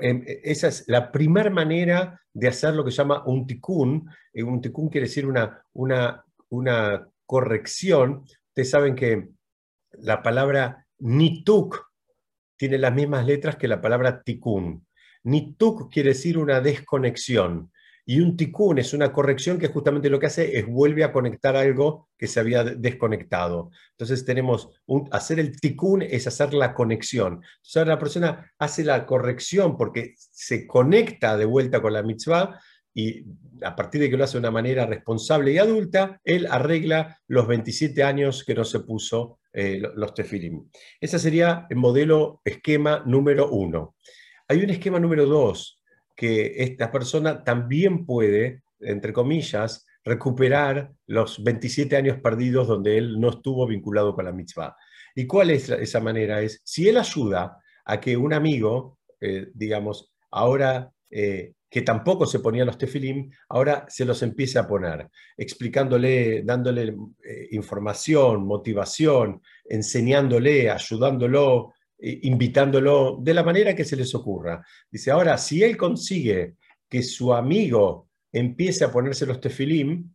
em, 0.00 0.22
esa 0.26 0.68
es 0.68 0.84
la 0.88 1.10
primera 1.10 1.50
manera 1.50 2.20
de 2.32 2.48
hacer 2.48 2.74
lo 2.74 2.84
que 2.84 2.90
se 2.90 2.98
llama 2.98 3.24
un 3.26 3.46
tikkun. 3.46 4.08
Un 4.34 4.60
tikkun 4.60 4.88
quiere 4.88 5.06
decir 5.06 5.26
una, 5.26 5.62
una, 5.72 6.24
una 6.50 7.08
corrección. 7.24 8.24
Ustedes 8.48 8.70
saben 8.70 8.94
que 8.94 9.30
la 9.92 10.22
palabra 10.22 10.86
nituk 10.98 11.90
tiene 12.56 12.78
las 12.78 12.94
mismas 12.94 13.26
letras 13.26 13.56
que 13.56 13.68
la 13.68 13.80
palabra 13.80 14.22
tikkun. 14.22 14.86
Nituk 15.24 15.92
quiere 15.92 16.10
decir 16.10 16.38
una 16.38 16.60
desconexión. 16.60 17.72
Y 18.08 18.20
un 18.20 18.36
tikkun 18.36 18.78
es 18.78 18.94
una 18.94 19.12
corrección 19.12 19.58
que 19.58 19.66
justamente 19.66 20.08
lo 20.08 20.20
que 20.20 20.26
hace 20.26 20.56
es 20.56 20.64
vuelve 20.64 21.02
a 21.02 21.12
conectar 21.12 21.56
algo 21.56 22.08
que 22.16 22.28
se 22.28 22.38
había 22.38 22.62
desconectado. 22.62 23.70
Entonces 23.90 24.24
tenemos, 24.24 24.70
hacer 25.10 25.40
el 25.40 25.60
tikkun 25.60 26.02
es 26.02 26.28
hacer 26.28 26.54
la 26.54 26.72
conexión. 26.72 27.34
Entonces 27.34 27.76
ahora 27.76 27.94
la 27.94 27.98
persona 27.98 28.52
hace 28.58 28.84
la 28.84 29.04
corrección 29.06 29.76
porque 29.76 30.14
se 30.16 30.68
conecta 30.68 31.36
de 31.36 31.46
vuelta 31.46 31.82
con 31.82 31.94
la 31.94 32.04
mitzvah 32.04 32.60
y 32.94 33.26
a 33.62 33.74
partir 33.74 34.00
de 34.00 34.08
que 34.08 34.16
lo 34.16 34.22
hace 34.22 34.34
de 34.34 34.38
una 34.38 34.50
manera 34.52 34.86
responsable 34.86 35.52
y 35.52 35.58
adulta, 35.58 36.20
él 36.22 36.46
arregla 36.48 37.20
los 37.26 37.46
27 37.48 38.04
años 38.04 38.44
que 38.44 38.54
no 38.54 38.64
se 38.64 38.80
puso 38.80 39.40
eh, 39.52 39.82
los 39.96 40.14
tefilim. 40.14 40.70
Ese 41.00 41.18
sería 41.18 41.66
el 41.68 41.76
modelo 41.76 42.40
esquema 42.44 43.02
número 43.04 43.50
uno. 43.50 43.96
Hay 44.48 44.62
un 44.62 44.70
esquema 44.70 45.00
número 45.00 45.26
dos, 45.26 45.75
que 46.16 46.62
esta 46.64 46.90
persona 46.90 47.44
también 47.44 48.06
puede, 48.06 48.62
entre 48.80 49.12
comillas, 49.12 49.86
recuperar 50.04 50.92
los 51.06 51.42
27 51.44 51.96
años 51.96 52.18
perdidos 52.20 52.68
donde 52.68 52.96
él 52.96 53.20
no 53.20 53.30
estuvo 53.30 53.66
vinculado 53.66 54.14
con 54.14 54.24
la 54.24 54.32
mitzvah. 54.32 54.76
¿Y 55.14 55.26
cuál 55.26 55.50
es 55.50 55.68
esa 55.68 56.00
manera? 56.00 56.40
Es 56.40 56.60
si 56.64 56.88
él 56.88 56.96
ayuda 56.96 57.58
a 57.84 58.00
que 58.00 58.16
un 58.16 58.32
amigo, 58.32 58.98
eh, 59.20 59.48
digamos, 59.54 60.12
ahora 60.30 60.90
eh, 61.10 61.52
que 61.68 61.82
tampoco 61.82 62.26
se 62.26 62.40
ponía 62.40 62.64
los 62.64 62.78
tefilim, 62.78 63.30
ahora 63.48 63.84
se 63.88 64.04
los 64.04 64.22
empiece 64.22 64.58
a 64.58 64.66
poner, 64.66 65.08
explicándole, 65.36 66.42
dándole 66.42 66.94
eh, 67.24 67.48
información, 67.50 68.46
motivación, 68.46 69.42
enseñándole, 69.64 70.70
ayudándolo, 70.70 71.74
eh, 71.98 72.20
invitándolo 72.22 73.18
de 73.20 73.34
la 73.34 73.42
manera 73.42 73.74
que 73.74 73.84
se 73.84 73.96
les 73.96 74.14
ocurra. 74.14 74.64
Dice, 74.90 75.10
ahora, 75.10 75.38
si 75.38 75.62
él 75.62 75.76
consigue 75.76 76.56
que 76.88 77.02
su 77.02 77.34
amigo 77.34 78.08
empiece 78.32 78.84
a 78.84 78.92
ponerse 78.92 79.26
los 79.26 79.40
tefilim, 79.40 80.12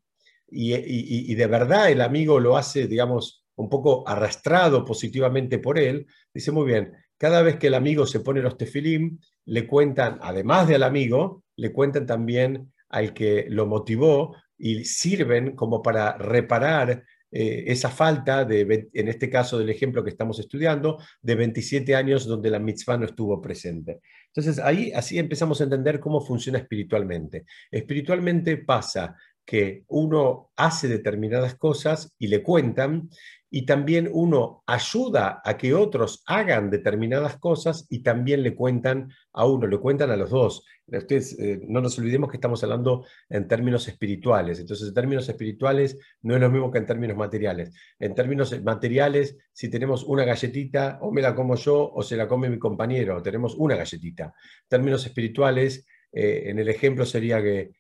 y, 0.54 0.76
y 0.76 1.34
de 1.34 1.48
verdad 1.48 1.90
el 1.90 2.02
amigo 2.02 2.38
lo 2.38 2.58
hace, 2.58 2.86
digamos, 2.86 3.46
un 3.56 3.70
poco 3.70 4.08
arrastrado 4.08 4.84
positivamente 4.84 5.60
por 5.60 5.80
él, 5.80 6.08
dice, 6.34 6.52
muy 6.52 6.66
bien, 6.66 6.92
cada 7.18 7.42
vez 7.42 7.58
que 7.58 7.68
el 7.68 7.76
amigo 7.76 8.06
se 8.06 8.20
pone 8.20 8.42
los 8.42 8.58
tefilim, 8.58 9.20
le 9.46 9.68
cuentan, 9.68 10.18
además 10.22 10.68
del 10.68 10.84
amigo, 10.84 11.44
le 11.56 11.72
cuentan 11.72 12.06
también 12.06 12.74
al 12.90 13.14
que 13.14 13.46
lo 13.50 13.68
motivó 13.68 14.36
y 14.58 14.86
sirven 14.86 15.56
como 15.56 15.82
para 15.82 16.18
reparar 16.18 17.04
eh, 17.32 17.64
esa 17.68 17.90
falta, 17.90 18.44
de, 18.44 18.90
en 18.94 19.08
este 19.08 19.30
caso 19.30 19.58
del 19.58 19.70
ejemplo 19.70 20.04
que 20.04 20.10
estamos 20.10 20.40
estudiando, 20.40 20.98
de 21.22 21.36
27 21.36 21.96
años 21.96 22.26
donde 22.26 22.50
la 22.50 22.60
mitzvah 22.60 22.98
no 22.98 23.06
estuvo 23.06 23.42
presente. 23.42 24.02
Entonces 24.28 24.60
ahí 24.60 24.92
así 24.94 25.18
empezamos 25.18 25.62
a 25.62 25.64
entender 25.64 26.00
cómo 26.00 26.20
funciona 26.22 26.60
espiritualmente. 26.60 27.46
Espiritualmente 27.70 28.58
pasa 28.58 29.16
que 29.46 29.84
uno 29.88 30.52
hace 30.56 30.88
determinadas 30.88 31.56
cosas 31.56 32.14
y 32.20 32.28
le 32.28 32.44
cuentan, 32.44 33.10
y 33.54 33.66
también 33.66 34.10
uno 34.12 34.64
ayuda 34.66 35.42
a 35.44 35.58
que 35.58 35.74
otros 35.74 36.24
hagan 36.26 36.70
determinadas 36.70 37.38
cosas 37.38 37.86
y 37.90 38.02
también 38.02 38.44
le 38.44 38.56
cuentan 38.56 39.12
a 39.34 39.46
uno, 39.46 39.68
le 39.68 39.78
cuentan 39.78 40.10
a 40.10 40.16
los 40.16 40.30
dos. 40.30 40.66
Ustedes, 40.88 41.38
eh, 41.38 41.60
no 41.68 41.82
nos 41.82 42.00
olvidemos 42.00 42.32
que 42.32 42.38
estamos 42.38 42.64
hablando 42.64 43.06
en 43.30 43.50
términos 43.50 43.88
espirituales. 43.90 44.60
Entonces, 44.60 44.88
en 44.88 44.94
términos 44.94 45.28
espirituales 45.28 46.00
no 46.22 46.36
es 46.36 46.42
lo 46.42 46.50
mismo 46.50 46.72
que 46.72 46.78
en 46.78 46.86
términos 46.86 47.18
materiales. 47.18 47.74
En 48.00 48.16
términos 48.16 48.58
materiales, 48.64 49.38
si 49.52 49.70
tenemos 49.70 50.06
una 50.06 50.24
galletita, 50.24 51.00
o 51.02 51.12
me 51.12 51.22
la 51.22 51.36
como 51.36 51.56
yo 51.56 51.92
o 51.94 52.02
se 52.04 52.16
la 52.16 52.30
come 52.30 52.50
mi 52.50 52.58
compañero, 52.58 53.22
tenemos 53.22 53.56
una 53.56 53.76
galletita. 53.76 54.34
En 54.64 54.70
términos 54.70 55.06
espirituales, 55.06 55.86
eh, 56.14 56.44
en 56.46 56.58
el 56.58 56.70
ejemplo 56.70 57.06
sería 57.06 57.42
que 57.42 57.72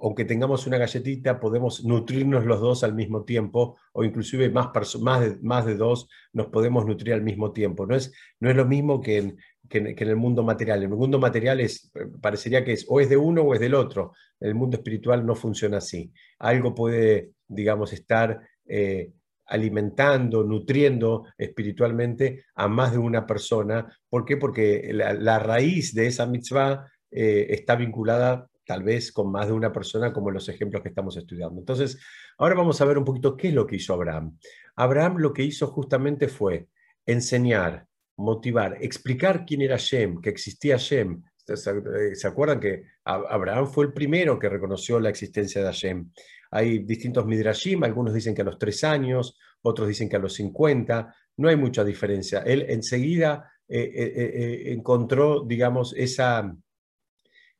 aunque 0.00 0.24
tengamos 0.24 0.66
una 0.66 0.78
galletita, 0.78 1.40
podemos 1.40 1.84
nutrirnos 1.84 2.44
los 2.44 2.60
dos 2.60 2.84
al 2.84 2.94
mismo 2.94 3.24
tiempo, 3.24 3.76
o 3.92 4.04
inclusive 4.04 4.50
más, 4.50 4.68
más, 5.00 5.20
de, 5.20 5.38
más 5.42 5.66
de 5.66 5.76
dos 5.76 6.08
nos 6.32 6.46
podemos 6.48 6.86
nutrir 6.86 7.14
al 7.14 7.22
mismo 7.22 7.52
tiempo. 7.52 7.86
No 7.86 7.94
es, 7.94 8.12
no 8.40 8.50
es 8.50 8.56
lo 8.56 8.64
mismo 8.64 9.00
que 9.00 9.18
en, 9.18 9.36
que, 9.68 9.78
en 9.78 10.08
el 10.08 10.16
mundo 10.16 10.42
material. 10.42 10.82
En 10.82 10.90
el 10.90 10.96
mundo 10.96 11.18
material 11.18 11.60
es, 11.60 11.90
parecería 12.20 12.64
que 12.64 12.72
es 12.72 12.86
o 12.88 13.00
es 13.00 13.08
de 13.08 13.16
uno 13.16 13.42
o 13.42 13.54
es 13.54 13.60
del 13.60 13.74
otro. 13.74 14.12
En 14.40 14.48
el 14.48 14.54
mundo 14.54 14.76
espiritual 14.76 15.24
no 15.26 15.34
funciona 15.34 15.78
así. 15.78 16.12
Algo 16.38 16.74
puede, 16.74 17.32
digamos, 17.46 17.92
estar... 17.92 18.40
Eh, 18.66 19.12
alimentando, 19.48 20.44
nutriendo 20.44 21.24
espiritualmente 21.36 22.44
a 22.54 22.68
más 22.68 22.92
de 22.92 22.98
una 22.98 23.26
persona. 23.26 23.86
¿Por 24.08 24.24
qué? 24.24 24.36
Porque 24.36 24.90
la, 24.92 25.38
raíz 25.38 25.94
de 25.94 26.06
esa 26.06 26.26
mitzvah 26.26 26.86
eh, 27.10 27.46
está 27.48 27.74
vinculada 27.74 28.48
tal 28.68 28.82
vez 28.82 29.12
con 29.12 29.32
más 29.32 29.46
de 29.46 29.54
una 29.54 29.72
persona, 29.72 30.12
como 30.12 30.30
los 30.30 30.46
ejemplos 30.50 30.82
que 30.82 30.90
estamos 30.90 31.16
estudiando. 31.16 31.58
Entonces, 31.58 31.98
ahora 32.36 32.54
vamos 32.54 32.78
a 32.78 32.84
ver 32.84 32.98
un 32.98 33.04
poquito 33.06 33.34
qué 33.34 33.48
es 33.48 33.54
lo 33.54 33.66
que 33.66 33.76
hizo 33.76 33.94
Abraham. 33.94 34.38
Abraham 34.76 35.16
lo 35.16 35.32
que 35.32 35.42
hizo 35.42 35.68
justamente 35.68 36.28
fue 36.28 36.68
enseñar, 37.06 37.86
motivar, 38.18 38.76
explicar 38.82 39.46
quién 39.46 39.62
era 39.62 39.78
Shem, 39.78 40.20
que 40.20 40.28
existía 40.28 40.76
Shem. 40.76 41.22
¿Se 41.46 42.28
acuerdan 42.28 42.60
que 42.60 42.82
Abraham 43.04 43.68
fue 43.68 43.86
el 43.86 43.94
primero 43.94 44.38
que 44.38 44.50
reconoció 44.50 45.00
la 45.00 45.08
existencia 45.08 45.62
de 45.62 45.68
Hashem? 45.68 46.10
Hay 46.50 46.80
distintos 46.80 47.24
midrashim, 47.24 47.84
algunos 47.84 48.12
dicen 48.12 48.34
que 48.34 48.42
a 48.42 48.44
los 48.44 48.58
tres 48.58 48.84
años, 48.84 49.38
otros 49.62 49.88
dicen 49.88 50.10
que 50.10 50.16
a 50.16 50.18
los 50.18 50.34
50, 50.34 51.14
no 51.38 51.48
hay 51.48 51.56
mucha 51.56 51.84
diferencia. 51.84 52.40
Él 52.40 52.66
enseguida 52.68 53.50
eh, 53.66 53.80
eh, 53.94 54.12
eh, 54.14 54.72
encontró, 54.74 55.42
digamos, 55.46 55.94
esa, 55.96 56.54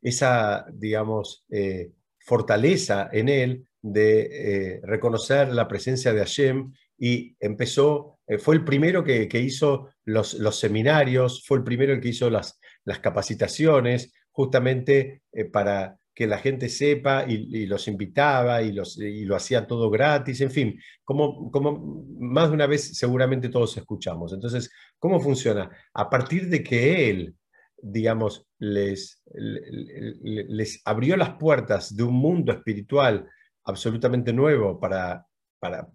esa, 0.02 0.66
digamos, 0.72 1.44
eh, 1.50 1.92
fortaleza 2.18 3.08
en 3.12 3.28
él 3.28 3.68
de 3.80 4.20
eh, 4.20 4.80
reconocer 4.82 5.48
la 5.48 5.68
presencia 5.68 6.12
de 6.12 6.20
Hashem 6.20 6.72
y 6.98 7.36
empezó, 7.40 8.18
eh, 8.26 8.38
fue 8.38 8.56
el 8.56 8.64
primero 8.64 9.04
que, 9.04 9.28
hizo 9.40 9.90
los, 10.04 10.36
seminarios, 10.58 11.44
fue 11.46 11.58
el 11.58 11.64
primero 11.64 11.92
el 11.92 12.00
que 12.00 12.08
hizo 12.08 12.28
las, 12.30 12.60
las 12.84 12.98
capacitaciones, 12.98 14.12
justamente 14.30 15.22
para 15.52 15.98
que 16.18 16.26
la 16.26 16.38
gente 16.38 16.68
sepa 16.68 17.24
y, 17.28 17.66
los 17.66 17.86
invitaba 17.86 18.60
y, 18.60 18.72
los, 18.72 18.98
y, 18.98 19.24
lo 19.24 19.36
hacía 19.36 19.68
todo 19.68 19.88
gratis, 19.88 20.40
en 20.40 20.50
fin, 20.50 20.80
como, 21.04 21.48
como 21.48 22.04
más 22.18 22.48
de 22.48 22.54
una 22.54 22.66
vez 22.66 22.98
seguramente 22.98 23.48
todos 23.48 23.76
escuchamos. 23.76 24.32
Entonces, 24.32 24.68
¿cómo 24.98 25.20
funciona? 25.20 25.70
A 25.94 26.10
partir 26.10 26.48
de 26.48 26.64
que 26.64 27.08
él 27.08 27.36
digamos, 27.82 28.46
les, 28.58 29.22
les 29.34 30.82
abrió 30.84 31.16
las 31.16 31.34
puertas 31.34 31.94
de 31.96 32.02
un 32.02 32.14
mundo 32.14 32.52
espiritual 32.52 33.28
absolutamente 33.64 34.32
nuevo 34.32 34.80
para, 34.80 35.26
para, 35.60 35.88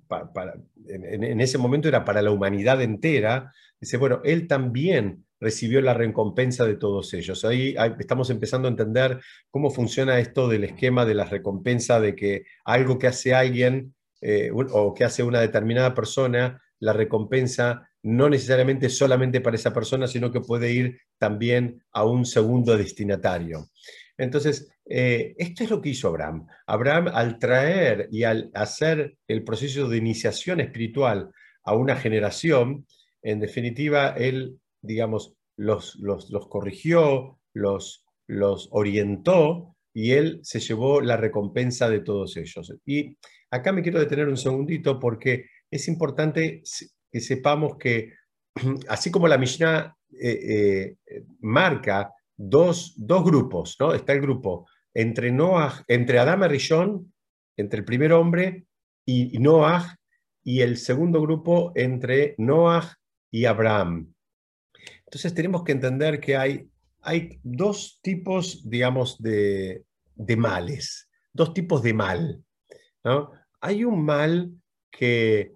en, 0.87 1.41
ese 1.41 1.57
momento 1.57 1.87
era 1.87 2.05
para 2.05 2.21
la 2.21 2.31
humanidad 2.31 2.81
entera, 2.81 3.51
dice, 3.79 3.97
bueno, 3.97 4.21
él 4.23 4.47
también 4.47 5.25
recibió 5.39 5.81
la 5.81 5.93
recompensa 5.93 6.65
de 6.65 6.75
todos 6.75 7.13
ellos. 7.13 7.43
Ahí, 7.43 7.75
estamos 7.99 8.29
empezando 8.29 8.67
a 8.67 8.71
entender 8.71 9.19
cómo 9.49 9.71
funciona 9.71 10.19
esto 10.19 10.47
del 10.47 10.63
esquema 10.63 11.05
de 11.05 11.15
la 11.15 11.25
recompensa, 11.25 11.99
de 11.99 12.15
que 12.15 12.43
algo 12.63 12.97
que 12.97 13.07
hace 13.07 13.33
alguien 13.33 13.93
eh, 14.21 14.51
o 14.53 14.93
que 14.93 15.03
hace 15.03 15.23
una 15.23 15.41
determinada 15.41 15.93
persona 15.93 16.61
la 16.79 16.93
recompensa 16.93 17.89
no 18.03 18.29
necesariamente 18.29 18.89
solamente 18.89 19.41
para 19.41 19.55
esa 19.55 19.73
persona, 19.73 20.07
sino 20.07 20.31
que 20.31 20.41
puede 20.41 20.71
ir 20.71 20.99
también 21.17 21.83
a 21.91 22.05
un 22.05 22.25
segundo 22.25 22.77
destinatario. 22.77 23.69
Entonces, 24.17 24.69
eh, 24.85 25.33
esto 25.37 25.63
es 25.63 25.69
lo 25.69 25.81
que 25.81 25.89
hizo 25.89 26.09
Abraham. 26.09 26.45
Abraham, 26.67 27.07
al 27.13 27.39
traer 27.39 28.09
y 28.11 28.23
al 28.23 28.51
hacer 28.53 29.17
el 29.27 29.43
proceso 29.43 29.87
de 29.87 29.97
iniciación 29.97 30.59
espiritual 30.59 31.31
a 31.63 31.75
una 31.75 31.95
generación, 31.95 32.85
en 33.21 33.39
definitiva, 33.39 34.09
él, 34.09 34.59
digamos, 34.81 35.35
los, 35.55 35.95
los, 35.95 36.27
corrigió, 36.49 37.39
los, 37.53 38.05
los 38.27 38.67
orientó 38.71 39.75
y 39.93 40.11
él 40.11 40.39
se 40.43 40.59
llevó 40.59 40.99
la 41.01 41.15
recompensa 41.15 41.89
de 41.89 42.01
todos 42.01 42.35
ellos. 42.35 42.73
Y 42.85 43.17
acá 43.49 43.71
me 43.71 43.81
quiero 43.81 43.99
detener 43.99 44.27
un 44.27 44.37
segundito 44.37 44.99
porque 44.99 45.45
es 45.71 45.87
importante 45.87 46.61
que 47.13 47.21
sepamos 47.21 47.77
que, 47.77 48.13
así 48.89 49.11
como 49.11 49.27
la 49.27 49.37
Mishnah 49.37 49.95
eh, 50.19 50.97
eh, 51.05 51.25
marca 51.41 52.11
dos, 52.35 52.95
grupos, 52.97 53.77
¿no? 53.79 53.93
Está 53.93 54.13
el 54.13 54.21
grupo 54.21 54.67
entre, 54.95 55.31
Noah, 55.31 55.83
entre 55.87 56.17
Adama 56.17 56.47
y 56.47 56.49
Rishon, 56.49 57.13
entre 57.55 57.79
el 57.79 57.85
primer 57.85 58.13
hombre 58.13 58.65
y, 59.05 59.37
Noah, 59.37 59.95
y 60.43 60.61
el 60.61 60.77
segundo 60.77 61.21
grupo 61.21 61.71
entre 61.75 62.33
Noah 62.39 62.97
y 63.31 63.45
Abraham. 63.45 64.11
Entonces 65.05 65.35
tenemos 65.35 65.63
que 65.63 65.73
entender 65.73 66.19
que 66.19 66.35
hay, 66.35 66.67
hay 67.01 67.39
dos 67.43 67.99
tipos, 68.01 68.67
digamos, 68.67 69.21
de, 69.21 69.83
de 70.15 70.35
males, 70.35 71.07
dos 71.31 71.53
tipos 71.53 71.83
de 71.83 71.93
mal. 71.93 72.43
¿no? 73.03 73.31
Hay 73.61 73.83
un 73.83 74.03
mal 74.03 74.51
que, 74.89 75.53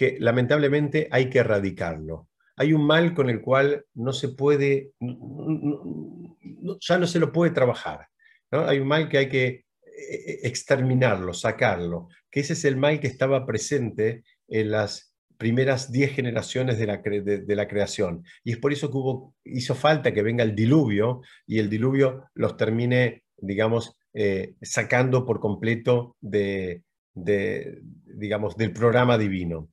que 0.00 0.16
lamentablemente 0.18 1.08
hay 1.10 1.28
que 1.28 1.40
erradicarlo 1.40 2.30
hay 2.60 2.74
un 2.74 2.86
mal 2.86 3.14
con 3.14 3.30
el 3.30 3.40
cual 3.40 3.86
no 3.94 4.12
se 4.12 4.28
puede, 4.28 4.92
ya 5.00 6.98
no 6.98 7.06
se 7.06 7.18
lo 7.18 7.32
puede 7.32 7.52
trabajar. 7.52 8.08
Hay 8.50 8.80
un 8.80 8.86
mal 8.86 9.08
que 9.08 9.16
hay 9.16 9.30
que 9.30 9.46
eh, 9.46 10.40
exterminarlo, 10.42 11.32
sacarlo, 11.32 12.08
que 12.30 12.40
ese 12.40 12.52
es 12.52 12.66
el 12.66 12.76
mal 12.76 13.00
que 13.00 13.06
estaba 13.06 13.46
presente 13.46 14.24
en 14.46 14.72
las 14.72 15.14
primeras 15.38 15.90
diez 15.90 16.12
generaciones 16.12 16.78
de 16.78 16.86
la, 16.86 16.98
de, 16.98 17.56
la, 17.56 17.66
creación. 17.66 18.24
Y 18.44 18.52
es 18.52 18.58
por 18.58 18.74
eso 18.74 18.90
que 18.90 18.98
hubo, 18.98 19.34
hizo 19.42 19.74
falta 19.74 20.12
que 20.12 20.22
venga 20.22 20.44
el 20.44 20.54
diluvio 20.54 21.22
y 21.46 21.60
el 21.60 21.70
diluvio 21.70 22.28
los 22.34 22.58
termine, 22.58 23.22
digamos, 23.38 23.96
eh, 24.12 24.52
sacando 24.60 25.24
por 25.24 25.40
completo 25.40 26.14
de, 26.20 26.82
digamos, 27.24 28.56
del 28.56 28.72
programa 28.72 29.16
divino. 29.18 29.70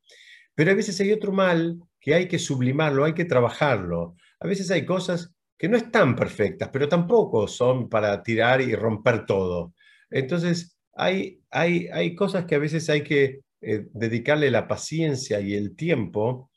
Pero 0.56 0.72
a 0.72 0.76
veces 0.76 1.00
hay 1.02 1.12
otro 1.12 1.32
mal 1.32 1.80
que 2.00 2.14
hay 2.14 2.28
que 2.28 2.40
sublimarlo, 2.40 3.06
hay 3.06 3.14
que 3.14 3.26
trabajarlo. 3.26 4.16
A 4.40 4.48
veces 4.48 4.72
hay 4.72 4.86
cosas 4.86 5.34
que 5.58 5.68
no 5.68 5.78
están 5.78 6.16
perfectas, 6.16 6.70
pero 6.72 6.88
tampoco 6.88 7.48
son 7.48 7.90
para 7.90 8.22
tirar 8.22 8.62
y 8.62 8.76
romper 8.76 9.26
todo. 9.26 9.74
Entonces, 10.10 10.78
hay, 10.94 11.42
hay, 11.50 11.88
hay 11.88 12.16
cosas 12.16 12.46
que 12.46 12.56
a 12.56 12.60
veces 12.60 12.90
hay 12.90 13.04
que 13.04 13.42
eh, 13.62 13.88
dedicarle 13.92 14.52
la 14.52 14.68
paciencia 14.68 15.40
y 15.42 15.56
el 15.56 15.76
tiempo 15.76 16.52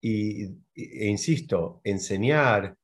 y, 0.00 0.44
e, 0.74 1.06
insisto, 1.06 1.80
enseñar, 1.82 2.76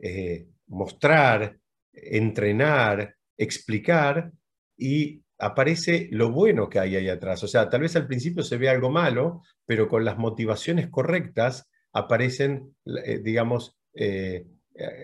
eh, 0.00 0.46
mostrar, 0.68 1.58
entrenar, 1.92 3.16
explicar 3.36 4.32
y 4.76 5.23
aparece 5.44 6.08
lo 6.10 6.30
bueno 6.30 6.70
que 6.70 6.78
hay 6.78 6.96
ahí 6.96 7.08
atrás. 7.10 7.44
O 7.44 7.48
sea, 7.48 7.68
tal 7.68 7.82
vez 7.82 7.94
al 7.96 8.06
principio 8.06 8.42
se 8.42 8.56
ve 8.56 8.70
algo 8.70 8.90
malo, 8.90 9.42
pero 9.66 9.88
con 9.88 10.02
las 10.02 10.16
motivaciones 10.16 10.88
correctas 10.88 11.68
aparecen, 11.92 12.74
eh, 13.04 13.20
digamos, 13.22 13.76
eh, 13.94 14.46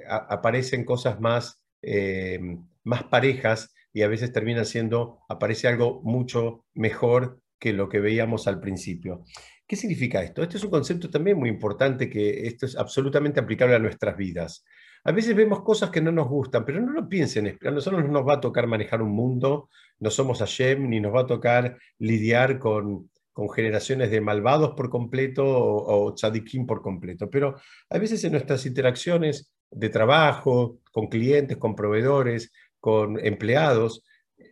aparecen 0.08 0.84
cosas 0.84 1.20
más, 1.20 1.62
eh, 1.82 2.40
más 2.84 3.04
parejas 3.04 3.74
y 3.92 4.00
a 4.00 4.08
veces 4.08 4.32
termina 4.32 4.64
siendo, 4.64 5.20
aparece 5.28 5.68
algo 5.68 6.00
mucho 6.04 6.64
mejor 6.72 7.40
que 7.58 7.74
lo 7.74 7.90
que 7.90 8.00
veíamos 8.00 8.48
al 8.48 8.60
principio. 8.60 9.24
¿Qué 9.66 9.76
significa 9.76 10.22
esto? 10.22 10.42
Este 10.42 10.56
es 10.56 10.64
un 10.64 10.70
concepto 10.70 11.10
también 11.10 11.38
muy 11.38 11.50
importante 11.50 12.08
que 12.08 12.46
esto 12.46 12.64
es 12.64 12.76
absolutamente 12.76 13.40
aplicable 13.40 13.76
a 13.76 13.78
nuestras 13.78 14.16
vidas. 14.16 14.64
A 15.04 15.12
veces 15.12 15.34
vemos 15.34 15.62
cosas 15.62 15.90
que 15.90 16.00
no 16.00 16.12
nos 16.12 16.28
gustan, 16.28 16.64
pero 16.64 16.80
no 16.80 16.92
lo 16.92 17.08
piensen, 17.08 17.58
a 17.62 17.70
nosotros 17.70 18.02
no 18.04 18.10
nos 18.10 18.26
va 18.26 18.34
a 18.34 18.40
tocar 18.40 18.66
manejar 18.66 19.00
un 19.00 19.12
mundo, 19.12 19.68
no 20.00 20.10
somos 20.10 20.38
Hashem, 20.38 20.88
ni 20.88 21.00
nos 21.00 21.14
va 21.14 21.20
a 21.20 21.26
tocar 21.26 21.78
lidiar 21.98 22.58
con, 22.58 23.10
generaciones 23.54 24.10
de 24.10 24.20
malvados 24.20 24.72
por 24.76 24.90
completo 24.90 25.46
o, 25.46 26.08
o 26.08 26.14
tzadikim 26.14 26.66
por 26.66 26.82
completo, 26.82 27.30
pero 27.30 27.56
a 27.88 27.96
veces 27.96 28.22
en 28.24 28.32
nuestras 28.32 28.66
interacciones 28.66 29.54
de 29.70 29.88
trabajo, 29.88 30.80
con 30.92 31.06
clientes, 31.06 31.56
con 31.56 31.74
proveedores, 31.74 32.52
con 32.78 33.24
empleados, 33.24 34.04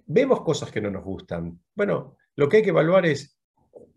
vemos 0.07 0.43
cosas 0.43 0.71
que 0.71 0.81
no 0.81 0.91
nos 0.91 1.05
gustan. 1.05 1.61
Bueno, 1.75 2.17
lo 2.37 2.49
que 2.49 2.59
hay 2.59 2.63
que 2.63 2.71
evaluar 2.71 3.05
es 3.07 3.37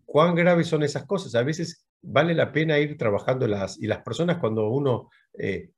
cuán 0.05 0.35
graves 0.35 0.67
son 0.67 0.83
esas 0.83 1.05
cosas. 1.05 1.35
A 1.35 1.43
veces 1.43 1.85
vale 2.01 2.33
la 2.33 2.51
pena 2.51 2.79
ir 2.79 2.97
trabajándolas 2.97 3.77
y 3.79 3.87
las 3.87 4.01
personas 4.01 4.37
cuando 4.37 4.69
uno 4.69 5.09
eh, 5.37 5.69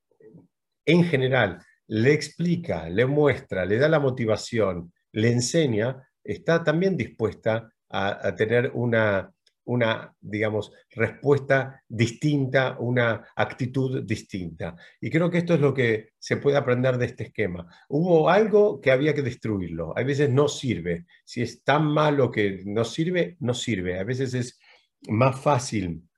en 0.86 1.04
general 1.04 1.60
le 1.88 2.14
explica, 2.14 2.90
le 2.90 3.06
muestra, 3.06 3.66
le 3.66 3.78
da 3.78 3.90
la 3.90 4.00
motivación, 4.00 4.93
le 5.14 5.32
enseña, 5.32 6.08
está 6.24 6.64
también 6.64 6.98
dispuesta 6.98 7.72
a, 7.90 8.36
tener 8.36 8.72
una, 8.74 9.32
una, 9.66 10.16
digamos, 10.20 10.72
respuesta 10.90 11.84
distinta, 11.88 12.76
una 12.80 13.28
actitud 13.36 14.04
distinta. 14.04 14.76
Y 15.00 15.12
creo 15.12 15.30
que 15.30 15.38
esto 15.38 15.54
es 15.54 15.60
lo 15.60 15.74
que 15.74 16.10
se 16.18 16.38
puede 16.38 16.58
aprender 16.58 16.98
de 16.98 17.06
este 17.06 17.26
esquema. 17.26 17.68
Hubo 17.90 18.30
algo 18.30 18.82
que 18.82 18.92
había 18.92 19.14
que 19.14 19.22
destruirlo. 19.22 19.96
A 19.96 20.04
veces 20.04 20.32
no 20.32 20.48
sirve. 20.48 21.06
Si 21.24 21.44
es 21.44 21.64
tan 21.64 21.86
malo 21.86 22.32
que 22.32 22.64
no 22.66 22.84
sirve, 22.84 23.38
no 23.40 23.54
sirve. 23.54 24.00
A 24.00 24.04
veces 24.04 24.34
es 24.34 24.60
más 25.08 25.40
fácil 25.40 26.10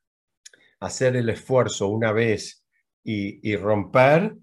hacer 0.79 1.17
el 1.17 1.27
esfuerzo 1.27 1.89
una 1.89 2.13
vez 2.13 2.63
y, 3.03 3.51
y 3.51 3.57
romper 3.57 4.33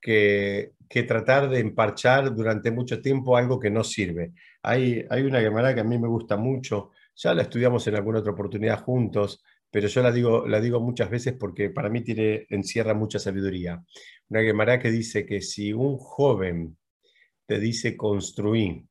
que, 0.00 0.75
tratar 0.88 1.48
de 1.48 1.60
emparchar 1.60 2.34
durante 2.34 2.70
mucho 2.70 3.00
tiempo 3.00 3.36
algo 3.36 3.58
que 3.58 3.70
no 3.70 3.82
sirve. 3.84 4.32
Hay, 4.62 5.04
hay 5.10 5.22
una 5.22 5.40
Gemara 5.40 5.74
que 5.74 5.80
a 5.80 5.84
mí 5.84 5.98
me 5.98 6.08
gusta 6.08 6.36
mucho, 6.36 6.90
ya 7.14 7.34
la 7.34 7.42
estudiamos 7.42 7.86
en 7.86 7.96
alguna 7.96 8.20
otra 8.20 8.32
oportunidad 8.32 8.82
juntos, 8.82 9.42
pero 9.70 9.88
yo 9.88 10.02
la 10.02 10.12
digo, 10.12 10.46
la 10.46 10.60
digo 10.60 10.80
muchas 10.80 11.10
veces 11.10 11.34
porque 11.38 11.70
para 11.70 11.88
mí 11.88 12.02
tiene, 12.02 12.46
encierra 12.50 12.94
mucha 12.94 13.18
sabiduría. 13.18 13.82
Una 14.28 14.42
Gemara 14.42 14.78
que 14.78 14.90
dice 14.90 15.26
que 15.26 15.40
si 15.40 15.72
un 15.72 15.98
joven 15.98 16.76
te 17.46 17.58
dice 17.58 17.96
construir 17.96 18.84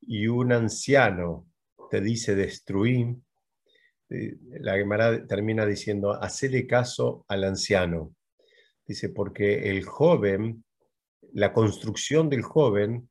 y 0.00 0.26
un 0.26 0.52
anciano 0.52 1.46
te 1.90 2.00
dice 2.00 2.34
destruir, 2.34 3.16
eh, 4.10 4.36
la 4.60 4.76
Gemara 4.76 5.26
termina 5.26 5.66
diciendo, 5.66 6.12
hacele 6.12 6.66
caso 6.66 7.24
al 7.28 7.44
anciano. 7.44 8.14
Dice, 8.86 9.10
porque 9.10 9.70
el 9.70 9.84
joven, 9.84 10.64
la 11.32 11.52
construcción 11.52 12.28
del 12.28 12.42
joven 12.42 13.08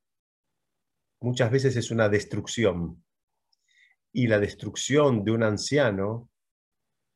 muchas 1.21 1.51
veces 1.51 1.75
es 1.75 1.91
una 1.91 2.09
destrucción. 2.09 3.03
Y 4.13 4.27
la 4.27 4.39
destrucción 4.39 5.23
de 5.23 5.31
un 5.31 5.43
anciano, 5.43 6.29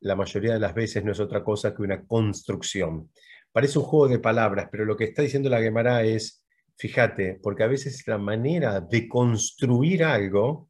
la 0.01 0.15
mayoría 0.15 0.53
de 0.53 0.59
las 0.59 0.73
veces 0.73 1.03
no 1.03 1.11
es 1.11 1.19
otra 1.19 1.43
cosa 1.43 1.73
que 1.73 1.81
una 1.81 2.05
construcción. 2.05 3.11
Parece 3.51 3.79
un 3.79 3.85
juego 3.85 4.07
de 4.07 4.19
palabras, 4.19 4.69
pero 4.71 4.85
lo 4.85 4.95
que 4.95 5.05
está 5.05 5.21
diciendo 5.21 5.49
la 5.49 5.61
Gemara 5.61 6.03
es, 6.03 6.45
fíjate, 6.77 7.39
porque 7.41 7.63
a 7.63 7.67
veces 7.67 8.05
la 8.07 8.17
manera 8.17 8.81
de 8.81 9.07
construir 9.07 10.03
algo 10.03 10.69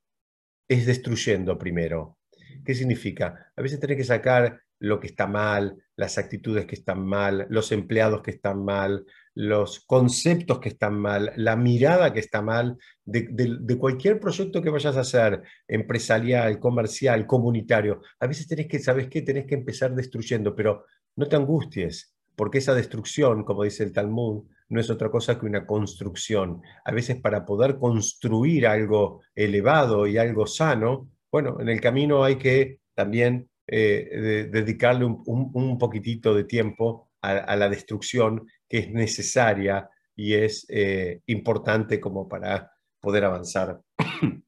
es 0.68 0.86
destruyendo 0.86 1.58
primero. 1.58 2.18
¿Qué 2.66 2.74
significa? 2.74 3.52
A 3.56 3.62
veces 3.62 3.80
tenés 3.80 3.98
que 3.98 4.04
sacar 4.04 4.62
lo 4.82 5.00
que 5.00 5.08
está 5.08 5.28
mal, 5.28 5.78
las 5.96 6.18
actitudes 6.18 6.66
que 6.66 6.74
están 6.74 7.06
mal, 7.06 7.46
los 7.50 7.72
empleados 7.72 8.24
que 8.24 8.32
están 8.32 8.66
mal, 8.66 9.06
los 9.36 9.82
conceptos 9.82 10.60
que 10.60 10.70
están 10.70 11.00
mal, 11.00 11.32
la 11.36 11.56
mirada 11.56 12.12
que 12.12 12.20
está 12.20 12.42
mal 12.42 12.78
de, 13.06 13.78
cualquier 13.78 14.20
proyecto 14.20 14.60
que 14.60 14.72
vayas 14.72 14.98
a 14.98 15.02
hacer, 15.02 15.44
empresarial, 15.68 16.60
comercial, 16.60 17.28
comunitario. 17.28 18.02
A 18.20 18.26
veces 18.26 18.48
tenés 18.48 18.68
que, 18.68 18.80
¿sabes 18.80 19.08
qué? 19.08 19.22
Tenés 19.22 19.46
que 19.46 19.54
empezar 19.54 19.94
destruyendo, 19.94 20.56
pero 20.56 20.86
no 21.16 21.28
te 21.28 21.36
angusties, 21.36 22.16
porque 22.36 22.58
esa 22.58 22.74
destrucción, 22.74 23.44
como 23.44 23.64
dice 23.64 23.84
el 23.84 23.94
Talmud, 23.94 24.46
no 24.70 24.82
es 24.82 24.90
otra 24.90 25.12
cosa 25.12 25.40
que 25.40 25.46
una 25.46 25.68
construcción. 25.68 26.64
A 26.84 26.92
veces 26.92 27.22
para 27.22 27.46
poder 27.46 27.78
construir 27.78 28.66
algo 28.66 29.22
elevado 29.36 30.08
y 30.08 30.18
algo 30.18 30.48
sano, 30.48 31.08
bueno, 31.32 31.60
en 31.60 31.70
el 31.70 31.80
camino 31.80 32.24
hay 32.24 32.38
que 32.38 32.80
también 32.96 33.51
eh, 33.74 34.10
de, 34.12 34.44
dedicarle 34.50 35.06
un, 35.06 35.24
un, 35.26 35.78
poquitito 35.78 36.36
de 36.36 36.44
tiempo 36.44 37.10
a, 37.22 37.56
la 37.56 37.70
destrucción 37.70 38.46
que 38.68 38.80
es 38.80 38.92
necesaria 38.92 39.90
y 40.14 40.34
es 40.34 40.66
eh, 40.68 41.22
importante 41.28 42.02
como 42.02 42.28
para 42.28 42.70
poder 43.00 43.24
avanzar. 43.24 43.80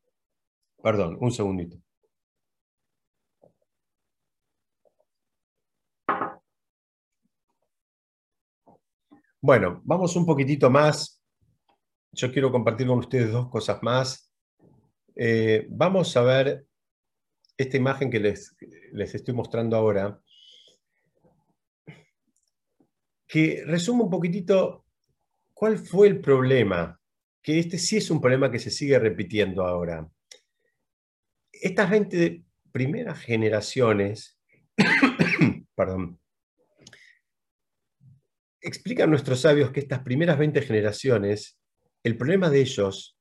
Perdón, 0.84 1.18
un 1.22 1.32
segundito. 1.32 1.78
Bueno, 9.40 9.82
vamos 9.86 10.18
un 10.18 10.26
poquitito 10.26 10.70
más. 10.70 11.24
Yo 12.12 12.30
quiero 12.30 12.52
compartir 12.52 12.88
con 12.88 13.00
ustedes 13.00 13.32
dos 13.32 13.50
cosas 13.50 13.82
más. 13.82 14.30
Eh, 15.16 15.66
vamos 15.70 16.18
a 16.18 16.24
ver 16.24 16.68
esta 17.58 17.78
imagen 17.78 18.10
que 18.10 18.20
les, 18.20 18.56
les 18.92 19.16
estoy 19.16 19.34
mostrando 19.34 19.76
ahora, 19.76 20.20
que 23.28 23.64
resume 23.66 24.04
un 24.04 24.10
poquitito 24.10 24.86
cuál 25.54 25.78
fue 25.78 26.08
el 26.08 26.22
problema, 26.22 27.00
que 27.42 27.60
este 27.60 27.78
sí 27.78 27.98
es 27.98 28.10
un 28.12 28.22
problema 28.22 28.52
que 28.52 28.60
se 28.60 28.70
sigue 28.70 28.98
repitiendo 29.00 29.66
ahora. 29.66 30.08
Estas 31.52 31.90
20 31.90 32.44
primeras 32.72 33.20
generaciones, 33.20 34.40
perdón, 35.76 36.20
explican 38.62 39.10
nuestros 39.10 39.42
sabios 39.42 39.72
que 39.72 39.82
estas 39.82 40.00
primeras 40.00 40.38
20 40.38 40.62
generaciones, 40.62 41.60
el 42.04 42.18
problema 42.18 42.50
de 42.50 42.62
ellos 42.62 43.18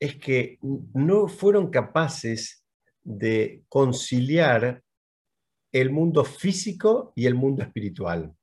es 0.00 0.16
que 0.16 0.58
no 0.62 1.28
fueron 1.28 1.70
capaces 1.70 2.59
de 3.02 3.64
conciliar 3.68 4.82
el 5.72 5.90
mundo 5.90 6.24
físico 6.24 7.12
y 7.14 7.26
el 7.26 7.34
mundo 7.34 7.62
espiritual. 7.62 8.34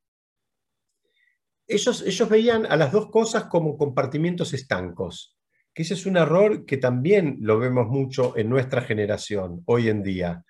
Ellos, 1.68 2.02
ellos 2.06 2.30
veían 2.30 2.66
a 2.66 2.78
las 2.78 2.92
dos 2.92 3.10
cosas 3.12 3.46
como 3.46 3.78
compartimientos 3.78 4.54
estancos, 4.54 5.38
que 5.74 5.82
ese 5.82 5.96
es 5.96 6.06
un 6.06 6.18
error 6.18 6.66
que 6.66 6.78
también 6.78 7.38
lo 7.42 7.60
vemos 7.60 7.88
mucho 7.88 8.38
en 8.38 8.50
nuestra 8.50 8.82
generación 8.82 9.62
hoy 9.66 9.90
en 9.90 10.02
día. 10.02 10.44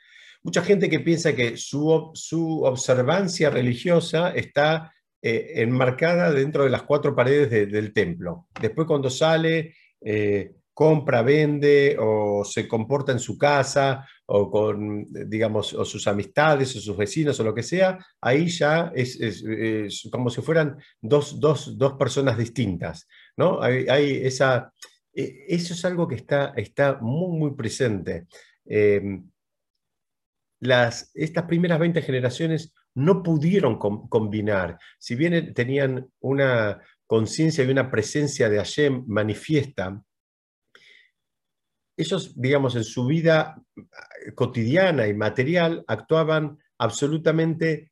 Mucha 0.44 0.62
gente 0.62 0.90
que 0.90 1.00
piensa 1.00 1.36
que 1.36 1.58
su, 1.58 2.12
su 2.14 2.64
observancia 2.64 3.50
religiosa 3.50 4.30
está 4.30 4.94
eh, 5.20 5.54
enmarcada 5.64 6.32
dentro 6.32 6.64
de 6.64 6.70
las 6.70 6.84
cuatro 6.84 7.16
paredes 7.16 7.50
del 7.50 7.92
templo. 7.92 8.48
Después 8.62 8.88
cuando 8.88 9.10
sale, 9.10 9.74
eh, 10.00 10.54
compra, 10.78 11.24
vende 11.24 11.98
o 12.00 12.46
se 12.46 12.68
comporta 12.68 13.12
en 13.12 13.18
su 13.18 13.36
casa 13.36 14.08
o 14.28 14.52
con, 14.52 15.08
digamos, 15.28 15.74
o 15.74 15.84
sus 15.84 16.06
amistades 16.06 16.76
o 16.76 16.80
sus 16.80 16.96
vecinos 16.96 17.40
o 17.40 17.44
lo 17.44 17.56
que 17.56 17.64
sea, 17.64 17.98
ahí 18.22 18.48
ya 18.48 18.92
es, 18.94 19.44
como 20.12 20.30
si 20.30 20.44
fueran 20.44 20.78
dos, 21.02 21.40
personas 21.98 22.38
distintas. 22.38 23.08
¿no? 23.36 23.60
Hay, 23.60 24.22
esa, 24.24 24.72
e, 25.16 25.46
eso 25.48 25.74
es 25.74 25.84
algo 25.84 26.08
que 26.08 26.14
está, 26.14 26.54
está 26.56 27.00
muy, 27.02 27.40
muy 27.40 27.56
presente. 27.56 28.28
Em, 28.64 29.28
las, 30.60 31.10
estas 31.16 31.46
primeras 31.46 31.80
20 31.80 32.04
generaciones 32.04 32.76
no 32.94 33.24
pudieron 33.24 33.80
combinar. 33.80 34.78
Si 35.00 35.16
bien 35.16 35.56
tenían 35.56 36.08
una 36.20 36.80
conciencia 37.08 37.64
y 37.64 37.72
una 37.72 37.90
presencia 37.90 38.48
de 38.48 38.58
Hashem 38.58 39.06
manifiesta, 39.08 40.04
ellos, 41.98 42.40
digamos, 42.40 42.76
en 42.76 42.84
su 42.84 43.06
vida 43.06 43.62
eh, 43.76 44.34
cotidiana 44.34 45.08
y 45.08 45.14
material 45.14 45.84
actuaban 45.88 46.60
absolutamente 46.78 47.92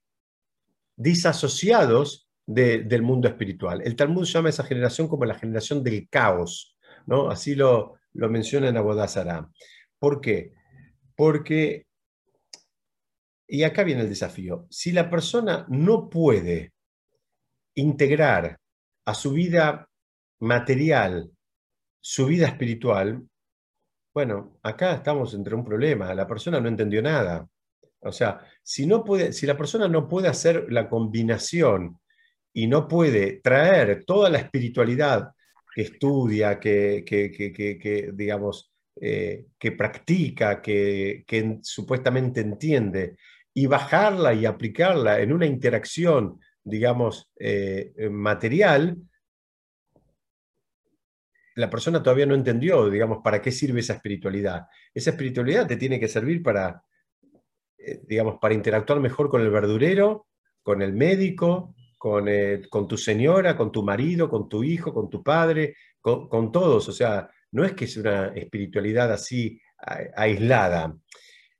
disasociados 0.95 2.29
del 2.47 3.01
mundo 3.01 3.27
espiritual. 3.27 3.81
El 3.83 3.95
Talmud 3.95 4.23
llama 4.23 4.49
a 4.49 4.51
esa 4.51 4.63
generación 4.63 5.07
como 5.07 5.25
la 5.25 5.33
generación 5.33 5.83
del 5.83 6.07
caos, 6.09 6.77
¿no? 7.07 7.29
Así 7.31 7.55
lo, 7.55 7.95
lo 8.13 8.29
menciona 8.29 8.69
en 8.69 8.77
Abodazara. 8.77 9.49
¿Por 9.97 10.21
qué? 10.21 10.53
Porque 11.15 11.87
y 13.47 13.63
acá 13.63 13.83
viene 13.83 14.01
el 14.01 14.09
desafío. 14.09 14.67
Si 14.69 14.91
la 14.91 15.09
persona 15.09 15.65
no 15.69 16.09
puede 16.09 16.73
integrar 17.75 18.59
a 19.05 19.13
su 19.13 19.31
vida 19.31 19.89
material 20.39 21.31
su 22.07 22.27
vida 22.27 22.45
espiritual, 22.45 23.27
bueno, 24.15 24.57
acá 24.63 24.93
estamos 24.93 25.33
entre 25.33 25.53
un 25.55 25.65
problema. 25.65 26.15
La 26.15 26.25
persona 26.25 26.61
no 26.61 26.69
entendió 26.69 27.01
nada. 27.01 27.45
O 27.99 28.13
sea, 28.13 28.39
si, 28.63 28.87
no 28.87 29.03
puede, 29.03 29.33
si 29.33 29.45
la 29.45 29.57
persona 29.57 29.89
no 29.89 30.07
puede 30.07 30.29
hacer 30.29 30.71
la 30.71 30.87
combinación 30.87 31.99
y 32.53 32.67
no 32.67 32.87
puede 32.87 33.41
traer 33.41 34.05
toda 34.05 34.29
la 34.29 34.37
espiritualidad 34.37 35.31
que 35.75 35.81
estudia, 35.81 36.57
que, 36.61 37.03
que, 37.05 38.09
digamos, 38.13 38.71
eh, 39.01 39.47
que 39.59 39.73
practica, 39.73 40.61
que, 40.61 41.25
supuestamente 41.61 42.39
entiende, 42.39 43.17
y 43.53 43.65
bajarla 43.67 44.33
y 44.33 44.45
aplicarla 44.45 45.19
en 45.19 45.33
una 45.33 45.45
interacción, 45.45 46.39
digamos, 46.63 47.29
eh, 47.37 47.91
material, 48.09 48.95
la 51.55 51.69
persona 51.69 52.03
todavía 52.03 52.25
no 52.25 52.35
entendió, 52.35 52.89
digamos, 52.89 53.19
para 53.23 53.41
qué 53.41 53.51
sirve 53.51 53.79
esa 53.79 53.93
espiritualidad. 53.93 54.67
Esa 54.93 55.11
espiritualidad 55.11 55.65
te 55.65 55.77
tiene 55.77 55.99
que 55.99 56.07
servir 56.07 56.43
para, 56.43 56.83
eh, 57.77 58.01
digamos, 58.05 58.37
para 58.39 58.53
interactuar 58.53 58.99
mejor 58.99 59.29
con 59.29 59.41
el 59.41 59.49
verdurero, 59.49 60.27
con 60.61 60.81
el 60.81 60.93
médico, 60.93 61.73
con, 61.97 62.27
eh, 62.27 62.63
con, 62.69 62.87
tu 62.87 62.97
señora, 62.97 63.55
con 63.55 63.71
tu 63.71 63.83
marido, 63.83 64.29
con 64.29 64.49
tu 64.49 64.63
hijo, 64.63 64.93
con 64.93 65.09
tu 65.09 65.23
padre, 65.23 65.75
con, 66.01 66.51
todos. 66.51 66.89
O 66.89 66.91
sea, 66.91 67.29
no 67.51 67.63
es 67.63 67.73
que 67.73 67.85
es 67.85 67.95
una 67.97 68.27
espiritualidad 68.27 69.11
así 69.11 69.59
aislada. 70.15 70.95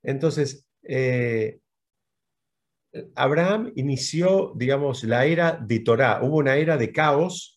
Entonces, 0.02 0.68
Abraham 3.14 3.72
inició, 3.76 4.52
digamos, 4.56 5.04
la 5.04 5.24
era 5.24 5.52
de 5.52 5.80
Torah. 5.80 6.20
Hubo 6.22 6.36
una 6.36 6.56
era 6.56 6.76
de 6.76 6.92
caos 6.92 7.55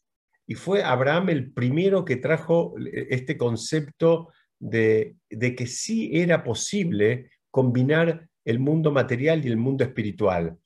y 0.50 0.56
fue 0.56 0.82
Abraham 0.82 1.30
el 1.30 1.52
primero 1.52 2.04
que 2.04 2.16
trajo 2.16 2.74
este 2.92 3.38
concepto 3.38 4.30
de, 4.58 5.16
que 5.30 5.68
sí 5.68 6.10
era 6.12 6.44
posible 6.44 7.30
combinar 7.52 8.28
el 8.44 8.58
mundo 8.58 8.92
material 8.92 9.46
y 9.46 9.48
el 9.48 9.58
mundo 9.58 9.84
espiritual. 9.84 10.58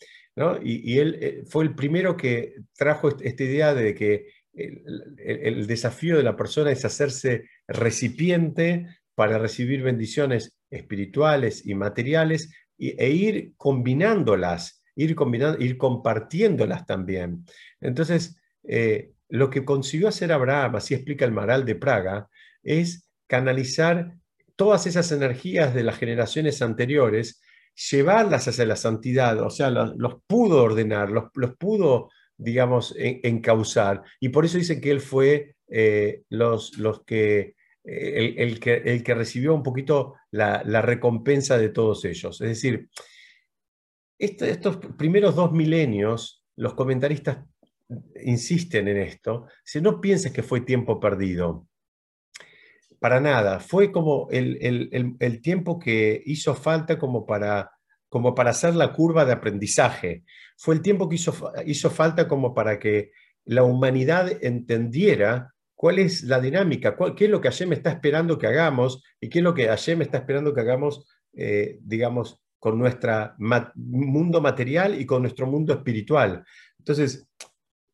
Y, 0.64 1.00
él 1.00 1.18
eh, 1.20 1.44
fue 1.48 1.66
el 1.66 1.76
primero 1.76 2.16
que 2.16 2.54
trajo 2.78 3.10
esta 3.20 3.44
idea 3.44 3.74
de 3.74 3.94
que 3.94 4.28
el 4.54 5.68
desafío 5.68 6.16
de 6.16 6.24
la 6.24 6.38
persona 6.38 6.72
es 6.72 6.86
hacerse 6.86 7.50
recipiente 7.68 8.88
para 9.16 9.38
recibir 9.38 9.84
bendiciones 9.84 10.56
espirituales 10.70 11.68
y 11.68 11.76
materiales 11.76 12.54
e 12.78 13.10
ir 13.10 13.52
combinándolas, 13.58 14.82
ir, 14.96 15.14
combinando, 15.14 15.62
ir 15.62 15.76
compartiéndolas 15.78 16.86
también. 16.86 17.44
Entonces, 17.82 18.38
eh, 18.64 19.13
lo 19.34 19.50
que 19.50 19.66
consiguió 19.66 20.10
hacer 20.10 20.32
Abraham, 20.32 20.76
así 20.76 20.94
explica 20.94 21.26
el 21.26 21.32
Maral 21.32 21.66
de 21.66 21.74
Praga, 21.74 22.30
es 22.62 23.10
canalizar 23.26 24.14
todas 24.56 24.86
esas 24.86 25.12
energías 25.12 25.74
de 25.74 25.82
las 25.84 25.98
generaciones 25.98 26.62
anteriores, 26.62 27.42
llevarlas 27.92 28.48
hacia 28.48 28.68
la 28.68 28.76
santidad, 28.76 29.42
o 29.42 29.50
sea, 29.50 29.72
los, 29.72 30.22
pudo 30.28 30.62
ordenar, 30.62 31.10
los, 31.10 31.32
pudo, 31.58 32.12
digamos, 32.38 32.94
encauzar. 32.96 34.04
Y 34.20 34.30
por 34.30 34.46
eso 34.46 34.60
dicen 34.60 34.80
que 34.80 34.92
él 34.92 35.02
fue 35.02 35.56
eh, 35.68 36.22
los, 36.30 36.78
los 36.78 37.04
que 37.04 37.56
el, 37.84 38.60
que, 38.60 38.84
el 38.86 39.04
que 39.04 39.16
recibió 39.16 39.56
un 39.56 39.64
poquito 39.64 40.14
la, 40.30 40.62
recompensa 40.84 41.58
de 41.58 41.70
todos 41.70 42.06
ellos. 42.06 42.40
Es 42.40 42.50
decir, 42.50 42.88
estos 44.20 44.78
primeros 44.96 45.36
dos 45.36 45.52
milenios, 45.52 46.46
los 46.56 46.76
comentaristas 46.76 47.40
insisten 48.24 48.88
en 48.88 48.98
esto, 48.98 49.48
si 49.64 49.82
no 49.82 50.00
pienses 50.00 50.32
que 50.32 50.44
fue 50.44 50.62
tiempo 50.62 51.00
perdido, 51.00 51.68
para 53.00 53.20
nada, 53.20 53.60
fue 53.60 53.92
como 53.92 54.30
el, 54.32 55.42
tiempo 55.42 55.78
que 55.78 56.22
hizo 56.26 56.56
falta 56.56 56.98
como 56.98 57.26
para, 57.26 57.70
como 58.08 58.34
para 58.34 58.52
hacer 58.52 58.76
la 58.76 58.94
curva 58.94 59.26
de 59.26 59.34
aprendizaje, 59.34 60.24
fue 60.58 60.76
el 60.76 60.82
tiempo 60.82 61.10
que 61.10 61.16
hizo, 61.16 61.52
hizo 61.66 61.90
falta 61.90 62.30
como 62.30 62.54
para 62.54 62.80
que 62.80 63.12
la 63.44 63.64
humanidad 63.64 64.32
entendiera 64.42 65.54
cuál 65.76 66.00
es 66.00 66.24
la 66.24 66.40
dinámica, 66.40 66.96
qué 67.18 67.26
es 67.26 67.30
lo 67.30 67.42
que 67.42 67.50
Hashem 67.50 67.74
está 67.74 67.90
esperando 67.92 68.38
que 68.38 68.48
hagamos 68.48 69.04
y 69.20 69.28
qué 69.28 69.40
es 69.40 69.44
lo 69.44 69.54
que 69.54 69.68
Hashem 69.68 70.02
está 70.02 70.20
esperando 70.20 70.54
que 70.54 70.62
hagamos, 70.62 71.06
eh, 71.34 71.80
digamos, 71.82 72.42
con 72.58 72.80
nuestro 72.80 73.34
mundo 73.76 74.40
material 74.40 74.98
y 74.98 75.06
con 75.06 75.24
nuestro 75.24 75.46
mundo 75.46 75.74
espiritual. 75.74 76.46
Entonces, 76.80 77.28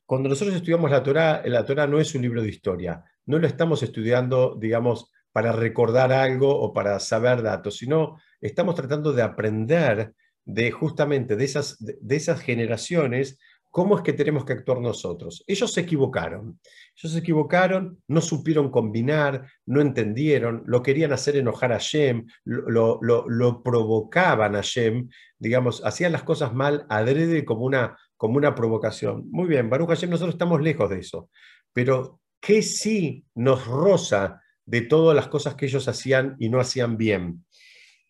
cuando 0.09 0.27
nosotros 0.27 0.55
estudiamos 0.55 0.89
la 0.89 1.03
Torah, 1.03 1.43
la 1.45 1.63
Torah 1.63 1.85
no 1.85 1.99
es 1.99 2.15
un 2.15 2.23
libro 2.23 2.41
de 2.41 2.49
historia, 2.49 3.03
no 3.27 3.37
lo 3.37 3.45
estamos 3.45 3.83
estudiando, 3.83 4.57
digamos, 4.59 5.11
para 5.31 5.51
recordar 5.51 6.11
algo 6.11 6.49
o 6.49 6.73
para 6.73 6.99
saber 6.99 7.43
datos, 7.43 7.77
sino 7.77 8.17
estamos 8.41 8.73
tratando 8.73 9.13
de 9.13 9.21
aprender 9.21 10.15
de 10.45 10.71
justamente 10.71 11.35
de 11.35 11.45
esas, 11.45 11.77
de 11.79 12.15
esas 12.15 12.41
generaciones 12.41 13.37
¿Cómo 13.71 13.95
es 13.95 14.01
que 14.01 14.13
tenemos 14.13 14.45
que 14.45 14.53
actuar 14.53 14.81
nosotros? 14.81 15.43
Ellos 15.45 15.71
se 15.71 15.81
equivocaron. 15.81 16.59
Ellos 16.97 17.13
se 17.13 17.19
equivocaron, 17.19 18.01
no 18.07 18.19
supieron 18.19 18.71
combinar, 18.71 19.47
no 19.67 19.79
entendieron, 19.79 20.63
lo 20.65 20.81
querían 20.81 21.13
hacer 21.13 21.35
enojar 21.35 21.71
a 21.71 21.77
Shem, 21.77 22.25
lo, 22.45 22.99
lo, 23.01 23.63
provocaban 23.63 24.55
a 24.55 24.61
Shem, 24.61 25.09
digamos, 25.37 25.85
hacían 25.85 26.11
las 26.11 26.23
cosas 26.23 26.51
mal 26.53 26.87
adrede 26.89 27.45
como 27.45 27.65
una, 27.65 27.95
como 28.19 28.35
una 28.35 28.53
provocación. 28.53 29.31
Muy 29.31 29.47
bien, 29.47 29.69
Baruch 29.69 29.87
Hashem, 29.87 30.09
nosotros 30.09 30.35
estamos 30.35 30.61
lejos 30.61 30.89
de 30.89 30.99
eso, 30.99 31.29
pero 31.71 32.19
¿qué 32.41 32.61
sí 32.61 33.23
nos 33.33 33.65
roza 33.65 34.41
de 34.65 34.81
todas 34.81 35.15
las 35.15 35.29
cosas 35.29 35.55
que 35.55 35.67
ellos 35.67 35.87
hacían 35.87 36.35
y 36.37 36.49
no 36.49 36.59
hacían 36.59 36.97
bien? 36.97 37.45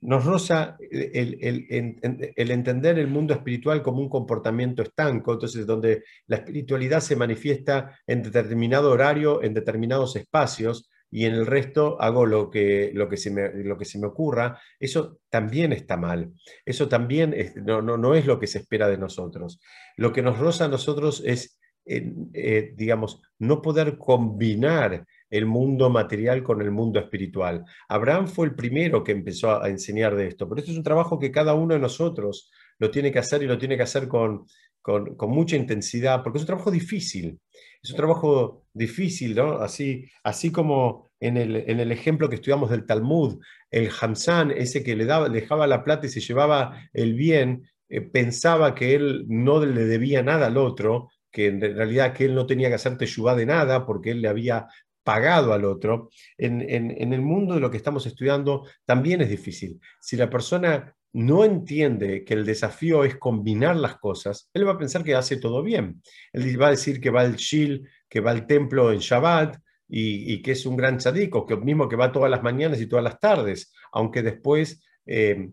Nos 0.01 0.25
roza 0.25 0.77
el, 0.79 1.37
el, 1.39 2.51
entender 2.51 2.97
el 2.97 3.05
mundo 3.05 3.35
espiritual 3.35 3.83
como 3.83 4.01
un 4.01 4.09
comportamiento 4.09 4.81
estanco, 4.81 5.33
entonces 5.33 5.67
donde 5.67 6.03
la 6.25 6.37
espiritualidad 6.37 7.01
se 7.01 7.15
manifiesta 7.15 7.95
en 8.07 8.23
determinado 8.23 8.89
horario, 8.89 9.43
en 9.43 9.53
determinados 9.53 10.15
espacios, 10.15 10.88
y 11.11 11.25
en 11.25 11.33
el 11.33 11.45
resto 11.45 11.99
hago 11.99 12.25
lo 12.25 12.49
que, 12.49 12.91
lo 12.93 13.09
que, 13.09 13.17
se, 13.17 13.31
me, 13.31 13.49
lo 13.63 13.77
que 13.77 13.85
se 13.85 13.99
me 13.99 14.07
ocurra, 14.07 14.59
eso 14.79 15.19
también 15.29 15.73
está 15.73 15.97
mal. 15.97 16.33
Eso 16.65 16.87
también 16.87 17.35
no, 17.63 17.81
no, 17.81 18.15
es 18.15 18.25
lo 18.25 18.39
que 18.39 18.47
se 18.47 18.59
espera 18.59 18.87
de 18.87 18.97
nosotros. 18.97 19.59
Lo 19.97 20.13
que 20.13 20.21
nos 20.21 20.37
roza 20.37 20.65
a 20.65 20.69
nosotros 20.69 21.23
es, 21.25 21.59
eh, 21.85 22.73
digamos, 22.75 23.21
no 23.39 23.61
poder 23.61 23.97
combinar 23.97 25.05
el 25.29 25.45
mundo 25.45 25.89
material 25.89 26.43
con 26.43 26.61
el 26.61 26.71
mundo 26.71 26.99
espiritual. 26.99 27.63
Abraham 27.87 28.27
fue 28.27 28.47
el 28.47 28.55
primero 28.55 29.03
que 29.03 29.11
empezó 29.11 29.61
a 29.61 29.69
enseñar 29.69 30.15
de 30.15 30.27
esto, 30.27 30.47
pero 30.47 30.59
esto 30.59 30.71
es 30.71 30.77
un 30.77 30.83
trabajo 30.83 31.19
que 31.19 31.31
cada 31.31 31.53
uno 31.53 31.73
de 31.73 31.79
nosotros 31.79 32.51
lo 32.79 32.89
tiene 32.91 33.11
que 33.11 33.19
hacer 33.19 33.43
y 33.43 33.47
lo 33.47 33.57
tiene 33.57 33.77
que 33.77 33.83
hacer 33.83 34.07
con, 34.07 34.45
con, 34.81 35.15
con 35.15 35.29
mucha 35.31 35.55
intensidad, 35.55 36.23
porque 36.23 36.37
es 36.37 36.43
un 36.43 36.47
trabajo 36.47 36.71
difícil. 36.71 37.39
Es 37.81 37.91
un 37.91 37.97
trabajo 37.97 38.65
difícil, 38.73 39.35
¿no? 39.35 39.59
Así, 39.59 40.05
así 40.23 40.51
como 40.51 41.09
en 41.19 41.37
el, 41.37 41.55
en 41.55 41.79
el 41.79 41.91
ejemplo 41.91 42.29
que 42.29 42.35
estudiamos 42.35 42.69
del 42.69 42.85
Talmud, 42.85 43.41
el 43.71 43.89
Hamzán, 43.99 44.51
ese 44.51 44.83
que 44.83 44.95
le, 44.95 45.05
daba, 45.05 45.29
dejaba 45.29 45.67
la 45.67 45.83
plata 45.83 46.07
y 46.07 46.09
se 46.09 46.21
llevaba 46.21 46.77
el 46.93 47.13
bien, 47.13 47.69
eh, 47.89 48.01
pensaba 48.01 48.75
que 48.75 48.95
él 48.95 49.25
no 49.27 49.63
le 49.65 49.85
debía 49.85 50.21
nada 50.23 50.47
al 50.47 50.57
otro, 50.57 51.09
que 51.31 51.47
en 51.47 51.61
realidad 51.61 52.13
que 52.13 52.25
él 52.25 52.35
no 52.35 52.45
tenía 52.45 52.69
que 52.69 52.75
hacer 52.75 52.97
teshuvá 52.97 53.35
de 53.35 53.45
nada 53.45 53.85
porque 53.85 54.11
él 54.11 54.21
le 54.21 54.27
había 54.27 54.67
pagado 55.03 55.53
al 55.53 55.65
otro. 55.65 56.09
En, 56.37 56.61
en, 56.61 56.91
en, 56.91 57.13
el 57.13 57.21
mundo 57.21 57.55
de 57.55 57.59
lo 57.59 57.71
que 57.71 57.77
estamos 57.77 58.05
estudiando 58.05 58.67
también 58.85 59.21
es 59.21 59.29
difícil. 59.29 59.79
Si 59.99 60.17
la 60.17 60.29
persona 60.29 60.95
no 61.13 61.43
entiende 61.43 62.23
que 62.23 62.33
el 62.33 62.45
desafío 62.45 63.03
es 63.03 63.17
combinar 63.17 63.75
las 63.75 63.97
cosas, 63.97 64.49
él 64.53 64.67
va 64.67 64.73
a 64.73 64.77
pensar 64.77 65.03
que 65.03 65.15
hace 65.15 65.37
todo 65.37 65.63
bien. 65.63 66.01
Él 66.33 66.61
va 66.61 66.67
a 66.67 66.71
decir 66.71 67.01
que 67.01 67.09
va 67.09 67.21
al 67.21 67.35
Shil, 67.35 67.87
que 68.07 68.19
va 68.19 68.31
al 68.31 68.45
templo 68.45 68.91
en 68.91 68.99
Shabbat 68.99 69.57
y, 69.87 70.41
que 70.41 70.51
es 70.51 70.65
un 70.65 70.77
gran 70.77 70.99
chadico, 70.99 71.45
que 71.45 71.57
mismo 71.57 71.89
que 71.89 71.95
va 71.95 72.11
todas 72.11 72.29
las 72.29 72.43
mañanas 72.43 72.79
y 72.79 72.87
todas 72.87 73.03
las 73.03 73.19
tardes, 73.19 73.73
aunque 73.91 74.21
después 74.21 74.83
eh, 75.07 75.49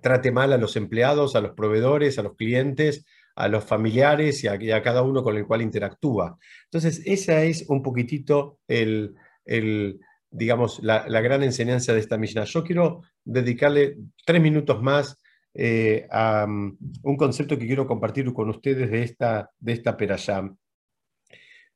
trate 0.00 0.32
mal 0.32 0.52
a 0.54 0.58
los 0.58 0.76
empleados, 0.76 1.36
a 1.36 1.42
los 1.42 1.52
proveedores, 1.52 2.18
a 2.18 2.22
los 2.22 2.34
clientes, 2.34 3.04
a 3.36 3.48
los 3.48 3.64
familiares 3.64 4.42
y 4.42 4.48
a, 4.48 4.82
cada 4.82 5.02
uno 5.02 5.22
con 5.22 5.36
el 5.36 5.46
cual 5.46 5.62
interactúa. 5.62 6.38
Entonces, 6.64 7.02
esa 7.04 7.44
es 7.44 7.66
un 7.68 7.82
poquitito 7.82 8.58
el, 8.66 9.14
el 9.44 10.00
digamos, 10.30 10.80
la, 10.82 11.20
gran 11.20 11.42
enseñanza 11.42 11.92
de 11.92 12.00
esta 12.00 12.18
Mishnah. 12.18 12.44
Yo 12.44 12.64
quiero 12.64 13.02
dedicarle 13.24 13.96
tres 14.24 14.40
minutos 14.42 14.82
más 14.82 15.18
eh, 15.54 16.06
a 16.10 16.44
um, 16.46 16.76
un 17.02 17.16
concepto 17.16 17.58
que 17.58 17.66
quiero 17.66 17.86
compartir 17.86 18.32
con 18.32 18.48
ustedes 18.50 18.90
de 18.90 19.02
esta, 19.02 19.50
de 19.58 19.72
esta 19.72 19.96
perashá. 19.96 20.48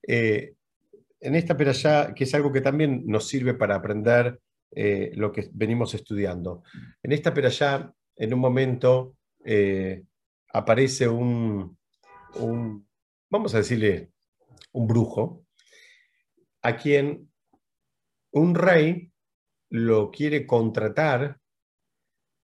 Eh, 0.07 0.55
en 1.21 1.35
esta 1.35 1.57
perashá, 1.57 2.13
que 2.15 2.25
es 2.25 2.35
algo 2.35 2.53
que 2.53 2.61
también 2.61 3.05
nos 3.07 3.29
sirve 3.29 3.55
para 3.55 3.77
aprender 3.77 4.41
eh, 4.73 5.13
lo 5.15 5.33
que 5.33 5.49
venimos 5.53 5.95
estudiando. 5.95 6.63
En 7.03 7.13
esta 7.13 7.33
perashá, 7.33 7.93
en 8.17 8.35
un 8.35 8.41
momento, 8.41 9.17
aparece 10.53 11.09
un, 11.09 11.77
vamos 13.31 13.55
a 13.55 13.59
decirle, 13.59 14.11
un 14.73 14.87
brujo, 14.87 15.45
a 16.63 16.77
quien 16.77 17.32
un 18.33 18.55
rey 18.55 19.11
lo 19.71 20.11
quiere 20.11 20.47
contratar 20.47 21.39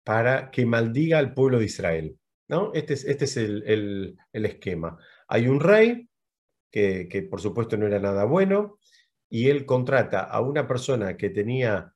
para 0.05 0.51
que 0.51 0.64
maldiga 0.64 1.18
al 1.18 1.34
pueblo 1.34 1.59
de 1.59 1.66
Israel. 1.66 2.18
¿no? 2.49 2.72
Este 2.72 2.95
es, 2.95 3.05
este 3.05 3.26
es 3.26 3.36
el, 3.36 4.16
esquema. 4.32 4.97
Hay 5.28 5.49
un 5.49 5.61
rey 5.61 6.09
que, 6.70 7.09
que, 7.11 7.22
por 7.22 7.41
supuesto 7.41 7.76
no 7.76 7.86
era 7.86 7.99
nada 7.99 8.24
bueno 8.24 8.78
y 9.28 9.51
él 9.51 9.66
contrata 9.66 10.20
a 10.20 10.41
una 10.41 10.66
persona 10.66 11.16
que 11.16 11.28
tenía 11.28 11.93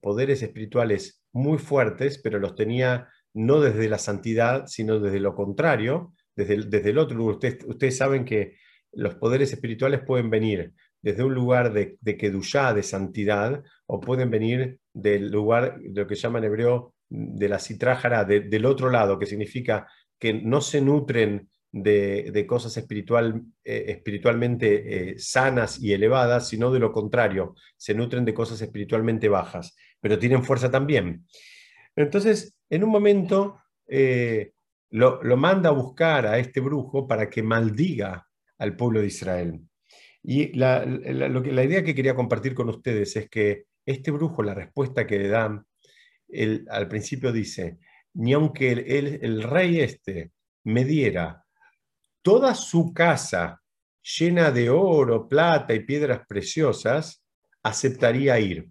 poderes 0.00 0.42
espirituales 0.42 1.22
muy 1.32 1.58
fuertes, 1.58 2.20
pero 2.22 2.38
los 2.38 2.54
tenía 2.54 3.08
no 3.34 3.60
desde 3.60 3.88
la 3.88 3.98
santidad, 3.98 4.66
sino 4.66 5.00
desde 5.00 5.20
lo 5.20 5.34
contrario, 5.34 6.14
desde 6.36 6.54
el, 6.54 6.70
desde 6.70 6.90
el 6.90 6.98
otro. 6.98 7.24
Ustedes, 7.24 7.64
ustedes 7.66 7.96
saben 7.96 8.24
que 8.24 8.56
los 8.92 9.16
poderes 9.16 9.52
espirituales 9.52 10.02
pueden 10.06 10.30
venir 10.30 10.74
desde 11.02 11.24
un 11.24 11.34
lugar 11.34 11.72
de, 11.72 11.98
de 12.00 12.16
kedushá, 12.16 12.72
de 12.72 12.82
santidad, 12.82 13.62
o 13.86 14.00
pueden 14.00 14.30
venir 14.30 14.78
del 14.94 15.30
lugar, 15.30 15.78
de 15.80 16.00
lo 16.00 16.06
que 16.06 16.14
llaman 16.14 16.44
hebreo, 16.44 16.94
de 17.08 17.48
la 17.48 17.58
citrájara, 17.58 18.24
del 18.24 18.64
otro 18.64 18.88
lado, 18.88 19.18
que 19.18 19.26
significa 19.26 19.86
que 20.18 20.32
no 20.32 20.60
se 20.60 20.80
nutren 20.80 21.50
de, 21.72 22.44
cosas 22.46 22.76
espiritual, 22.76 23.42
eh, 23.64 23.84
espiritualmente 23.88 25.10
eh, 25.10 25.18
sanas 25.18 25.80
y 25.80 25.92
elevadas, 25.92 26.48
sino 26.48 26.70
de 26.70 26.78
lo 26.78 26.92
contrario, 26.92 27.54
se 27.76 27.94
nutren 27.94 28.24
de 28.24 28.34
cosas 28.34 28.60
espiritualmente 28.62 29.28
bajas, 29.28 29.76
pero 30.00 30.18
tienen 30.18 30.44
fuerza 30.44 30.70
también. 30.70 31.26
Entonces, 31.96 32.56
en 32.70 32.84
un 32.84 32.90
momento, 32.90 33.58
eh, 33.88 34.52
lo, 34.90 35.22
lo, 35.22 35.36
manda 35.36 35.70
a 35.70 35.72
buscar 35.72 36.26
a 36.26 36.38
este 36.38 36.60
brujo 36.60 37.06
para 37.06 37.28
que 37.28 37.42
maldiga 37.42 38.26
al 38.58 38.76
pueblo 38.76 39.00
de 39.00 39.06
Israel. 39.06 39.60
Y 40.22 40.56
la, 40.56 40.84
la, 40.84 41.64
idea 41.64 41.82
que 41.82 41.94
quería 41.94 42.14
compartir 42.14 42.54
con 42.54 42.68
ustedes 42.68 43.16
es 43.16 43.28
que 43.28 43.64
este 43.84 44.10
brujo, 44.12 44.42
la 44.42 44.54
respuesta 44.54 45.06
que 45.06 45.18
le 45.18 45.28
dan, 45.28 45.66
al 46.70 46.88
principio 46.88 47.32
dice, 47.32 47.78
ni 48.14 48.32
aunque 48.32 48.72
el, 48.72 49.20
el, 49.22 49.42
rey 49.42 49.80
este 49.80 50.32
me 50.64 50.84
diera 50.84 51.44
toda 52.22 52.54
su 52.54 52.92
casa 52.92 53.60
llena 54.18 54.50
de 54.50 54.70
oro, 54.70 55.28
plata 55.28 55.74
y 55.74 55.80
piedras 55.80 56.22
preciosas, 56.26 57.24
aceptaría 57.62 58.38
ir. 58.38 58.68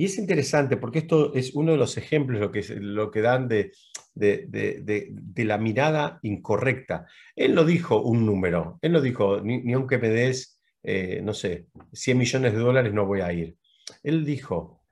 Y 0.00 0.06
es 0.06 0.16
interesante 0.16 0.78
porque 0.78 1.00
esto 1.00 1.34
es 1.34 1.54
uno 1.54 1.72
de 1.72 1.76
los 1.76 1.98
ejemplos 1.98 2.40
lo 2.40 2.50
que, 2.50 2.62
lo 2.80 3.10
que 3.10 3.20
dan 3.20 3.48
de, 3.48 3.70
de, 4.14 4.46
de, 4.48 5.44
la 5.44 5.58
mirada 5.58 6.18
incorrecta. 6.22 7.04
Él 7.36 7.54
no 7.54 7.64
dijo 7.64 8.00
un 8.00 8.24
número, 8.24 8.78
él 8.80 8.92
no 8.92 9.02
dijo, 9.02 9.42
ni, 9.42 9.70
aunque 9.74 9.98
me 9.98 10.08
des, 10.08 10.58
eh, 10.82 11.20
no 11.22 11.34
sé, 11.34 11.66
100 11.92 12.16
millones 12.16 12.54
de 12.54 12.58
dólares 12.60 12.94
no 12.94 13.04
voy 13.04 13.20
a 13.20 13.30
ir. 13.30 13.58
Él 14.02 14.24
dijo, 14.24 14.82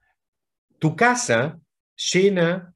tu 0.79 0.95
casa 0.95 1.59
llena 2.13 2.75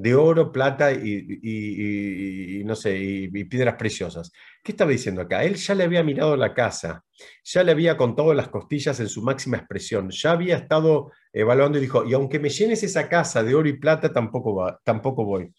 de 0.00 0.14
oro, 0.14 0.50
plata 0.50 0.92
y, 0.92 2.62
no 2.64 2.74
sé, 2.74 3.28
piedras 3.50 3.76
preciosas. 3.76 4.32
¿Qué 4.64 4.72
estaba 4.72 4.90
diciendo 4.90 5.20
acá? 5.20 5.44
Él 5.44 5.56
ya 5.56 5.74
le 5.74 5.84
había 5.84 6.02
mirado 6.02 6.36
la 6.36 6.54
casa, 6.54 7.04
ya 7.44 7.62
le 7.62 7.72
había 7.72 7.96
contado 7.96 8.32
las 8.32 8.48
costillas 8.48 8.98
en 9.00 9.08
su 9.08 9.22
máxima 9.22 9.58
expresión, 9.58 10.10
ya 10.10 10.32
había 10.32 10.56
estado 10.56 11.12
evaluando 11.32 11.78
y 11.78 11.82
dijo, 11.82 12.04
y 12.04 12.14
aunque 12.14 12.38
me 12.38 12.48
llenes 12.48 12.82
esa 12.82 13.08
casa 13.08 13.42
de 13.42 13.54
oro 13.54 13.68
y 13.68 13.78
plata, 13.78 14.12
tampoco, 14.12 14.78
tampoco 14.84 15.24
voy. 15.24 15.52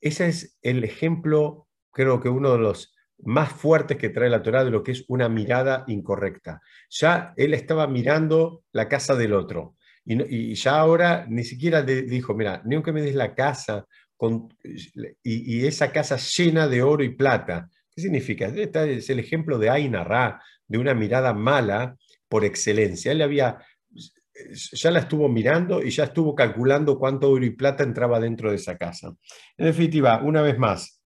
Ese 0.00 0.26
es 0.28 0.58
el 0.62 0.82
ejemplo, 0.82 1.68
creo 1.92 2.20
que 2.20 2.28
uno 2.28 2.52
de 2.52 2.58
los 2.58 2.94
más 3.18 3.52
fuertes 3.52 3.96
que 3.96 4.10
trae 4.10 4.28
la 4.28 4.42
Torah 4.42 4.64
de 4.64 4.70
lo 4.72 4.82
que 4.82 4.90
es 4.92 5.04
una 5.06 5.28
mirada 5.28 5.84
incorrecta. 5.86 6.60
Ya 6.90 7.32
él 7.36 7.54
estaba 7.54 7.86
mirando 7.86 8.64
la 8.72 8.88
casa 8.88 9.14
del 9.14 9.34
otro 9.34 9.76
y, 10.04 10.54
ya 10.54 10.78
ahora 10.78 11.26
ni 11.28 11.44
siquiera 11.44 11.82
dijo, 11.82 12.34
mira, 12.34 12.62
ni 12.64 12.74
aunque 12.74 12.92
me 12.92 13.02
des 13.02 13.14
la 13.14 13.34
casa 13.34 13.86
con, 14.16 14.48
y, 15.22 15.66
esa 15.66 15.90
casa 15.92 16.16
llena 16.16 16.68
de 16.68 16.82
oro 16.82 17.02
y 17.02 17.10
plata. 17.10 17.68
¿Qué 17.90 18.02
significa? 18.02 18.46
Este 18.46 18.96
es 18.96 19.10
el 19.10 19.18
ejemplo 19.18 19.58
de 19.58 19.68
Ra, 20.04 20.42
de 20.66 20.78
una 20.78 20.94
mirada 20.94 21.32
mala 21.32 21.96
por 22.28 22.44
excelencia. 22.44 23.12
Él 23.12 23.22
había, 23.22 23.58
ya 24.72 24.90
la 24.90 25.00
estuvo 25.00 25.28
mirando 25.28 25.82
y 25.82 25.90
ya 25.90 26.04
estuvo 26.04 26.34
calculando 26.34 26.98
cuánto 26.98 27.30
oro 27.30 27.44
y 27.44 27.50
plata 27.50 27.84
entraba 27.84 28.20
dentro 28.20 28.50
de 28.50 28.56
esa 28.56 28.76
casa. 28.76 29.14
En 29.56 29.66
definitiva, 29.66 30.22
una 30.22 30.42
vez 30.42 30.58
más, 30.58 31.00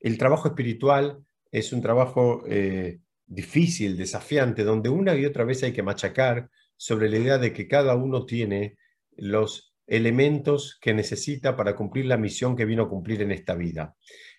el 0.00 0.16
trabajo 0.16 0.48
espiritual 0.48 1.18
es 1.50 1.72
un 1.72 1.82
trabajo 1.82 2.44
eh, 2.46 3.00
difícil, 3.26 3.96
desafiante, 3.96 4.64
donde 4.64 4.88
una 4.88 5.14
y 5.14 5.26
otra 5.26 5.44
vez 5.44 5.62
hay 5.62 5.72
que 5.72 5.82
machacar 5.82 6.48
sobre 6.80 7.10
la 7.10 7.18
idea 7.18 7.36
de 7.36 7.52
que 7.52 7.68
cada 7.68 7.94
uno 7.94 8.24
tiene 8.24 8.78
los 9.18 9.76
elementos 9.86 10.78
que 10.80 10.94
necesita 10.94 11.54
para 11.54 11.76
cumplir 11.76 12.06
la 12.06 12.16
misión 12.16 12.56
que 12.56 12.64
vino 12.64 12.84
a 12.84 12.88
cumplir 12.88 13.20
en 13.20 13.32
esta 13.32 13.54
vida. 13.54 13.96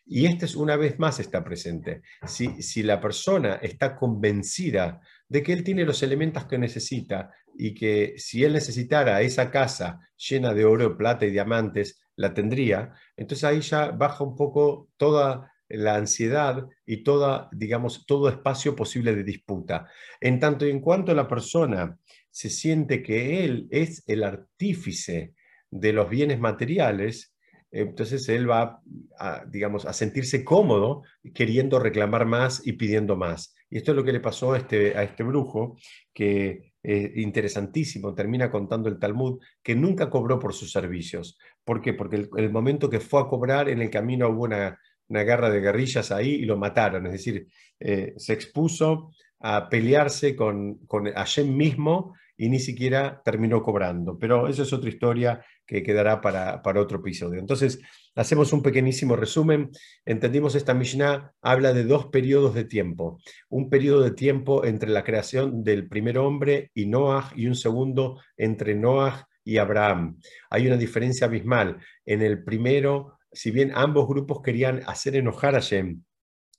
Y 0.08 0.26
este 0.26 0.46
es 0.46 0.56
una 0.56 0.76
vez 0.76 0.98
más 0.98 1.20
está 1.20 1.44
presente. 1.44 2.02
Si, 2.26 2.64
si 2.64 2.82
la 2.82 3.00
persona 3.00 3.60
está 3.62 3.96
convencida 3.96 5.02
de 5.30 5.44
que 5.44 5.54
él 5.54 5.64
tiene 5.64 5.86
los 5.86 6.02
elementos 6.02 6.46
que 6.46 6.58
necesita 6.58 7.32
y 7.56 7.76
que 7.76 8.16
si 8.18 8.44
él 8.44 8.54
necesitara 8.54 9.22
esa 9.22 9.52
casa 9.52 10.00
llena 10.18 10.56
de 10.56 10.66
oro, 10.66 10.98
plata 10.98 11.28
y 11.28 11.30
diamantes, 11.30 12.02
la 12.16 12.34
tendría, 12.34 12.92
entonces 13.16 13.44
ahí 13.44 13.62
ya 13.62 13.92
baja 13.92 14.24
un 14.24 14.36
poco 14.36 14.90
toda 14.98 15.52
la 15.70 15.96
ansiedad 15.96 16.68
y 16.86 17.04
toda, 17.04 17.50
digamos, 17.52 18.06
todo 18.06 18.30
espacio 18.30 18.76
posible 18.76 19.16
de 19.16 19.24
disputa. 19.24 19.88
En 20.20 20.40
tanto 20.40 20.66
y 20.66 20.72
en 20.72 20.82
cuanto 20.82 21.14
la 21.14 21.28
persona 21.28 21.98
se 22.32 22.50
siente 22.50 23.04
que 23.04 23.44
él 23.44 23.68
es 23.72 24.04
el 24.08 24.24
artífice 24.24 25.34
de 25.70 25.94
los 25.94 26.10
bienes 26.10 26.40
materiales, 26.40 27.36
entonces 27.72 28.28
él 28.28 28.50
va 28.50 28.82
a, 29.18 29.46
digamos, 29.46 29.86
a 29.86 29.94
sentirse 29.94 30.44
cómodo 30.44 31.04
queriendo 31.34 31.80
reclamar 31.80 32.26
más 32.26 32.66
y 32.66 32.74
pidiendo 32.74 33.16
más. 33.16 33.56
Y 33.70 33.78
esto 33.78 33.92
es 33.92 33.98
lo 33.98 34.04
que 34.04 34.12
le 34.12 34.20
pasó 34.20 34.54
a 34.54 34.58
este, 34.58 34.98
a 34.98 35.04
este 35.04 35.24
brujo, 35.24 35.78
que 36.14 36.74
es 36.84 37.16
interesantísimo, 37.16 38.14
termina 38.14 38.52
contando 38.52 38.90
el 38.90 39.00
Talmud, 39.00 39.40
que 39.64 39.76
nunca 39.76 40.10
cobró 40.10 40.40
por 40.40 40.54
sus 40.54 40.72
servicios. 40.72 41.38
¿Por 41.64 41.82
qué? 41.82 41.94
Porque 41.94 42.28
el, 42.36 42.52
momento 42.52 42.90
que 42.90 43.00
fue 43.00 43.22
a 43.22 43.28
cobrar, 43.28 43.70
en 43.70 43.82
el 43.82 43.90
camino 43.90 44.28
hubo 44.30 44.44
una, 44.44 44.78
guerra 45.08 45.50
de 45.50 45.62
guerrillas 45.62 46.12
ahí 46.12 46.32
y 46.32 46.46
lo 46.46 46.58
mataron. 46.58 47.06
Es 47.06 47.14
decir, 47.14 47.48
eh, 47.80 48.14
se 48.18 48.34
expuso 48.34 49.12
a 49.40 49.70
pelearse 49.70 50.36
con, 50.36 50.80
con 50.88 51.10
mismo 51.46 52.16
y 52.42 52.50
ni 52.50 52.60
siquiera 52.60 53.22
terminó 53.24 53.62
cobrando. 53.62 54.18
Pero 54.18 54.48
eso 54.48 54.64
es 54.64 54.74
otra 54.74 54.90
historia 54.90 55.46
que 55.64 55.84
quedará 55.84 56.22
para, 56.22 56.60
otro 56.82 56.98
episodio. 56.98 57.40
Entonces, 57.40 57.80
hacemos 58.16 58.52
un 58.52 58.64
pequeñísimo 58.64 59.16
resumen. 59.16 59.70
Entendimos 60.06 60.56
esta 60.56 60.74
Mishnah 60.74 61.34
habla 61.44 61.72
de 61.72 61.84
dos 61.84 62.08
periodos 62.08 62.56
de 62.56 62.64
tiempo. 62.64 63.20
Un 63.48 63.70
periodo 63.70 64.02
de 64.02 64.10
tiempo 64.10 64.66
entre 64.66 64.90
la 64.90 65.04
creación 65.04 65.64
del 65.64 65.88
primer 65.88 66.18
hombre 66.18 66.72
y 66.74 66.88
Noah 66.88 67.32
y 67.36 67.46
un 67.46 67.54
segundo 67.54 68.20
entre 68.38 68.74
Noah 68.74 69.28
y 69.44 69.58
Abraham. 69.58 70.18
Hay 70.50 70.66
una 70.66 70.78
diferencia 70.78 71.28
abismal. 71.28 71.78
En 72.08 72.24
el 72.24 72.44
primero, 72.44 73.20
si 73.32 73.52
bien 73.52 73.72
ambos 73.76 74.08
grupos 74.08 74.42
querían 74.42 74.82
hacer 74.88 75.16
enojar 75.16 75.54
a 75.56 75.60
Shem, 75.60 76.04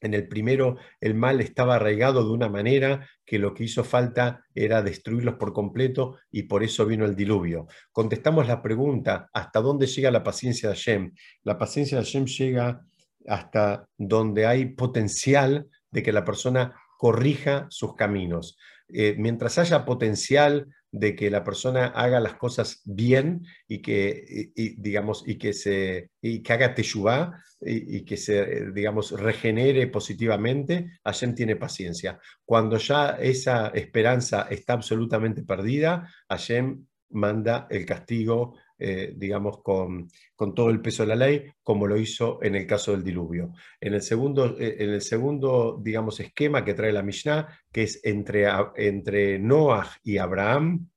en 0.03 0.15
el 0.15 0.29
primero, 0.29 0.77
el 1.01 1.15
mal 1.15 1.41
estaba 1.41 1.77
arraigado 1.77 2.25
de 2.25 2.33
una 2.33 2.49
manera 2.49 3.09
que 3.25 3.39
lo 3.39 3.55
que 3.55 3.65
hizo 3.65 3.85
falta 3.85 4.45
era 4.55 4.83
destruirlos 4.83 5.37
por 5.37 5.53
completo 5.53 6.19
y 6.31 6.43
por 6.43 6.63
eso 6.63 6.85
vino 6.85 7.05
el 7.05 7.17
diluvio. 7.17 7.69
Contestamos 7.93 8.49
la 8.49 8.61
pregunta, 8.61 9.31
¿hasta 9.33 9.61
dónde 9.61 9.87
llega 9.87 10.11
la 10.11 10.25
paciencia 10.25 10.69
de 10.69 10.75
Hashem? 10.75 11.15
La 11.45 11.57
paciencia 11.57 11.99
de 11.99 12.05
Hashem 12.05 12.27
llega 12.27 12.85
hasta 13.27 13.89
donde 13.97 14.47
hay 14.47 14.67
potencial 14.67 15.69
de 15.91 16.03
que 16.03 16.13
la 16.13 16.25
persona 16.25 16.75
corrija 16.99 17.67
sus 17.71 17.95
caminos. 17.95 18.59
Eh, 18.89 19.15
mientras 19.19 19.59
haya 19.59 19.85
potencial 19.85 20.67
de 20.93 21.17
que 21.17 21.31
la 21.31 21.43
persona 21.43 21.87
haga 21.87 22.21
las 22.21 22.35
cosas 22.35 22.83
bien 22.85 23.45
y 23.67 23.81
que, 23.81 24.53
digamos, 24.77 25.25
y 25.27 25.39
que, 25.39 25.55
se, 25.55 26.11
y 26.21 26.43
que 26.43 26.53
haga 26.53 26.75
teshuvah 26.75 27.43
y, 27.63 28.05
que 28.05 28.19
se, 28.19 28.71
digamos, 28.73 29.13
regenere 29.13 29.87
positivamente, 29.87 30.91
Hashem 31.05 31.35
tiene 31.35 31.57
paciencia. 31.57 32.21
Cuando 32.45 32.77
ya 32.77 33.17
esa 33.19 33.69
esperanza 33.69 34.49
está 34.51 34.75
absolutamente 34.75 35.43
perdida, 35.43 36.09
Hashem 36.29 36.85
manda 37.11 37.67
el 37.71 37.87
castigo, 37.87 38.57
eh, 38.85 39.13
digamos, 39.17 39.63
con, 39.63 40.09
con, 40.35 40.55
todo 40.55 40.71
el 40.71 40.81
peso 40.81 41.05
de 41.05 41.09
la 41.11 41.15
ley, 41.15 41.45
como 41.63 41.87
lo 41.87 41.97
hizo 41.97 42.41
en 42.43 42.57
el 42.57 42.67
caso 42.67 42.91
del 42.91 43.05
diluvio. 43.05 43.53
En 43.81 43.95
el 43.95 44.03
segundo, 44.03 44.59
eh, 44.59 44.77
en 44.81 44.91
el 44.91 45.03
segundo 45.03 45.79
digamos, 45.81 46.19
esquema 46.19 46.65
que 46.65 46.75
trae 46.75 46.93
la 46.93 47.05
Mishnah, 47.05 47.47
que 47.71 47.85
es 47.85 48.01
entre, 48.05 48.49
entre 48.75 49.39
Noah 49.39 49.87
y 50.03 50.19
Abraham, 50.19 50.89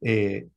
eh, 0.00 0.48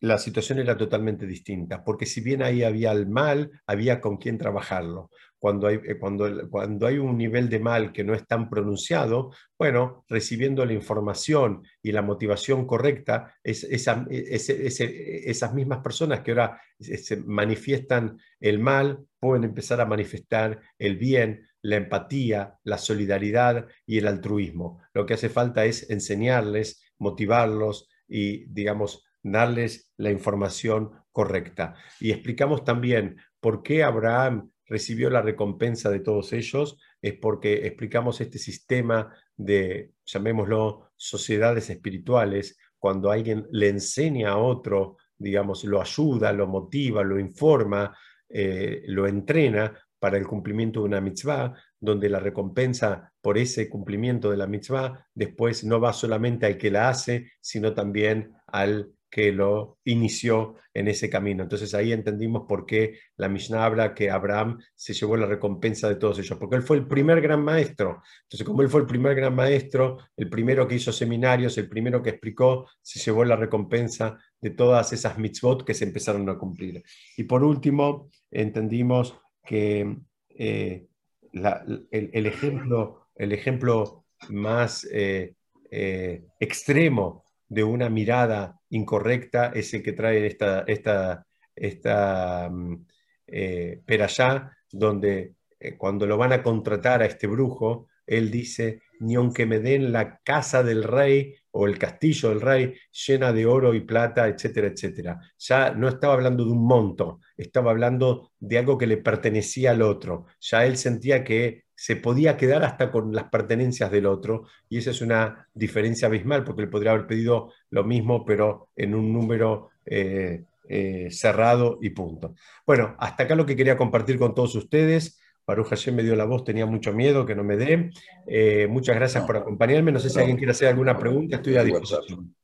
la 0.00 0.18
situación 0.18 0.60
era 0.60 0.76
totalmente 0.76 1.26
distinta, 1.26 1.82
porque 1.82 2.06
si 2.06 2.20
bien 2.20 2.42
ahí 2.42 2.62
había 2.62 2.92
el 2.92 3.08
mal, 3.08 3.50
había 3.66 4.00
con 4.00 4.18
quién 4.18 4.38
trabajarlo. 4.38 5.10
Cuando 5.38 5.66
hay, 5.66 5.80
eh, 5.84 5.98
cuando, 5.98 6.48
cuando 6.48 6.86
hay 6.86 6.98
un 6.98 7.16
nivel 7.16 7.48
de 7.48 7.60
mal 7.60 7.92
que 7.92 8.04
no 8.04 8.14
es 8.14 8.26
tan 8.26 8.48
pronunciado, 8.48 9.32
bueno, 9.58 10.04
recibiendo 10.08 10.64
la 10.64 10.72
información 10.72 11.62
y 11.82 11.92
la 11.92 12.02
motivación 12.02 12.66
correcta, 12.66 13.34
es, 13.42 13.64
esas 13.64 15.54
mismas 15.54 15.78
personas 15.78 16.20
que 16.20 16.30
ahora 16.32 16.60
se 16.78 17.16
manifiestan 17.18 18.18
el 18.40 18.58
mal 18.58 19.04
pueden 19.18 19.44
empezar 19.44 19.80
a 19.80 19.86
manifestar 19.86 20.60
el 20.78 20.96
bien, 20.96 21.46
la 21.62 21.76
empatía, 21.76 22.54
la 22.64 22.78
solidaridad 22.78 23.66
y 23.86 23.98
el 23.98 24.06
altruismo. 24.06 24.80
Lo 24.94 25.06
que 25.06 25.14
hace 25.14 25.28
falta 25.28 25.64
es 25.64 25.90
enseñarles, 25.90 26.82
motivarlos, 26.98 27.88
y, 28.08 28.44
digamos, 28.46 29.04
darles 29.22 29.92
la 29.96 30.10
información 30.10 30.90
correcta. 31.12 31.74
Y 32.00 32.12
explicamos 32.12 32.64
también 32.64 33.16
por 33.40 33.62
qué 33.62 33.82
Abraham 33.82 34.50
recibió 34.66 35.10
la 35.10 35.22
recompensa 35.22 35.90
de 35.90 36.00
todos 36.00 36.32
ellos, 36.32 36.78
es 37.00 37.14
porque 37.14 37.66
explicamos 37.66 38.20
este 38.20 38.38
sistema 38.38 39.14
de, 39.36 39.92
llamémoslo, 40.04 40.90
sociedades 40.96 41.70
espirituales, 41.70 42.58
cuando 42.78 43.10
alguien 43.10 43.46
le 43.50 43.68
enseña 43.68 44.30
a 44.30 44.38
otro, 44.38 44.96
digamos, 45.18 45.64
lo 45.64 45.80
ayuda, 45.80 46.32
lo 46.32 46.46
motiva, 46.46 47.02
lo 47.02 47.18
informa, 47.18 47.96
eh, 48.28 48.82
lo 48.86 49.06
entrena 49.06 49.72
para 49.98 50.18
el 50.18 50.26
cumplimiento 50.26 50.80
de 50.80 50.86
una 50.86 51.00
mitzvah, 51.00 51.54
donde 51.80 52.08
la 52.08 52.20
recompensa 52.20 53.12
por 53.20 53.38
ese 53.38 53.68
cumplimiento 53.68 54.30
de 54.30 54.36
la 54.36 54.46
mitzvah 54.46 55.06
después 55.14 55.64
no 55.64 55.80
va 55.80 55.92
solamente 55.92 56.46
al 56.46 56.58
que 56.58 56.70
la 56.70 56.88
hace, 56.88 57.32
sino 57.40 57.74
también 57.74 58.32
al 58.46 58.92
que 59.10 59.32
lo 59.32 59.78
inició 59.84 60.56
en 60.74 60.88
ese 60.88 61.08
camino. 61.08 61.42
Entonces 61.42 61.74
ahí 61.74 61.92
entendimos 61.92 62.44
por 62.46 62.66
qué 62.66 62.98
la 63.16 63.28
Mishnah 63.28 63.64
habla 63.64 63.94
que 63.94 64.10
Abraham 64.10 64.58
se 64.74 64.92
llevó 64.92 65.16
la 65.16 65.26
recompensa 65.26 65.88
de 65.88 65.96
todos 65.96 66.18
ellos, 66.18 66.38
porque 66.38 66.56
él 66.56 66.62
fue 66.62 66.76
el 66.76 66.86
primer 66.86 67.20
gran 67.20 67.42
maestro. 67.42 68.02
Entonces 68.24 68.46
como 68.46 68.62
él 68.62 68.68
fue 68.68 68.80
el 68.82 68.86
primer 68.86 69.14
gran 69.14 69.34
maestro, 69.34 69.98
el 70.16 70.28
primero 70.28 70.66
que 70.68 70.74
hizo 70.74 70.92
seminarios, 70.92 71.56
el 71.58 71.68
primero 71.68 72.02
que 72.02 72.10
explicó, 72.10 72.68
se 72.82 73.00
llevó 73.00 73.24
la 73.24 73.36
recompensa 73.36 74.18
de 74.40 74.50
todas 74.50 74.92
esas 74.92 75.18
mitzvot 75.18 75.64
que 75.64 75.74
se 75.74 75.84
empezaron 75.84 76.28
a 76.28 76.36
cumplir. 76.36 76.82
Y 77.16 77.24
por 77.24 77.42
último, 77.42 78.10
entendimos 78.30 79.18
que 79.44 79.96
eh, 80.30 80.86
el, 81.32 82.26
ejemplo, 82.26 83.08
el 83.14 83.32
ejemplo 83.32 84.04
más 84.28 84.86
eh, 84.90 85.34
eh, 85.70 86.24
extremo 86.40 87.24
de 87.48 87.64
una 87.64 87.88
mirada 87.88 88.55
incorrecta 88.70 89.52
es 89.54 89.72
el 89.74 89.82
que 89.82 89.92
trae 89.92 90.26
esta, 90.26 90.64
esta, 90.66 91.26
esta 91.54 92.48
mm, 92.50 92.86
eh, 93.26 93.82
allá 94.00 94.52
donde 94.70 95.34
cuando 95.78 96.06
lo 96.06 96.16
van 96.18 96.32
a 96.32 96.42
contratar 96.42 97.02
a 97.02 97.06
este 97.06 97.26
brujo, 97.26 97.88
él 98.06 98.30
dice, 98.30 98.82
ni 99.00 99.14
aunque 99.16 99.46
me 99.46 99.58
den 99.58 99.92
la 99.92 100.20
casa 100.22 100.62
del 100.62 100.84
rey 100.84 101.34
o 101.50 101.66
el 101.66 101.78
castillo 101.78 102.28
del 102.30 102.40
rey 102.40 102.74
llena 102.92 103.32
de 103.32 103.46
oro 103.46 103.74
y 103.74 103.80
plata, 103.80 104.28
etcétera, 104.28 104.68
etcétera. 104.68 105.20
Ya 105.38 105.70
no 105.72 105.88
estaba 105.88 106.14
hablando 106.14 106.44
de 106.44 106.52
un 106.52 106.66
monto, 106.66 107.20
estaba 107.36 107.70
hablando 107.70 108.30
de 108.38 108.58
algo 108.58 108.78
que 108.78 108.86
le 108.86 108.98
pertenecía 108.98 109.72
al 109.72 109.82
otro. 109.82 110.26
Ya 110.40 110.66
él 110.66 110.76
sentía 110.76 111.24
que 111.24 111.64
se 111.76 111.96
podía 111.96 112.36
quedar 112.36 112.64
hasta 112.64 112.90
con 112.90 113.14
las 113.14 113.24
pertenencias 113.24 113.90
del 113.90 114.06
otro 114.06 114.44
y 114.68 114.78
esa 114.78 114.90
es 114.90 115.02
una 115.02 115.46
diferencia 115.54 116.08
abismal 116.08 116.42
porque 116.42 116.62
él 116.62 116.70
podría 116.70 116.92
haber 116.92 117.06
pedido 117.06 117.52
lo 117.70 117.84
mismo 117.84 118.24
pero 118.24 118.70
en 118.74 118.94
un 118.94 119.12
número 119.12 119.70
eh, 119.84 120.44
eh, 120.68 121.08
cerrado 121.10 121.78
y 121.80 121.90
punto. 121.90 122.34
Bueno, 122.66 122.96
hasta 122.98 123.24
acá 123.24 123.36
lo 123.36 123.46
que 123.46 123.54
quería 123.54 123.76
compartir 123.76 124.18
con 124.18 124.34
todos 124.34 124.54
ustedes. 124.56 125.20
Baruch 125.46 125.68
Hashem 125.68 125.94
me 125.94 126.02
dio 126.02 126.16
la 126.16 126.24
voz, 126.24 126.42
tenía 126.42 126.66
mucho 126.66 126.92
miedo 126.92 127.24
que 127.24 127.36
no 127.36 127.44
me 127.44 127.56
dé. 127.56 127.90
Eh, 128.26 128.66
muchas 128.68 128.96
gracias 128.96 129.24
por 129.24 129.36
acompañarme. 129.36 129.92
No 129.92 130.00
sé 130.00 130.10
si 130.10 130.18
alguien 130.18 130.36
quiere 130.36 130.50
hacer 130.50 130.68
alguna 130.68 130.98
pregunta, 130.98 131.36
estoy 131.36 131.56
a 131.56 131.62
disposición. 131.62 132.34